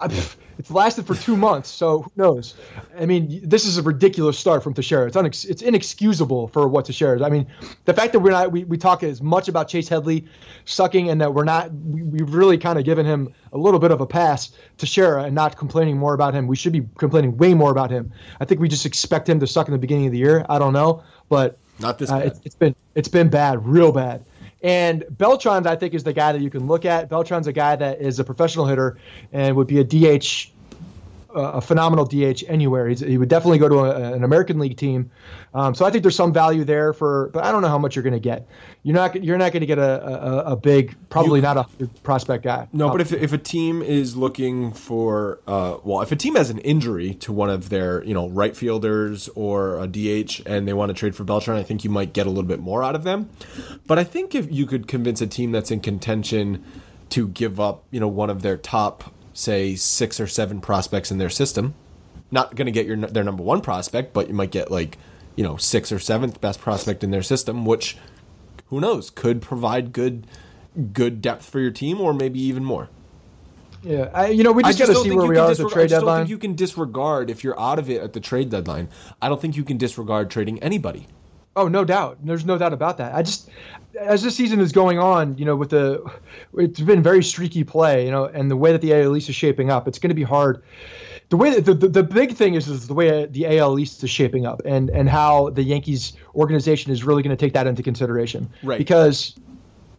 [0.03, 2.55] I- pff, it's lasted for two months, so who knows?
[2.99, 5.07] I mean, this is a ridiculous start from Teixeira.
[5.07, 7.23] It's unex- it's inexcusable for what Teixeira is.
[7.23, 7.47] I mean,
[7.85, 10.27] the fact that we're not we, we talk as much about Chase Headley
[10.65, 13.91] sucking and that we're not we, we've really kind of given him a little bit
[13.91, 16.47] of a pass Teixeira and not complaining more about him.
[16.47, 18.13] We should be complaining way more about him.
[18.41, 20.45] I think we just expect him to suck in the beginning of the year.
[20.49, 24.25] I don't know, but Not this uh, it's been it's been bad, real bad.
[24.63, 27.09] And Beltran, I think, is the guy that you can look at.
[27.09, 28.97] Beltran's a guy that is a professional hitter
[29.33, 30.53] and would be a DH,
[31.35, 32.89] a phenomenal DH anywhere.
[32.89, 35.11] He's, he would definitely go to a, an American League team.
[35.55, 37.97] Um, so I think there's some value there for, but I don't know how much
[37.97, 38.49] you're going to get.
[38.83, 42.45] You're not you're not going to get a, a, a big, probably not a prospect
[42.45, 42.69] guy.
[42.73, 46.51] No, but if, if a team is looking for, uh, well, if a team has
[46.51, 50.73] an injury to one of their, you know, right fielders or a DH and they
[50.73, 52.95] want to trade for Beltran, I think you might get a little bit more out
[52.95, 53.31] of them.
[53.87, 56.65] But I think if you could convince a team that's in contention
[57.11, 61.19] to give up, you know, one of their top, say, six or seven prospects in
[61.19, 61.75] their system.
[62.31, 64.99] Not going to get your their number one prospect, but you might get like,
[65.37, 67.97] you know, sixth or seventh best prospect in their system, which
[68.67, 70.27] who knows could provide good
[70.93, 72.89] good depth for your team, or maybe even more.
[73.83, 75.93] Yeah, I, you know, we just got to see where we are at the trade
[75.93, 76.19] I deadline.
[76.19, 78.89] Don't think you can disregard if you're out of it at the trade deadline.
[79.21, 81.09] I don't think you can disregard trading anybody.
[81.57, 82.19] Oh, no doubt.
[82.23, 83.15] There's no doubt about that.
[83.15, 83.51] I just,
[83.99, 86.05] as this season is going on, you know, with the,
[86.57, 89.35] it's been very streaky play, you know, and the way that the AL East is
[89.35, 90.63] shaping up, it's going to be hard.
[91.29, 94.05] The way that the, the, the big thing is is the way the AL East
[94.05, 97.67] is shaping up, and and how the Yankees organization is really going to take that
[97.67, 98.51] into consideration.
[98.63, 98.77] Right.
[98.77, 99.35] Because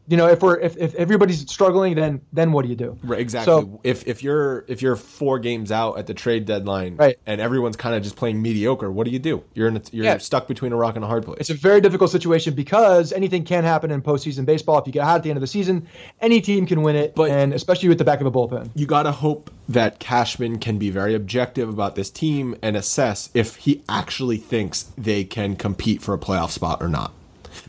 [0.08, 2.98] you know, if we're if, if everybody's struggling, then then what do you do?
[3.04, 3.54] Right, exactly.
[3.54, 7.18] So if if you're if you're four games out at the trade deadline, Right.
[7.26, 9.44] and everyone's kind of just playing mediocre, what do you do?
[9.54, 10.18] You're in a, you're Yeah.
[10.18, 11.38] stuck between a rock and a hard place.
[11.40, 14.78] it's a very difficult situation because anything can happen in postseason baseball.
[14.80, 15.88] If you get hot at the end of the season,
[16.22, 18.70] any team can win it, But- and especially with the back of a bullpen.
[18.76, 23.30] you got to hope that Cashman can be very objective about this team and assess
[23.34, 27.14] if he actually thinks they can compete for a playoff spot or not.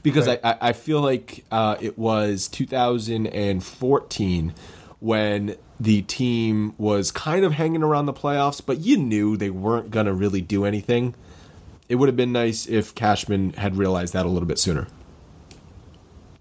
[0.02, 0.40] Because Right.
[0.44, 4.54] I, I feel like uh, it was 2014
[5.00, 9.90] when the team was kind of hanging around the playoffs, but you knew they weren't
[9.90, 11.14] going to really do anything.
[11.88, 14.86] It would have been nice if Cashman had realized that a little bit sooner.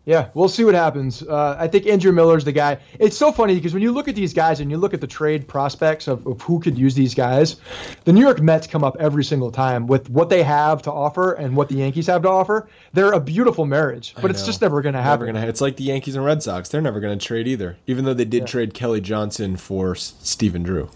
[0.06, 1.24] Yeah, we'll see what happens.
[1.24, 2.78] Uh, I think Andrew Miller's the guy.
[3.00, 5.08] It's so funny because when you look at these guys and you look at the
[5.08, 7.56] trade prospects of, of who could use these guys,
[8.04, 11.34] the New York Mets come up every single time with what they have to offer
[11.34, 12.68] and what the Yankees have to offer.
[12.92, 15.28] They're a beautiful marriage, but it's just never going to happen.
[15.28, 15.48] Gonna.
[15.48, 16.68] It's like the Yankees and Red Sox.
[16.68, 17.78] They're never gonna trade either.
[17.88, 20.90] Even though they did trade Kelly Johnson for S- Stephen Drew.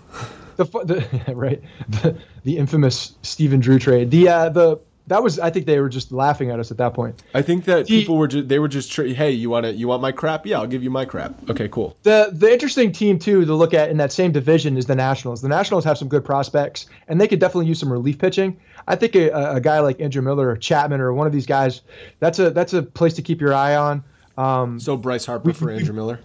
[0.57, 4.11] the, the right the, the infamous Stephen Drew trade.
[4.11, 6.93] The uh, the that was I think they were just laughing at us at that
[6.93, 7.21] point.
[7.34, 9.73] I think that The- people were just they were just tra- hey you want to
[9.73, 12.91] you want my crap yeah I'll give you my crap okay cool The the interesting
[12.91, 15.41] team too to look at in that same division is the Nationals.
[15.41, 18.57] The Nationals have some good prospects, and they could definitely use some relief pitching.
[18.88, 21.81] I think a, a guy like Andrew Miller or Chapman or one of these guys,
[22.19, 24.03] that's a that's a place to keep your eye on.
[24.38, 26.19] Um, so Bryce Harper for Andrew Miller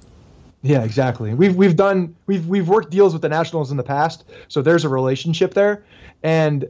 [0.62, 1.34] yeah, exactly.
[1.34, 4.84] We've we've done we've we've worked deals with the Nationals in the past, so there's
[4.84, 5.84] a relationship there.
[6.22, 6.68] And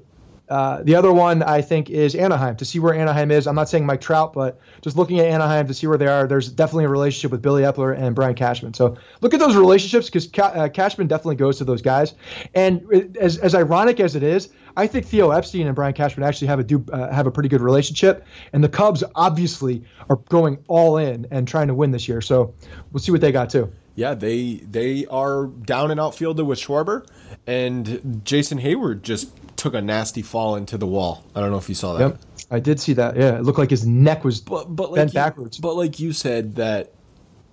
[0.53, 3.47] uh, the other one I think is Anaheim to see where Anaheim is.
[3.47, 6.27] I'm not saying Mike Trout, but just looking at Anaheim to see where they are.
[6.27, 8.75] There's definitely a relationship with Billy Eppler and Brian Cashman.
[8.75, 12.15] So look at those relationships because Ca- uh, Cashman definitely goes to those guys.
[12.55, 16.49] And as as ironic as it is, I think Theo Epstein and Brian Cashman actually
[16.49, 18.25] have a do uh, have a pretty good relationship.
[18.53, 22.21] And the Cubs obviously are going all in and trying to win this year.
[22.21, 22.55] So
[22.93, 23.73] we'll see what they got too.
[23.95, 27.07] yeah they they are down and outfielder with Schwarber
[27.47, 29.31] and Jason Heyward just
[29.63, 32.19] took a nasty fall into the wall I don't know if you saw that Yep,
[32.51, 33.17] I did see that.
[33.17, 35.59] Yeah, it looked like his neck was but but like bent you, backwards.
[35.59, 36.93] but like you said that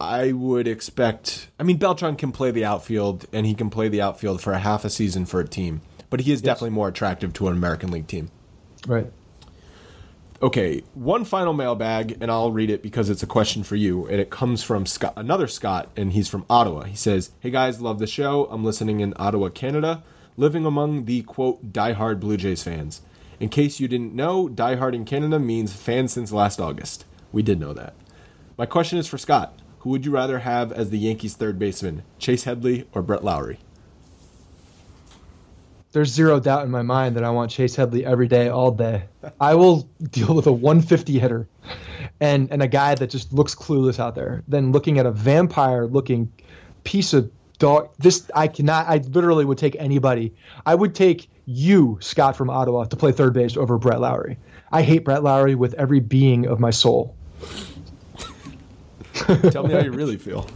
[0.02, 4.02] I would expect I mean Beltran can play the outfield and he can play the
[4.02, 7.32] outfield for a half a season for a team but he is definitely more attractive
[7.34, 8.32] to an American League team
[8.88, 9.12] right.
[10.42, 14.22] Okay, one final mailbag, and I'll read it because it's a question for you, and
[14.22, 16.84] it comes from Scott, another Scott, and he's from Ottawa.
[16.86, 18.48] He says, "Hey guys, love the show.
[18.50, 20.02] I'm listening in Ottawa, Canada,
[20.40, 23.02] living among the quote diehard Blue Jays fans.
[23.42, 27.06] In case you didn't know, diehard in Canada means fans since last August.
[27.34, 27.94] We did know that.
[28.58, 29.60] My question is for Scott.
[29.80, 33.60] Who would you rather have as the Yankees' third baseman, Chase Headley or Brett Lawrie?
[35.92, 39.04] There's zero doubt in my mind that I want Chase Headley every day, all day.
[39.42, 41.48] I will deal with a 150 hitter
[42.22, 45.86] and and a guy that just looks clueless out there than looking at a vampire
[45.86, 46.32] looking
[46.84, 47.90] piece of dog.
[48.00, 48.88] This I cannot.
[48.88, 50.34] I literally would take anybody.
[50.66, 54.38] I would take you, Scott from Ottawa, to play third base over Brett Lawrie.
[54.72, 57.16] I hate Brett Lawrie with every being of my soul.
[59.14, 60.48] Tell me how you really feel.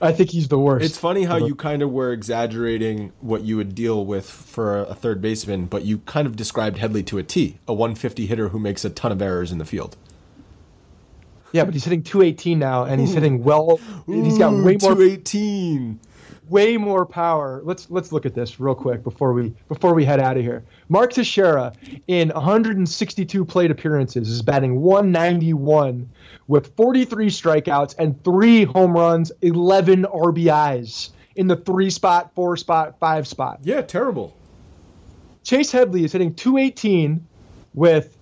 [0.00, 0.84] I think he's the worst.
[0.84, 4.94] It's funny how you kind of were exaggerating what you would deal with for a
[4.94, 8.58] third baseman, but you kind of described Headley to a T, a 150 hitter who
[8.58, 9.96] makes a ton of errors in the field.
[11.52, 13.80] Yeah, but he's hitting 218 now, and he's hitting well.
[14.06, 16.00] and he's got way more 218.
[16.48, 17.60] Way more power.
[17.64, 20.64] Let's let's look at this real quick before we before we head out of here.
[20.88, 21.72] Mark Teixeira
[22.06, 26.08] in 162 plate appearances is batting 191
[26.46, 32.98] with 43 strikeouts and 3 home runs, 11 RBIs in the 3 spot, 4 spot,
[32.98, 33.60] 5 spot.
[33.62, 34.36] Yeah, terrible.
[35.42, 37.26] Chase Headley is hitting 218
[37.74, 38.13] with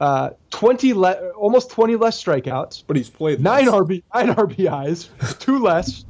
[0.00, 3.66] uh, 20 le- almost 20 less strikeouts, But he's played nine.
[3.66, 6.04] RB nine RBIs, two less,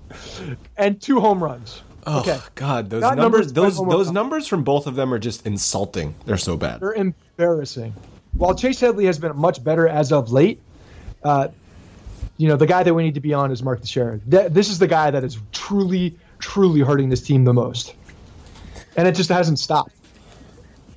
[0.76, 1.82] and two home runs.
[2.08, 5.18] Oh, okay, God, those Not numbers, numbers, those those numbers from both of them are
[5.18, 6.14] just insulting.
[6.24, 6.80] They're so bad.
[6.80, 7.94] they're embarrassing.
[8.34, 10.60] While Chase Headley has been much better as of late,
[11.24, 11.48] uh,
[12.36, 14.20] you know, the guy that we need to be on is Mark Teixeira.
[14.30, 17.94] Th- this is the guy that is truly, truly hurting this team the most,
[18.96, 19.90] and it just hasn't stopped.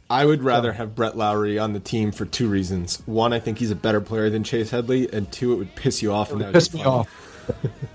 [0.10, 3.03] I would rather have Brett Lawrie on the team for two reasons.
[3.06, 6.02] One, I think he's a better player than Chase Headley, and two, it would piss
[6.02, 6.31] you off.
[6.31, 7.07] It would piss me off.